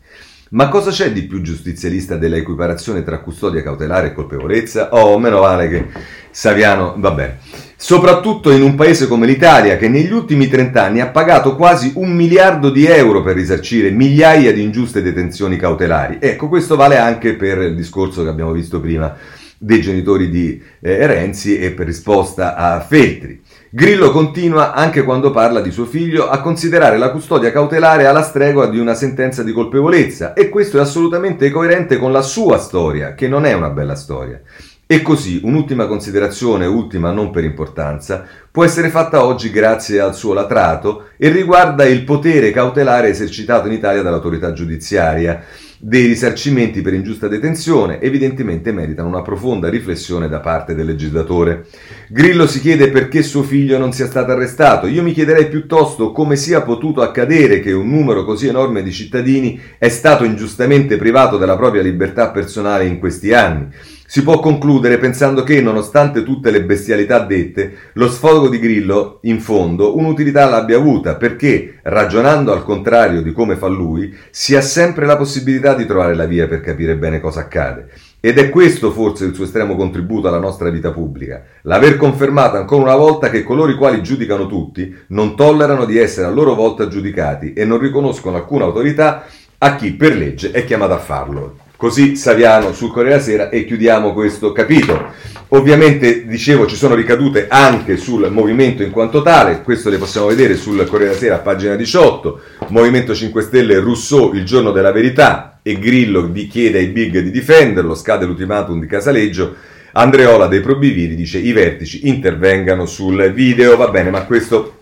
Ma 0.53 0.67
cosa 0.67 0.91
c'è 0.91 1.13
di 1.13 1.23
più 1.23 1.39
giustizialista 1.41 2.17
della 2.17 2.35
equiparazione 2.35 3.03
tra 3.03 3.19
custodia 3.19 3.63
cautelare 3.63 4.07
e 4.07 4.13
colpevolezza? 4.13 4.89
Oh, 4.93 5.17
meno 5.17 5.39
male 5.39 5.69
che 5.69 5.85
Saviano, 6.29 6.95
vabbè. 6.97 7.37
Soprattutto 7.77 8.51
in 8.51 8.61
un 8.61 8.75
paese 8.75 9.07
come 9.07 9.25
l'Italia, 9.25 9.77
che 9.77 9.87
negli 9.87 10.11
ultimi 10.11 10.49
trent'anni 10.49 10.99
ha 10.99 11.07
pagato 11.07 11.55
quasi 11.55 11.93
un 11.95 12.11
miliardo 12.11 12.69
di 12.69 12.85
euro 12.85 13.21
per 13.21 13.35
risarcire 13.35 13.91
migliaia 13.91 14.51
di 14.51 14.61
ingiuste 14.61 15.01
detenzioni 15.01 15.55
cautelari. 15.55 16.17
Ecco, 16.19 16.49
questo 16.49 16.75
vale 16.75 16.97
anche 16.97 17.35
per 17.35 17.59
il 17.59 17.75
discorso 17.75 18.21
che 18.21 18.29
abbiamo 18.29 18.51
visto 18.51 18.81
prima 18.81 19.15
dei 19.57 19.79
genitori 19.79 20.29
di 20.29 20.61
eh, 20.81 21.07
Renzi 21.07 21.59
e 21.59 21.71
per 21.71 21.85
risposta 21.85 22.55
a 22.55 22.81
Feltri. 22.81 23.41
Grillo 23.73 24.11
continua, 24.11 24.73
anche 24.73 25.01
quando 25.01 25.31
parla 25.31 25.61
di 25.61 25.71
suo 25.71 25.85
figlio, 25.85 26.27
a 26.27 26.41
considerare 26.41 26.97
la 26.97 27.09
custodia 27.09 27.53
cautelare 27.53 28.05
alla 28.05 28.21
stregua 28.21 28.67
di 28.67 28.77
una 28.77 28.95
sentenza 28.95 29.43
di 29.43 29.53
colpevolezza 29.53 30.33
e 30.33 30.49
questo 30.49 30.77
è 30.77 30.81
assolutamente 30.81 31.49
coerente 31.49 31.95
con 31.95 32.11
la 32.11 32.21
sua 32.21 32.57
storia, 32.57 33.13
che 33.13 33.29
non 33.29 33.45
è 33.45 33.53
una 33.53 33.69
bella 33.69 33.95
storia. 33.95 34.41
E 34.85 35.01
così, 35.01 35.39
un'ultima 35.41 35.87
considerazione, 35.87 36.65
ultima 36.65 37.11
non 37.11 37.31
per 37.31 37.45
importanza, 37.45 38.25
può 38.51 38.65
essere 38.65 38.89
fatta 38.89 39.23
oggi 39.23 39.49
grazie 39.51 40.01
al 40.01 40.15
suo 40.15 40.33
latrato 40.33 41.05
e 41.15 41.29
riguarda 41.29 41.85
il 41.85 42.03
potere 42.03 42.51
cautelare 42.51 43.07
esercitato 43.07 43.67
in 43.67 43.73
Italia 43.73 44.01
dall'autorità 44.01 44.51
giudiziaria 44.51 45.45
dei 45.83 46.05
risarcimenti 46.05 46.81
per 46.81 46.93
ingiusta 46.93 47.27
detenzione 47.27 47.99
evidentemente 47.99 48.71
meritano 48.71 49.07
una 49.07 49.23
profonda 49.23 49.67
riflessione 49.67 50.29
da 50.29 50.39
parte 50.39 50.75
del 50.75 50.85
legislatore. 50.85 51.65
Grillo 52.07 52.45
si 52.45 52.59
chiede 52.59 52.89
perché 52.91 53.23
suo 53.23 53.41
figlio 53.41 53.79
non 53.79 53.91
sia 53.91 54.05
stato 54.05 54.31
arrestato. 54.31 54.85
Io 54.85 55.01
mi 55.01 55.11
chiederei 55.11 55.47
piuttosto 55.47 56.11
come 56.11 56.35
sia 56.35 56.61
potuto 56.61 57.01
accadere 57.01 57.61
che 57.61 57.71
un 57.71 57.89
numero 57.89 58.23
così 58.23 58.45
enorme 58.45 58.83
di 58.83 58.91
cittadini 58.91 59.59
è 59.79 59.89
stato 59.89 60.23
ingiustamente 60.23 60.97
privato 60.97 61.37
della 61.37 61.57
propria 61.57 61.81
libertà 61.81 62.29
personale 62.29 62.85
in 62.85 62.99
questi 62.99 63.33
anni. 63.33 63.69
Si 64.11 64.23
può 64.23 64.39
concludere 64.39 64.97
pensando 64.97 65.41
che, 65.41 65.61
nonostante 65.61 66.23
tutte 66.23 66.51
le 66.51 66.65
bestialità 66.65 67.19
dette, 67.19 67.91
lo 67.93 68.09
sfogo 68.09 68.49
di 68.49 68.59
Grillo, 68.59 69.19
in 69.21 69.39
fondo, 69.39 69.95
un'utilità 69.95 70.49
l'abbia 70.49 70.75
avuta, 70.75 71.15
perché, 71.15 71.79
ragionando 71.83 72.51
al 72.51 72.65
contrario 72.65 73.21
di 73.21 73.31
come 73.31 73.55
fa 73.55 73.67
lui, 73.67 74.13
si 74.29 74.53
ha 74.53 74.59
sempre 74.59 75.05
la 75.05 75.15
possibilità 75.15 75.75
di 75.75 75.85
trovare 75.85 76.13
la 76.13 76.25
via 76.25 76.45
per 76.49 76.59
capire 76.59 76.97
bene 76.97 77.21
cosa 77.21 77.39
accade. 77.39 77.87
Ed 78.19 78.37
è 78.37 78.49
questo 78.49 78.91
forse 78.91 79.23
il 79.23 79.33
suo 79.33 79.45
estremo 79.45 79.77
contributo 79.77 80.27
alla 80.27 80.39
nostra 80.39 80.69
vita 80.69 80.91
pubblica, 80.91 81.45
l'aver 81.61 81.95
confermato 81.95 82.57
ancora 82.57 82.81
una 82.81 82.95
volta 82.97 83.29
che 83.29 83.43
coloro 83.43 83.71
i 83.71 83.77
quali 83.77 84.03
giudicano 84.03 84.45
tutti 84.45 84.93
non 85.07 85.37
tollerano 85.37 85.85
di 85.85 85.97
essere 85.97 86.27
a 86.27 86.31
loro 86.31 86.53
volta 86.53 86.89
giudicati 86.89 87.53
e 87.53 87.63
non 87.63 87.79
riconoscono 87.79 88.35
alcuna 88.35 88.65
autorità 88.65 89.23
a 89.57 89.75
chi 89.77 89.93
per 89.93 90.17
legge 90.17 90.51
è 90.51 90.65
chiamato 90.65 90.91
a 90.91 90.99
farlo. 90.99 91.60
Così 91.81 92.15
Saviano 92.15 92.73
sul 92.73 92.91
Corriere 92.91 93.15
della 93.15 93.23
Sera 93.23 93.49
e 93.49 93.65
chiudiamo 93.65 94.13
questo 94.13 94.51
capitolo. 94.51 95.13
Ovviamente, 95.47 96.27
dicevo, 96.27 96.67
ci 96.67 96.75
sono 96.75 96.93
ricadute 96.93 97.47
anche 97.49 97.97
sul 97.97 98.29
movimento 98.29 98.83
in 98.83 98.91
quanto 98.91 99.23
tale, 99.23 99.63
questo 99.63 99.89
le 99.89 99.97
possiamo 99.97 100.27
vedere 100.27 100.55
sul 100.55 100.77
Corriere 100.85 101.05
della 101.05 101.17
Sera, 101.17 101.37
pagina 101.39 101.73
18, 101.73 102.39
Movimento 102.67 103.15
5 103.15 103.41
Stelle, 103.41 103.79
Rousseau, 103.79 104.31
il 104.35 104.45
giorno 104.45 104.69
della 104.69 104.91
verità, 104.91 105.57
e 105.63 105.79
Grillo 105.79 106.27
vi 106.27 106.45
chiede 106.45 106.77
ai 106.77 106.85
big 106.85 107.17
di 107.17 107.31
difenderlo, 107.31 107.95
scade 107.95 108.27
l'ultimatum 108.27 108.79
di 108.79 108.85
Casaleggio, 108.85 109.55
Andreola 109.93 110.45
dei 110.45 110.59
Probiviri 110.59 111.15
dice 111.15 111.39
i 111.39 111.51
vertici 111.51 112.07
intervengano 112.07 112.85
sul 112.85 113.31
video, 113.33 113.75
va 113.75 113.87
bene, 113.87 114.11
ma 114.11 114.25
questo 114.25 114.81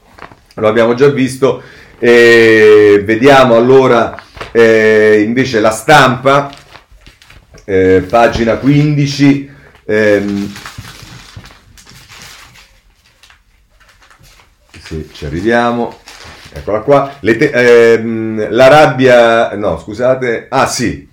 lo 0.55 0.67
abbiamo 0.67 0.95
già 0.95 1.07
visto. 1.07 1.61
E 1.97 3.01
vediamo 3.05 3.55
allora 3.55 4.21
eh, 4.51 5.23
invece 5.25 5.61
la 5.61 5.71
stampa 5.71 6.49
eh, 7.69 8.03
pagina 8.09 8.55
15. 8.55 9.49
Ehm, 9.85 10.51
se 14.81 15.07
ci 15.13 15.25
arriviamo, 15.25 15.99
eccola 16.51 16.79
qua. 16.79 17.15
Te- 17.21 17.51
ehm, 17.93 18.47
la 18.49 18.67
rabbia, 18.67 19.55
no 19.55 19.77
scusate, 19.77 20.47
ah 20.49 20.65
sì, 20.65 21.07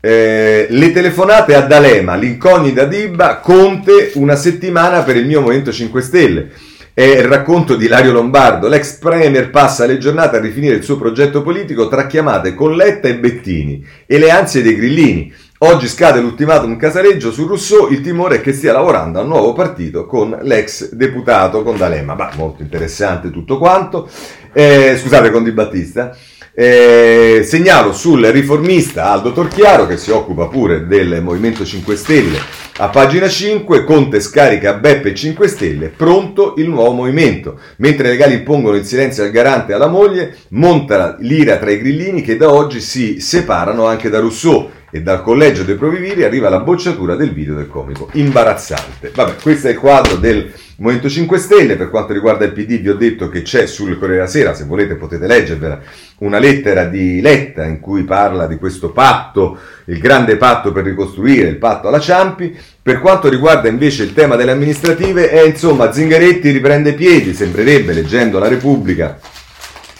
eh, 0.00 0.66
le 0.68 0.92
telefonate 0.92 1.54
a 1.54 1.62
D'Alema, 1.62 2.14
l'incognita 2.16 2.84
Dibba, 2.84 3.38
Conte 3.38 4.10
una 4.14 4.36
settimana 4.36 5.02
per 5.02 5.16
il 5.16 5.26
mio 5.26 5.40
Movimento 5.40 5.72
5 5.72 6.02
Stelle. 6.02 6.50
È 6.94 7.00
il 7.00 7.24
racconto 7.24 7.74
di 7.74 7.86
Ilario 7.86 8.12
Lombardo. 8.12 8.68
L'ex 8.68 8.98
premier 8.98 9.48
passa 9.48 9.86
le 9.86 9.96
giornate 9.96 10.36
a 10.36 10.40
rifinire 10.40 10.74
il 10.74 10.82
suo 10.82 10.98
progetto 10.98 11.40
politico 11.40 11.88
tra 11.88 12.06
chiamate 12.06 12.54
con 12.54 12.76
Letta 12.76 13.08
e 13.08 13.16
Bettini 13.16 13.82
e 14.04 14.18
le 14.18 14.30
ansie 14.30 14.60
dei 14.60 14.76
grillini. 14.76 15.32
Oggi 15.64 15.86
scade 15.86 16.18
l'ultimatum 16.18 16.76
Casareggio 16.76 17.30
su 17.30 17.46
Rousseau, 17.46 17.88
il 17.88 18.00
timore 18.00 18.36
è 18.36 18.40
che 18.40 18.52
stia 18.52 18.72
lavorando 18.72 19.20
a 19.20 19.22
un 19.22 19.28
nuovo 19.28 19.52
partito 19.52 20.06
con 20.06 20.36
l'ex 20.42 20.90
deputato, 20.90 21.62
con 21.62 21.76
D'Alema. 21.76 22.16
Bah, 22.16 22.32
molto 22.34 22.62
interessante 22.62 23.30
tutto 23.30 23.58
quanto. 23.58 24.08
Eh, 24.52 24.96
scusate, 24.98 25.30
con 25.30 25.44
Di 25.44 25.52
Battista. 25.52 26.16
Eh, 26.52 27.42
segnalo 27.44 27.92
sul 27.92 28.26
riformista 28.26 29.10
Aldo 29.10 29.32
Torchiaro 29.32 29.86
che 29.86 29.96
si 29.96 30.10
occupa 30.10 30.48
pure 30.48 30.86
del 30.86 31.22
Movimento 31.22 31.64
5 31.64 31.96
Stelle 31.96 32.38
a 32.76 32.88
pagina 32.90 33.26
5 33.26 33.84
Conte 33.84 34.20
scarica 34.20 34.74
Beppe 34.74 35.14
5 35.14 35.48
Stelle 35.48 35.88
pronto 35.88 36.52
il 36.58 36.68
nuovo 36.68 36.92
movimento 36.92 37.58
mentre 37.76 38.08
i 38.08 38.10
legali 38.10 38.34
impongono 38.34 38.76
il 38.76 38.84
silenzio 38.84 39.24
al 39.24 39.30
garante 39.30 39.72
e 39.72 39.76
alla 39.76 39.86
moglie 39.86 40.36
monta 40.48 41.16
l'ira 41.20 41.56
tra 41.56 41.70
i 41.70 41.78
grillini 41.78 42.20
che 42.20 42.36
da 42.36 42.52
oggi 42.52 42.82
si 42.82 43.18
separano 43.18 43.86
anche 43.86 44.10
da 44.10 44.18
Rousseau 44.18 44.68
e 44.94 45.00
dal 45.00 45.22
collegio 45.22 45.62
dei 45.62 45.76
proviviri 45.76 46.22
arriva 46.22 46.50
la 46.50 46.60
bocciatura 46.60 47.16
del 47.16 47.32
video 47.32 47.54
del 47.54 47.66
comico. 47.66 48.10
Imbarazzante. 48.12 49.10
Vabbè, 49.14 49.36
questo 49.40 49.68
è 49.68 49.70
il 49.70 49.78
quadro 49.78 50.16
del 50.16 50.52
Movimento 50.76 51.08
5 51.08 51.38
Stelle. 51.38 51.76
Per 51.76 51.88
quanto 51.88 52.12
riguarda 52.12 52.44
il 52.44 52.52
PD, 52.52 52.78
vi 52.78 52.90
ho 52.90 52.94
detto 52.94 53.30
che 53.30 53.40
c'è 53.40 53.66
sul 53.66 53.94
Corriere 53.94 54.16
della 54.16 54.26
Sera, 54.26 54.52
se 54.52 54.64
volete 54.64 54.96
potete 54.96 55.26
leggervela, 55.26 55.80
una 56.18 56.38
lettera 56.38 56.84
di 56.84 57.22
Letta 57.22 57.64
in 57.64 57.80
cui 57.80 58.02
parla 58.02 58.46
di 58.46 58.56
questo 58.58 58.90
patto, 58.92 59.58
il 59.86 59.98
grande 59.98 60.36
patto 60.36 60.72
per 60.72 60.84
ricostruire, 60.84 61.48
il 61.48 61.56
patto 61.56 61.88
alla 61.88 61.98
Ciampi. 61.98 62.54
Per 62.82 63.00
quanto 63.00 63.30
riguarda 63.30 63.68
invece 63.68 64.02
il 64.02 64.12
tema 64.12 64.36
delle 64.36 64.50
amministrative, 64.50 65.30
è 65.30 65.42
insomma 65.42 65.90
Zingaretti 65.90 66.50
riprende 66.50 66.92
piedi, 66.92 67.32
sembrerebbe, 67.32 67.94
leggendo 67.94 68.38
la 68.38 68.48
Repubblica. 68.48 69.18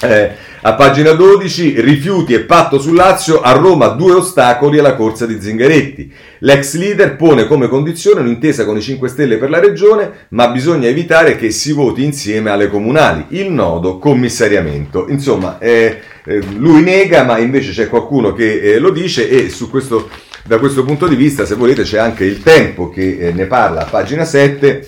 Eh, 0.03 0.51
a 0.65 0.75
pagina 0.75 1.11
12, 1.11 1.81
rifiuti 1.81 2.35
e 2.35 2.41
patto 2.41 2.79
sul 2.79 2.95
Lazio, 2.95 3.41
a 3.41 3.51
Roma 3.51 3.89
due 3.89 4.13
ostacoli 4.13 4.79
alla 4.79 4.95
corsa 4.95 5.27
di 5.27 5.41
Zingaretti. 5.41 6.13
L'ex 6.39 6.77
leader 6.77 7.17
pone 7.17 7.49
come 7.49 7.67
condizione 7.67 8.21
un'intesa 8.21 8.65
con 8.65 8.77
i 8.77 8.81
5 8.81 9.09
Stelle 9.09 9.39
per 9.39 9.51
la 9.51 9.59
regione, 9.59 10.27
ma 10.29 10.49
bisogna 10.51 10.87
evitare 10.87 11.37
che 11.37 11.51
si 11.51 11.73
voti 11.73 12.05
insieme 12.05 12.51
alle 12.51 12.69
comunali. 12.69 13.25
Il 13.31 13.51
nodo 13.51 13.99
commissariamento. 13.99 15.07
Insomma, 15.09 15.59
eh, 15.59 16.01
eh, 16.25 16.41
lui 16.57 16.83
nega, 16.83 17.25
ma 17.25 17.39
invece 17.39 17.73
c'è 17.73 17.89
qualcuno 17.89 18.33
che 18.33 18.61
eh, 18.61 18.79
lo 18.79 18.91
dice 18.91 19.29
e 19.29 19.49
su 19.51 19.69
questo, 19.69 20.11
da 20.45 20.59
questo 20.59 20.85
punto 20.85 21.09
di 21.09 21.17
vista, 21.17 21.45
se 21.45 21.57
volete, 21.57 21.83
c'è 21.83 21.99
anche 21.99 22.25
il 22.25 22.41
tempo 22.41 22.89
che 22.89 23.19
eh, 23.19 23.33
ne 23.33 23.47
parla 23.47 23.81
a 23.81 23.91
pagina 23.91 24.25
7. 24.25 24.87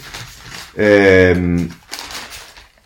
Ehm, 0.76 1.68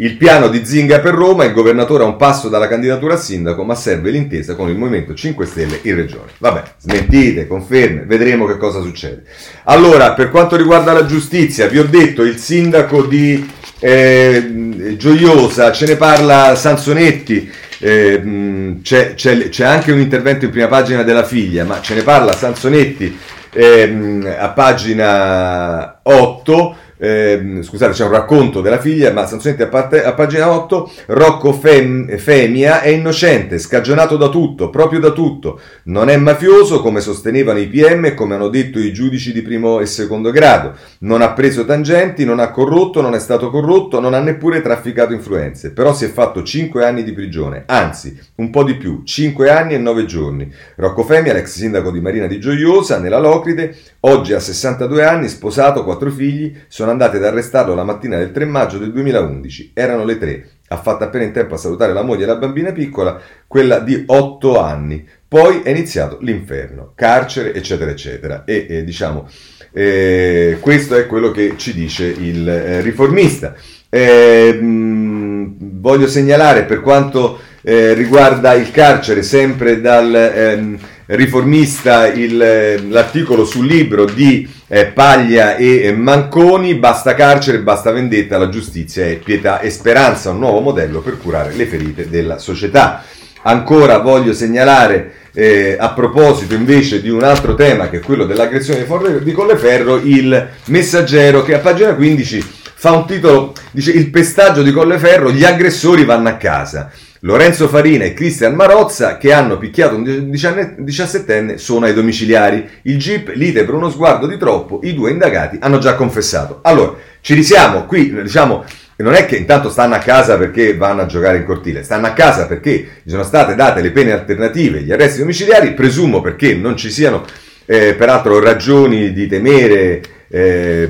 il 0.00 0.16
piano 0.16 0.46
di 0.48 0.64
Zinga 0.64 1.00
per 1.00 1.14
Roma, 1.14 1.44
il 1.44 1.52
governatore 1.52 2.04
ha 2.04 2.06
un 2.06 2.16
passo 2.16 2.48
dalla 2.48 2.68
candidatura 2.68 3.14
a 3.14 3.16
sindaco, 3.16 3.64
ma 3.64 3.74
serve 3.74 4.10
l'intesa 4.10 4.54
con 4.54 4.68
il 4.68 4.76
Movimento 4.76 5.12
5 5.12 5.44
Stelle 5.44 5.80
in 5.82 5.96
regione. 5.96 6.30
Vabbè, 6.38 6.62
smentite, 6.78 7.48
conferme, 7.48 8.04
vedremo 8.04 8.46
che 8.46 8.58
cosa 8.58 8.80
succede. 8.80 9.24
Allora, 9.64 10.12
per 10.12 10.30
quanto 10.30 10.54
riguarda 10.54 10.92
la 10.92 11.04
giustizia, 11.04 11.66
vi 11.66 11.80
ho 11.80 11.84
detto 11.84 12.22
il 12.22 12.36
sindaco 12.36 13.02
di 13.06 13.50
eh, 13.80 14.94
Gioiosa, 14.96 15.72
ce 15.72 15.86
ne 15.86 15.96
parla 15.96 16.54
Sansonetti, 16.54 17.50
eh, 17.80 18.78
c'è, 18.80 19.14
c'è, 19.14 19.48
c'è, 19.48 19.64
anche 19.64 19.90
un 19.90 19.98
intervento 19.98 20.44
in 20.44 20.52
prima 20.52 20.68
pagina 20.68 21.02
della 21.02 21.24
figlia, 21.24 21.64
ma 21.64 21.80
ce 21.80 21.94
ne 21.94 22.02
parla 22.02 22.32
Sansonetti 22.32 23.18
eh, 23.52 24.36
a 24.38 24.48
pagina 24.50 26.00
8 26.02 26.76
eh, 26.98 27.58
scusate, 27.62 27.92
c'è 27.92 28.04
un 28.04 28.10
racconto 28.10 28.60
della 28.60 28.78
figlia, 28.78 29.12
ma 29.12 29.26
Sansonetti 29.26 29.62
a, 29.62 29.68
parte, 29.68 30.04
a 30.04 30.12
pagina 30.12 30.50
8, 30.50 30.90
Rocco 31.06 31.52
Fem, 31.52 32.16
Femia 32.18 32.82
è 32.82 32.88
innocente, 32.88 33.58
scagionato 33.58 34.16
da 34.16 34.28
tutto, 34.28 34.68
proprio 34.70 35.00
da 35.00 35.12
tutto, 35.12 35.60
non 35.84 36.08
è 36.08 36.16
mafioso 36.16 36.80
come 36.80 37.00
sostenevano 37.00 37.58
i 37.58 37.68
PM 37.68 38.04
e 38.06 38.14
come 38.14 38.34
hanno 38.34 38.48
detto 38.48 38.78
i 38.78 38.92
giudici 38.92 39.32
di 39.32 39.42
primo 39.42 39.80
e 39.80 39.86
secondo 39.86 40.30
grado, 40.30 40.74
non 41.00 41.22
ha 41.22 41.32
preso 41.32 41.64
tangenti, 41.64 42.24
non 42.24 42.40
ha 42.40 42.50
corrotto, 42.50 43.00
non 43.00 43.14
è 43.14 43.20
stato 43.20 43.50
corrotto, 43.50 44.00
non 44.00 44.14
ha 44.14 44.20
neppure 44.20 44.60
trafficato 44.60 45.12
influenze, 45.12 45.70
però 45.70 45.94
si 45.94 46.04
è 46.04 46.08
fatto 46.08 46.42
5 46.42 46.84
anni 46.84 47.04
di 47.04 47.12
prigione, 47.12 47.62
anzi 47.66 48.18
un 48.36 48.50
po' 48.50 48.64
di 48.64 48.74
più, 48.74 49.02
5 49.04 49.50
anni 49.50 49.74
e 49.74 49.78
9 49.78 50.04
giorni. 50.04 50.52
Rocco 50.76 51.04
Femia, 51.04 51.32
l'ex 51.32 51.56
sindaco 51.56 51.90
di 51.90 52.00
Marina 52.00 52.26
di 52.26 52.40
Gioiosa, 52.40 52.98
nella 52.98 53.18
Locride, 53.18 53.76
oggi 54.00 54.32
ha 54.32 54.40
62 54.40 55.04
anni, 55.04 55.28
sposato, 55.28 55.84
4 55.84 56.10
figli, 56.10 56.56
sono 56.68 56.87
sono 56.88 57.02
andati 57.02 57.16
ad 57.18 57.24
arrestarlo 57.24 57.74
la 57.74 57.84
mattina 57.84 58.16
del 58.16 58.32
3 58.32 58.46
maggio 58.46 58.78
del 58.78 58.92
2011. 58.92 59.72
Erano 59.74 60.04
le 60.04 60.16
3. 60.16 60.48
Ha 60.68 60.76
fatto 60.78 61.04
appena 61.04 61.24
in 61.24 61.32
tempo 61.32 61.54
a 61.54 61.58
salutare 61.58 61.92
la 61.92 62.02
moglie 62.02 62.24
e 62.24 62.26
la 62.26 62.36
bambina 62.36 62.72
piccola, 62.72 63.20
quella 63.46 63.80
di 63.80 64.04
8 64.06 64.60
anni. 64.60 65.06
Poi 65.28 65.60
è 65.62 65.68
iniziato 65.68 66.16
l'inferno, 66.22 66.92
carcere, 66.94 67.52
eccetera, 67.52 67.90
eccetera. 67.90 68.44
E 68.46 68.66
eh, 68.68 68.84
diciamo, 68.84 69.28
eh, 69.72 70.56
questo 70.60 70.96
è 70.96 71.06
quello 71.06 71.30
che 71.30 71.54
ci 71.56 71.74
dice 71.74 72.06
il 72.06 72.48
eh, 72.48 72.80
riformista. 72.80 73.54
Eh, 73.90 74.52
mh, 74.54 75.80
voglio 75.80 76.06
segnalare 76.06 76.64
per 76.64 76.80
quanto 76.80 77.38
eh, 77.60 77.92
riguarda 77.92 78.54
il 78.54 78.70
carcere, 78.70 79.22
sempre 79.22 79.82
dal 79.82 80.14
ehm, 80.14 80.78
riformista, 81.06 82.06
il, 82.06 82.88
l'articolo 82.88 83.44
sul 83.44 83.66
libro 83.66 84.06
di 84.06 84.56
eh, 84.68 84.86
Paglia 84.86 85.56
e 85.56 85.92
Manconi, 85.92 86.74
basta 86.74 87.14
carcere, 87.14 87.60
basta 87.60 87.90
vendetta, 87.90 88.38
la 88.38 88.50
giustizia 88.50 89.06
è 89.06 89.16
pietà 89.16 89.60
e 89.60 89.70
speranza, 89.70 90.30
un 90.30 90.38
nuovo 90.38 90.60
modello 90.60 91.00
per 91.00 91.18
curare 91.18 91.54
le 91.54 91.66
ferite 91.66 92.08
della 92.08 92.38
società. 92.38 93.02
Ancora 93.42 93.98
voglio 93.98 94.34
segnalare, 94.34 95.12
eh, 95.32 95.76
a 95.78 95.90
proposito 95.90 96.54
invece 96.54 97.00
di 97.00 97.08
un 97.08 97.22
altro 97.22 97.54
tema 97.54 97.88
che 97.88 97.98
è 97.98 98.00
quello 98.00 98.26
dell'aggressione 98.26 98.86
di 99.22 99.32
Colleferro, 99.32 99.96
il 99.96 100.48
messaggero 100.66 101.42
che 101.42 101.54
a 101.54 101.60
pagina 101.60 101.94
15 101.94 102.56
fa 102.74 102.92
un 102.92 103.06
titolo, 103.06 103.54
dice 103.70 103.90
il 103.90 104.10
pestaggio 104.10 104.62
di 104.62 104.70
Colleferro, 104.70 105.30
gli 105.30 105.44
aggressori 105.44 106.04
vanno 106.04 106.28
a 106.28 106.34
casa. 106.34 106.90
Lorenzo 107.20 107.66
Farina 107.66 108.04
e 108.04 108.12
Cristian 108.14 108.54
Marozza, 108.54 109.16
che 109.16 109.32
hanno 109.32 109.58
picchiato 109.58 109.96
un 109.96 110.02
17enne, 110.04 111.56
sono 111.56 111.86
ai 111.86 111.94
domiciliari. 111.94 112.68
Il 112.82 112.98
GIP 112.98 113.32
lite 113.34 113.64
per 113.64 113.74
uno 113.74 113.90
sguardo 113.90 114.26
di 114.26 114.36
troppo, 114.36 114.80
i 114.84 114.94
due 114.94 115.10
indagati 115.10 115.58
hanno 115.60 115.78
già 115.78 115.94
confessato. 115.94 116.60
Allora, 116.62 116.94
ci 117.20 117.34
risiamo, 117.34 117.86
qui 117.86 118.22
diciamo, 118.22 118.64
non 118.98 119.14
è 119.14 119.26
che 119.26 119.36
intanto 119.36 119.68
stanno 119.68 119.94
a 119.94 119.98
casa 119.98 120.36
perché 120.36 120.76
vanno 120.76 121.02
a 121.02 121.06
giocare 121.06 121.38
in 121.38 121.44
cortile, 121.44 121.82
stanno 121.82 122.06
a 122.06 122.12
casa 122.12 122.46
perché 122.46 123.00
gli 123.02 123.10
sono 123.10 123.24
state 123.24 123.56
date 123.56 123.80
le 123.80 123.90
pene 123.90 124.12
alternative, 124.12 124.82
gli 124.82 124.92
arresti 124.92 125.18
domiciliari, 125.18 125.74
presumo 125.74 126.20
perché 126.20 126.54
non 126.54 126.76
ci 126.76 126.90
siano 126.90 127.24
eh, 127.64 127.94
peraltro 127.94 128.38
ragioni 128.38 129.12
di 129.12 129.26
temere 129.26 130.02
eh, 130.30 130.88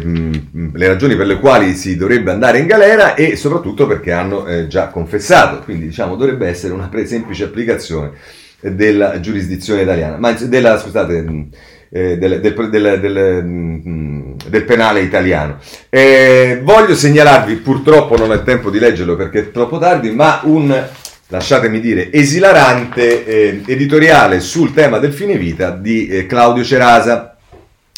le 0.72 0.86
ragioni 0.86 1.16
per 1.16 1.26
le 1.26 1.38
quali 1.38 1.74
si 1.74 1.96
dovrebbe 1.96 2.32
andare 2.32 2.58
in 2.58 2.66
galera 2.66 3.14
e 3.14 3.36
soprattutto 3.36 3.86
perché 3.86 4.12
hanno 4.12 4.46
eh, 4.46 4.66
già 4.66 4.88
confessato, 4.88 5.60
quindi 5.60 5.86
diciamo 5.86 6.16
dovrebbe 6.16 6.48
essere 6.48 6.72
una 6.72 6.88
pre- 6.88 7.06
semplice 7.06 7.44
applicazione 7.44 8.12
della 8.60 9.20
giurisdizione 9.20 9.82
italiana, 9.82 10.16
ma 10.16 10.32
della, 10.32 10.78
scusate, 10.78 11.48
eh, 11.90 12.18
del, 12.18 12.40
del, 12.40 13.00
del, 13.00 13.44
mm, 13.44 14.32
del, 14.48 14.64
penale 14.64 15.00
italiano. 15.00 15.58
Eh, 15.88 16.60
voglio 16.62 16.94
segnalarvi, 16.94 17.54
purtroppo 17.56 18.16
non 18.16 18.30
ho 18.30 18.34
il 18.34 18.42
tempo 18.42 18.70
di 18.70 18.80
leggerlo 18.80 19.14
perché 19.14 19.38
è 19.38 19.50
troppo 19.52 19.78
tardi, 19.78 20.10
ma 20.10 20.40
un, 20.44 20.86
lasciatemi 21.28 21.78
dire, 21.78 22.12
esilarante 22.12 23.24
eh, 23.24 23.62
editoriale 23.66 24.40
sul 24.40 24.74
tema 24.74 24.98
del 24.98 25.12
fine 25.12 25.36
vita 25.36 25.70
di 25.70 26.08
eh, 26.08 26.26
Claudio 26.26 26.64
Cerasa, 26.64 27.36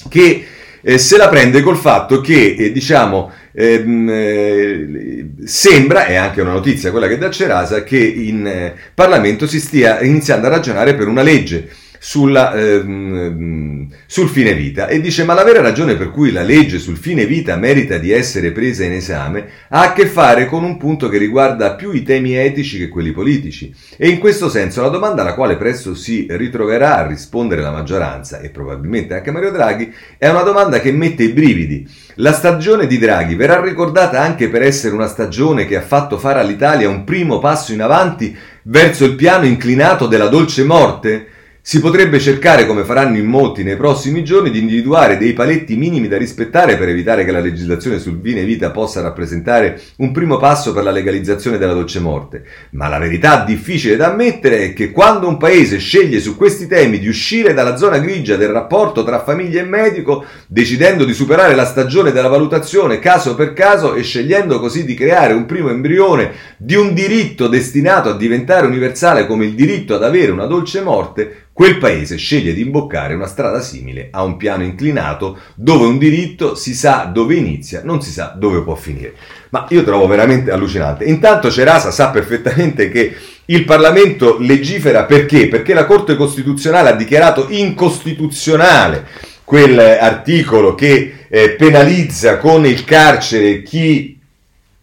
che 0.08 0.44
eh, 0.82 0.98
se 0.98 1.16
la 1.16 1.28
prende 1.28 1.62
col 1.62 1.76
fatto 1.76 2.20
che, 2.20 2.54
eh, 2.58 2.72
diciamo, 2.72 3.30
ehm, 3.52 4.08
eh, 4.10 5.26
sembra, 5.44 6.06
è 6.06 6.14
anche 6.14 6.40
una 6.40 6.52
notizia 6.52 6.90
quella 6.90 7.08
che 7.08 7.18
dà 7.18 7.30
Cerasa, 7.30 7.82
che 7.82 7.98
in 7.98 8.46
eh, 8.46 8.74
Parlamento 8.94 9.46
si 9.46 9.60
stia 9.60 10.00
iniziando 10.02 10.46
a 10.46 10.50
ragionare 10.50 10.94
per 10.94 11.08
una 11.08 11.22
legge 11.22 11.68
sulla, 12.02 12.54
ehm, 12.54 13.88
sul 14.06 14.30
fine 14.30 14.54
vita 14.54 14.86
e 14.86 15.02
dice 15.02 15.22
ma 15.24 15.34
la 15.34 15.44
vera 15.44 15.60
ragione 15.60 15.96
per 15.96 16.10
cui 16.10 16.32
la 16.32 16.40
legge 16.40 16.78
sul 16.78 16.96
fine 16.96 17.26
vita 17.26 17.56
merita 17.56 17.98
di 17.98 18.10
essere 18.10 18.52
presa 18.52 18.84
in 18.84 18.92
esame 18.92 19.46
ha 19.68 19.82
a 19.82 19.92
che 19.92 20.06
fare 20.06 20.46
con 20.46 20.64
un 20.64 20.78
punto 20.78 21.10
che 21.10 21.18
riguarda 21.18 21.74
più 21.74 21.92
i 21.92 22.02
temi 22.02 22.32
etici 22.32 22.78
che 22.78 22.88
quelli 22.88 23.12
politici 23.12 23.74
e 23.98 24.08
in 24.08 24.18
questo 24.18 24.48
senso 24.48 24.80
la 24.80 24.88
domanda 24.88 25.20
alla 25.20 25.34
quale 25.34 25.58
presto 25.58 25.94
si 25.94 26.26
ritroverà 26.30 26.96
a 26.96 27.06
rispondere 27.06 27.60
la 27.60 27.70
maggioranza 27.70 28.40
e 28.40 28.48
probabilmente 28.48 29.12
anche 29.12 29.30
Mario 29.30 29.50
Draghi 29.50 29.92
è 30.16 30.30
una 30.30 30.40
domanda 30.40 30.80
che 30.80 30.92
mette 30.92 31.24
i 31.24 31.32
brividi. 31.32 31.86
La 32.14 32.32
stagione 32.32 32.86
di 32.86 32.96
Draghi 32.96 33.34
verrà 33.34 33.60
ricordata 33.60 34.22
anche 34.22 34.48
per 34.48 34.62
essere 34.62 34.94
una 34.94 35.06
stagione 35.06 35.66
che 35.66 35.76
ha 35.76 35.82
fatto 35.82 36.16
fare 36.16 36.40
all'Italia 36.40 36.88
un 36.88 37.04
primo 37.04 37.38
passo 37.40 37.74
in 37.74 37.82
avanti 37.82 38.34
verso 38.62 39.04
il 39.04 39.16
piano 39.16 39.44
inclinato 39.44 40.06
della 40.06 40.28
dolce 40.28 40.64
morte? 40.64 41.26
Si 41.70 41.78
potrebbe 41.78 42.18
cercare, 42.18 42.66
come 42.66 42.82
faranno 42.82 43.16
in 43.16 43.26
molti 43.26 43.62
nei 43.62 43.76
prossimi 43.76 44.24
giorni, 44.24 44.50
di 44.50 44.58
individuare 44.58 45.16
dei 45.16 45.34
paletti 45.34 45.76
minimi 45.76 46.08
da 46.08 46.16
rispettare 46.16 46.76
per 46.76 46.88
evitare 46.88 47.24
che 47.24 47.30
la 47.30 47.38
legislazione 47.38 48.00
sul 48.00 48.20
vino 48.20 48.40
e 48.40 48.44
vita 48.44 48.72
possa 48.72 49.00
rappresentare 49.00 49.80
un 49.98 50.10
primo 50.10 50.36
passo 50.36 50.72
per 50.72 50.82
la 50.82 50.90
legalizzazione 50.90 51.58
della 51.58 51.72
dolce 51.72 52.00
morte. 52.00 52.42
Ma 52.70 52.88
la 52.88 52.98
verità 52.98 53.44
difficile 53.44 53.94
da 53.94 54.10
ammettere 54.10 54.64
è 54.64 54.72
che 54.72 54.90
quando 54.90 55.28
un 55.28 55.36
paese 55.36 55.78
sceglie 55.78 56.18
su 56.18 56.36
questi 56.36 56.66
temi 56.66 56.98
di 56.98 57.06
uscire 57.06 57.54
dalla 57.54 57.76
zona 57.76 57.98
grigia 57.98 58.34
del 58.34 58.48
rapporto 58.48 59.04
tra 59.04 59.22
famiglia 59.22 59.60
e 59.60 59.64
medico, 59.64 60.24
decidendo 60.48 61.04
di 61.04 61.14
superare 61.14 61.54
la 61.54 61.66
stagione 61.66 62.10
della 62.10 62.26
valutazione 62.26 62.98
caso 62.98 63.36
per 63.36 63.52
caso 63.52 63.94
e 63.94 64.02
scegliendo 64.02 64.58
così 64.58 64.84
di 64.84 64.94
creare 64.94 65.34
un 65.34 65.46
primo 65.46 65.70
embrione 65.70 66.32
di 66.56 66.74
un 66.74 66.92
diritto 66.94 67.46
destinato 67.46 68.08
a 68.08 68.16
diventare 68.16 68.66
universale 68.66 69.24
come 69.24 69.44
il 69.44 69.54
diritto 69.54 69.94
ad 69.94 70.02
avere 70.02 70.32
una 70.32 70.46
dolce 70.46 70.80
morte, 70.80 71.44
quel 71.60 71.76
paese 71.76 72.16
sceglie 72.16 72.54
di 72.54 72.62
imboccare 72.62 73.12
una 73.12 73.26
strada 73.26 73.60
simile 73.60 74.08
a 74.12 74.22
un 74.22 74.38
piano 74.38 74.62
inclinato 74.62 75.38
dove 75.54 75.84
un 75.84 75.98
diritto 75.98 76.54
si 76.54 76.74
sa 76.74 77.10
dove 77.12 77.34
inizia, 77.34 77.82
non 77.84 78.00
si 78.00 78.10
sa 78.10 78.32
dove 78.34 78.62
può 78.62 78.74
finire. 78.74 79.12
Ma 79.50 79.66
io 79.68 79.84
trovo 79.84 80.06
veramente 80.06 80.50
allucinante. 80.50 81.04
Intanto 81.04 81.50
Cerasa 81.50 81.90
sa 81.90 82.08
perfettamente 82.08 82.88
che 82.88 83.14
il 83.44 83.66
Parlamento 83.66 84.38
legifera 84.38 85.04
perché? 85.04 85.48
Perché 85.48 85.74
la 85.74 85.84
Corte 85.84 86.16
Costituzionale 86.16 86.88
ha 86.88 86.96
dichiarato 86.96 87.48
incostituzionale 87.50 89.06
quell'articolo 89.44 90.74
che 90.74 91.26
eh, 91.28 91.50
penalizza 91.50 92.38
con 92.38 92.64
il 92.64 92.84
carcere 92.84 93.60
chi, 93.60 94.18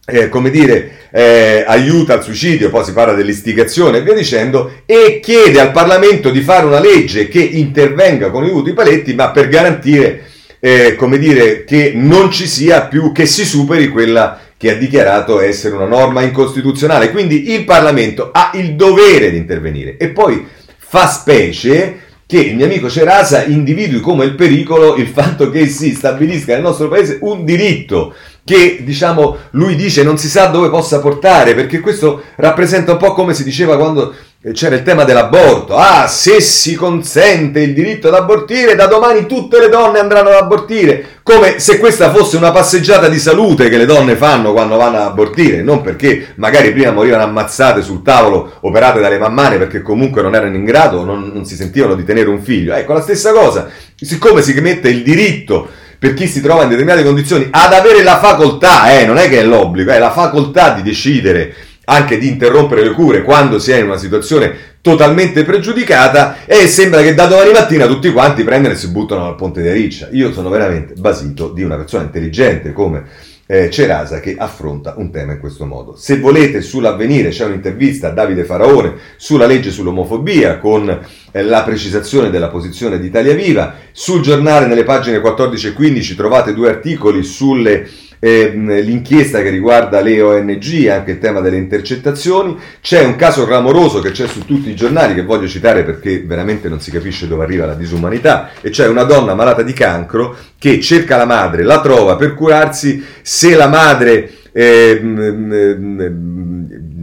eh, 0.09 0.29
come 0.29 0.49
dire, 0.49 0.91
eh, 1.11 1.65
aiuta 1.67 2.13
al 2.13 2.23
suicidio, 2.23 2.69
poi 2.69 2.85
si 2.85 2.93
parla 2.93 3.13
dell'istigazione 3.13 3.97
e 3.97 4.01
via 4.03 4.13
dicendo, 4.13 4.81
e 4.85 5.19
chiede 5.21 5.59
al 5.59 5.73
Parlamento 5.73 6.29
di 6.29 6.39
fare 6.39 6.65
una 6.65 6.79
legge 6.79 7.27
che 7.27 7.41
intervenga 7.41 8.29
con 8.29 8.45
i 8.45 8.47
dovuti 8.47 8.71
paletti, 8.71 9.13
ma 9.13 9.31
per 9.31 9.49
garantire, 9.49 10.23
eh, 10.61 10.95
come 10.95 11.17
dire, 11.17 11.65
che 11.65 11.91
non 11.93 12.31
ci 12.31 12.47
sia 12.47 12.83
più, 12.83 13.11
che 13.11 13.25
si 13.25 13.43
superi 13.43 13.89
quella 13.89 14.39
che 14.55 14.71
ha 14.71 14.75
dichiarato 14.75 15.41
essere 15.41 15.75
una 15.75 15.85
norma 15.85 16.21
incostituzionale. 16.21 17.11
Quindi 17.11 17.51
il 17.51 17.65
Parlamento 17.65 18.29
ha 18.31 18.51
il 18.53 18.75
dovere 18.75 19.29
di 19.29 19.37
intervenire 19.37 19.97
e 19.97 20.07
poi 20.07 20.47
fa 20.77 21.05
specie 21.07 22.05
che 22.25 22.39
il 22.39 22.55
mio 22.55 22.65
amico 22.65 22.89
Cerasa 22.89 23.45
individui 23.45 23.99
come 23.99 24.25
il 24.25 24.35
pericolo 24.35 24.95
il 24.95 25.07
fatto 25.07 25.49
che 25.49 25.67
si 25.67 25.93
stabilisca 25.93 26.53
nel 26.53 26.61
nostro 26.61 26.89
paese 26.89 27.19
un 27.21 27.45
diritto 27.45 28.13
che 28.47 28.77
diciamo 28.81 29.35
lui 29.51 29.75
dice 29.75 30.03
non 30.03 30.17
si 30.17 30.29
sa 30.29 30.45
dove 30.45 30.69
possa 30.69 31.01
portare, 31.01 31.53
perché 31.53 31.81
questo 31.81 32.21
rappresenta 32.35 32.93
un 32.93 32.97
po' 32.97 33.11
come 33.11 33.33
si 33.33 33.43
diceva 33.43 33.75
quando 33.75 34.15
c'era 34.53 34.75
il 34.75 34.83
tema 34.83 35.03
dell'aborto. 35.03 35.75
Ah, 35.75 36.07
se 36.07 36.39
si 36.39 36.73
consente 36.75 37.59
il 37.59 37.73
diritto 37.73 38.07
ad 38.07 38.13
abortire, 38.13 38.75
da 38.75 38.85
domani 38.85 39.25
tutte 39.25 39.59
le 39.59 39.67
donne 39.67 39.99
andranno 39.99 40.29
ad 40.29 40.35
abortire, 40.35 41.19
come 41.23 41.59
se 41.59 41.77
questa 41.77 42.09
fosse 42.13 42.37
una 42.37 42.51
passeggiata 42.51 43.09
di 43.09 43.19
salute 43.19 43.67
che 43.67 43.75
le 43.75 43.85
donne 43.85 44.15
fanno 44.15 44.53
quando 44.53 44.77
vanno 44.77 44.95
ad 44.95 45.07
abortire, 45.07 45.61
non 45.61 45.81
perché 45.81 46.27
magari 46.35 46.71
prima 46.71 46.91
morivano 46.91 47.23
ammazzate 47.23 47.81
sul 47.81 48.01
tavolo, 48.01 48.53
operate 48.61 49.01
dalle 49.01 49.17
mammane 49.17 49.57
perché 49.57 49.81
comunque 49.81 50.21
non 50.21 50.35
erano 50.35 50.55
in 50.55 50.63
grado, 50.63 51.03
non, 51.03 51.31
non 51.33 51.43
si 51.43 51.57
sentivano 51.57 51.95
di 51.95 52.05
tenere 52.05 52.29
un 52.29 52.41
figlio. 52.41 52.73
Ecco, 52.73 52.93
la 52.93 53.01
stessa 53.01 53.33
cosa, 53.33 53.67
siccome 53.93 54.41
si 54.41 54.53
mette 54.61 54.87
il 54.87 55.03
diritto 55.03 55.67
per 55.99 56.13
chi 56.13 56.27
si 56.27 56.41
trova 56.41 56.63
in 56.63 56.69
determinate 56.69 57.03
condizioni 57.03 57.47
ad 57.49 57.73
avere 57.73 58.03
la 58.03 58.19
facoltà, 58.19 58.99
eh, 58.99 59.05
non 59.05 59.17
è 59.17 59.29
che 59.29 59.39
è 59.39 59.43
l'obbligo, 59.43 59.91
è 59.91 59.99
la 59.99 60.11
facoltà 60.11 60.73
di 60.73 60.83
decidere 60.83 61.55
anche 61.89 62.17
di 62.17 62.27
interrompere 62.27 62.83
le 62.83 62.91
cure 62.91 63.23
quando 63.23 63.59
si 63.59 63.71
è 63.71 63.77
in 63.77 63.85
una 63.85 63.97
situazione 63.97 64.75
totalmente 64.81 65.43
pregiudicata 65.43 66.37
e 66.45 66.67
sembra 66.67 67.01
che 67.01 67.13
da 67.13 67.27
domani 67.27 67.51
mattina 67.51 67.87
tutti 67.87 68.11
quanti 68.11 68.43
prendono 68.43 68.73
e 68.73 68.77
si 68.77 68.89
buttano 68.89 69.23
dal 69.23 69.35
ponte 69.35 69.61
di 69.61 69.71
Riccia. 69.71 70.09
Io 70.11 70.33
sono 70.33 70.49
veramente 70.49 70.95
basito 70.95 71.49
di 71.49 71.63
una 71.63 71.77
persona 71.77 72.03
intelligente 72.03 72.73
come 72.73 73.03
eh, 73.47 73.69
Cerasa 73.71 74.19
che 74.19 74.35
affronta 74.37 74.93
un 74.97 75.09
tema 75.09 75.31
in 75.31 75.39
questo 75.39 75.65
modo. 75.65 75.95
Se 75.95 76.19
volete 76.19 76.61
sull'avvenire 76.61 77.29
c'è 77.29 77.45
un'intervista 77.45 78.09
a 78.09 78.11
Davide 78.11 78.43
Faraone 78.43 78.93
sulla 79.15 79.47
legge 79.47 79.71
sull'omofobia 79.71 80.59
con 80.59 80.89
eh, 81.31 81.43
la 81.43 81.63
precisazione 81.63 82.29
della 82.29 82.49
posizione 82.49 82.99
di 82.99 83.07
Italia 83.07 83.33
Viva. 83.33 83.75
Sul 83.91 84.21
giornale 84.21 84.67
nelle 84.67 84.83
pagine 84.83 85.21
14 85.21 85.67
e 85.67 85.73
15 85.73 86.15
trovate 86.15 86.53
due 86.53 86.69
articoli 86.69 87.23
sulle 87.23 87.87
eh, 88.19 88.51
l'inchiesta 88.53 89.41
che 89.41 89.49
riguarda 89.49 90.01
le 90.01 90.21
ONG, 90.21 90.87
anche 90.87 91.11
il 91.11 91.19
tema 91.19 91.39
delle 91.39 91.57
intercettazioni. 91.57 92.57
C'è 92.81 93.03
un 93.03 93.15
caso 93.15 93.45
clamoroso 93.45 93.99
che 93.99 94.11
c'è 94.11 94.27
su 94.27 94.45
tutti 94.45 94.69
i 94.69 94.75
giornali 94.75 95.13
che 95.13 95.23
voglio 95.23 95.47
citare 95.47 95.83
perché 95.83 96.23
veramente 96.25 96.69
non 96.69 96.79
si 96.79 96.91
capisce 96.91 97.27
dove 97.27 97.43
arriva 97.43 97.65
la 97.65 97.75
disumanità. 97.75 98.51
E 98.61 98.69
c'è 98.69 98.87
una 98.87 99.03
donna 99.03 99.35
malata 99.35 99.61
di 99.61 99.73
cancro 99.73 100.35
che 100.57 100.79
cerca 100.81 101.17
la 101.17 101.25
madre, 101.25 101.63
la 101.63 101.81
trova 101.81 102.15
per 102.15 102.33
curarsi. 102.33 103.03
Se 103.21 103.55
la 103.55 103.67
madre 103.67 104.31
eh, 104.51 104.99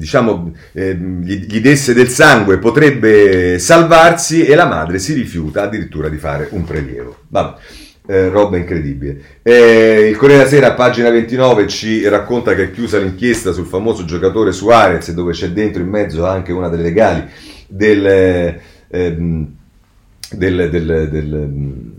diciamo, 0.04 0.52
eh, 0.72 0.96
gli, 0.96 1.46
gli, 1.46 1.60
desse 1.60 1.94
del 1.94 2.08
sangue 2.08 2.58
potrebbe 2.58 3.58
salvarsi 3.60 4.44
e 4.44 4.54
la 4.56 4.66
madre 4.66 4.98
si 4.98 5.12
rifiuta 5.12 5.62
addirittura 5.62 6.08
di 6.08 6.18
fare 6.18 6.48
un 6.50 6.64
prelievo. 6.64 7.18
Vabbè. 7.28 7.82
Eh, 8.06 8.28
roba 8.28 8.58
incredibile. 8.58 9.40
Eh, 9.42 10.08
il 10.10 10.16
Corriere 10.16 10.44
della 10.44 10.50
Sera, 10.50 10.74
pagina 10.74 11.08
29, 11.08 11.66
ci 11.66 12.06
racconta 12.06 12.54
che 12.54 12.64
è 12.64 12.70
chiusa 12.70 12.98
l'inchiesta 12.98 13.52
sul 13.52 13.64
famoso 13.64 14.04
giocatore 14.04 14.52
Suarez, 14.52 15.10
dove 15.12 15.32
c'è 15.32 15.48
dentro 15.48 15.80
in 15.80 15.88
mezzo 15.88 16.26
anche 16.26 16.52
una 16.52 16.68
delle 16.68 16.82
legali 16.82 17.24
del, 17.66 18.06
eh, 18.06 18.60
del, 18.88 20.68
del, 20.70 21.08
del 21.10 21.92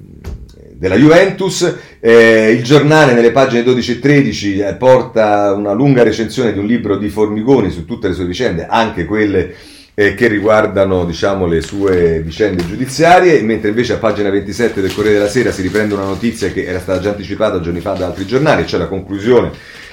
della 0.78 0.96
Juventus. 0.96 1.76
Eh, 2.00 2.52
il 2.52 2.64
giornale 2.64 3.14
nelle 3.14 3.32
pagine 3.32 3.64
12 3.64 3.92
e 3.92 4.00
13 4.00 4.60
eh, 4.60 4.76
porta 4.76 5.54
una 5.54 5.74
lunga 5.74 6.04
recensione 6.04 6.54
di 6.54 6.60
un 6.60 6.66
libro 6.66 6.98
di 6.98 7.10
Formigoni 7.10 7.72
su 7.72 7.86
tutte 7.86 8.08
le 8.08 8.14
sue 8.14 8.26
vicende, 8.26 8.68
anche 8.68 9.06
quelle 9.06 9.56
eh, 9.96 10.14
che 10.14 10.28
riguardano 10.28 11.06
diciamo, 11.06 11.48
le 11.48 11.62
sue 11.62 12.22
vicende 12.22 12.68
giudiziarie, 12.68 13.42
mentre 13.42 13.70
invece 13.70 13.94
a 13.94 13.98
pagina 13.98 14.30
27 14.30 14.82
del 14.82 14.94
Corriere 14.94 15.18
della 15.18 15.30
Sera 15.30 15.52
si 15.52 15.62
riprende 15.62 15.94
una 15.94 16.04
notizia 16.04 16.50
che 16.50 16.66
era 16.66 16.80
stata 16.80 17.00
già 17.00 17.10
anticipata 17.12 17.62
giorni 17.62 17.80
fa 17.80 17.94
da 17.94 18.08
altri 18.08 18.26
giornali, 18.26 18.68
cioè 18.68 18.80
la 18.80 18.88
conclusione 18.88 19.52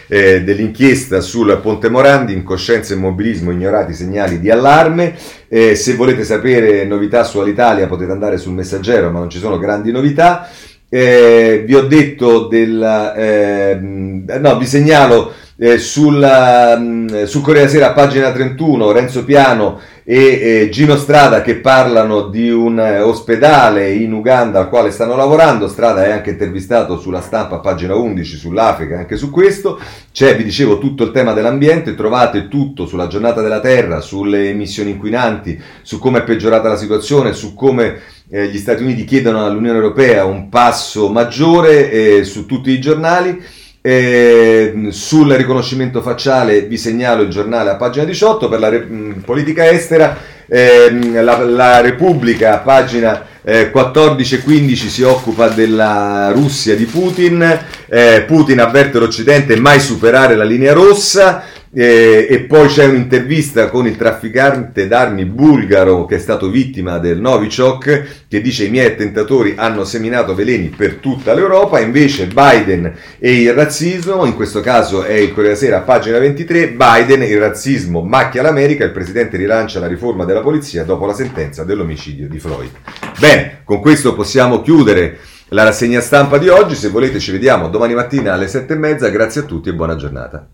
eh, 0.09 0.43
dell'inchiesta 0.43 1.21
sul 1.21 1.59
Ponte 1.63 1.89
Morandi, 1.89 2.35
incoscienza 2.35 2.93
e 2.93 2.97
immobilismo, 2.97 3.53
ignorati 3.53 3.95
segnali 3.95 4.41
di 4.41 4.51
allarme. 4.51 5.15
Eh, 5.49 5.77
se 5.77 5.95
volete 5.95 6.25
sapere 6.25 6.85
novità 6.85 7.23
su 7.23 7.39
Alitalia 7.39 7.87
potete 7.87 8.11
andare 8.11 8.39
sul 8.39 8.53
messaggero, 8.53 9.11
ma 9.11 9.21
non 9.21 9.31
ci 9.31 9.39
sono 9.39 9.57
grandi 9.57 9.93
novità. 9.93 10.49
Eh, 10.89 11.63
vi 11.65 11.75
ho 11.75 11.87
detto 11.87 12.49
del... 12.49 13.15
Eh, 13.17 13.79
no, 13.81 14.59
vi 14.59 14.67
segnalo 14.67 15.33
eh, 15.57 15.79
sulla, 15.79 16.77
mm, 16.77 17.23
sul 17.25 17.41
Corriere 17.41 17.71
della 17.71 17.87
Sera, 17.87 17.93
pagina 17.95 18.33
31, 18.33 18.93
Renzo 18.93 19.25
Piano 19.25 19.81
e 20.05 20.63
eh, 20.65 20.69
Gino 20.71 20.97
Strada 20.97 21.43
che 21.43 21.57
parlano 21.57 22.23
di 22.23 22.51
un 22.51 22.79
eh, 22.79 23.01
ospedale 23.01 23.93
in 23.93 24.13
Uganda 24.13 24.59
al 24.59 24.69
quale 24.69 24.91
stanno 24.91 25.15
lavorando. 25.15 25.69
Strada 25.69 26.05
è 26.05 26.11
anche 26.11 26.31
intervistato 26.31 26.99
sulla 26.99 27.21
stampa, 27.21 27.59
pagina 27.59 27.95
11, 27.95 28.37
sull'Africa, 28.37 28.99
anche 28.99 29.17
su 29.17 29.31
questo. 29.31 29.79
C'è, 30.13 30.37
vi 30.37 30.45
dicevo, 30.45 30.79
tutto 30.79 31.05
il 31.05 31.13
tema 31.13 31.33
dell'ambiente, 31.33 31.95
trovate 31.95 32.49
tutto 32.49 32.87
sulla 32.87 33.07
giornata 33.07 33.41
della 33.43 33.61
Terra, 33.61 34.01
sulle 34.01 34.49
emissioni 34.49 34.91
inquinanti, 34.91 35.61
su 35.83 35.99
come 35.99 36.19
è 36.19 36.25
peggiorata 36.25 36.69
la 36.69 36.77
situazione, 36.77 37.33
su 37.33 37.55
come 37.55 38.01
eh, 38.29 38.49
gli 38.49 38.59
Stati 38.59 38.83
Uniti 38.83 39.05
chiedono 39.05 39.45
all'Unione 39.45 39.77
Europea 39.77 40.25
un 40.25 40.49
passo 40.49 41.09
maggiore 41.11 41.91
eh, 41.91 42.25
su 42.25 42.47
tutti 42.47 42.71
i 42.71 42.81
giornali. 42.81 43.61
Eh, 43.85 44.91
sul 44.91 45.33
riconoscimento 45.33 46.03
facciale 46.03 46.63
vi 46.63 46.79
segnalo 46.79 47.23
il 47.23 47.31
giornale 47.31 47.71
a 47.71 47.75
pagina 47.75 48.05
18 48.05 48.49
per 48.49 48.61
la 48.61 48.69
re- 48.69 48.87
politica 49.25 49.69
estera 49.69 50.17
eh, 50.47 51.21
la, 51.21 51.39
la, 51.39 51.81
Repubblica 51.81 52.55
a 52.55 52.59
pagina 52.59 53.27
eh, 53.43 53.73
14 53.73 54.37
e 54.37 54.43
15 54.43 54.89
si 54.89 55.03
occupa 55.03 55.49
della 55.49 56.31
Russia 56.33 56.77
di 56.77 56.85
Putin. 56.85 57.61
Eh, 57.89 58.23
Putin 58.25 58.61
avverte 58.61 59.01
l'Occidente 59.01 59.57
mai 59.57 59.81
superare 59.81 60.37
la 60.37 60.45
linea 60.45 60.75
rossa 60.75 61.43
e, 61.75 62.27
e, 62.29 62.41
poi 62.41 62.69
c'è 62.69 62.85
un'intervista 62.85 63.71
con 63.71 63.87
il 63.87 63.97
trafficante 63.97 64.87
d'armi 64.87 65.25
bulgaro 65.25 66.05
che 66.05 66.17
è 66.17 66.19
stato 66.19 66.51
vittima 66.51 66.99
del 66.99 67.19
Novichok 67.19 68.25
che 68.29 68.41
dice 68.43 68.65
i 68.65 68.71
miei 68.71 68.89
attentatori 68.89 69.55
hanno 69.57 69.85
seminato 69.85 70.35
veleni 70.35 70.69
per 70.69 70.97
tutta 70.97 71.33
l'Europa, 71.33 71.81
invece 71.81 72.27
Biden 72.27 72.93
e 73.19 73.41
il 73.41 73.55
razzismo, 73.55 74.27
in 74.27 74.35
questo 74.35 74.61
caso 74.61 75.03
è 75.03 75.15
il 75.15 75.33
Corriere 75.33 75.57
Sera, 75.57 75.81
pagina 75.81 76.19
23, 76.19 76.73
Biden 76.73 77.23
il 77.23 77.39
razzismo 77.39 78.03
macchia 78.03 78.43
l'America, 78.43 78.85
il 78.85 78.93
presidente 78.93 79.39
rilancia 79.39 79.81
la 79.81 79.87
riforma 79.87 80.27
della 80.27 80.43
polizia 80.43 80.85
dopo 80.85 81.07
la 81.07 81.15
sentenza 81.15 81.65
dell'omicidio 81.65 82.29
di 82.29 82.39
Floyd. 82.39 82.71
Bene, 83.19 83.61
con 83.65 83.81
questo 83.81 84.15
possiamo 84.15 84.61
chiudere 84.61 85.19
la 85.49 85.65
rassegna 85.65 86.01
stampa 86.01 86.37
di 86.37 86.49
oggi, 86.49 86.75
se 86.75 86.91
volete 86.91 87.19
ci 87.19 87.33
vediamo 87.33 87.71
domani 87.71 87.95
mattina 87.95 88.35
alle 88.35 88.49
sette 88.49 88.75
e 88.75 88.77
mezza, 88.77 89.09
grazie 89.09 89.41
a 89.41 89.45
tutti 89.45 89.71
e 89.71 89.75
buona 89.75 89.97
giornata. 89.97 90.47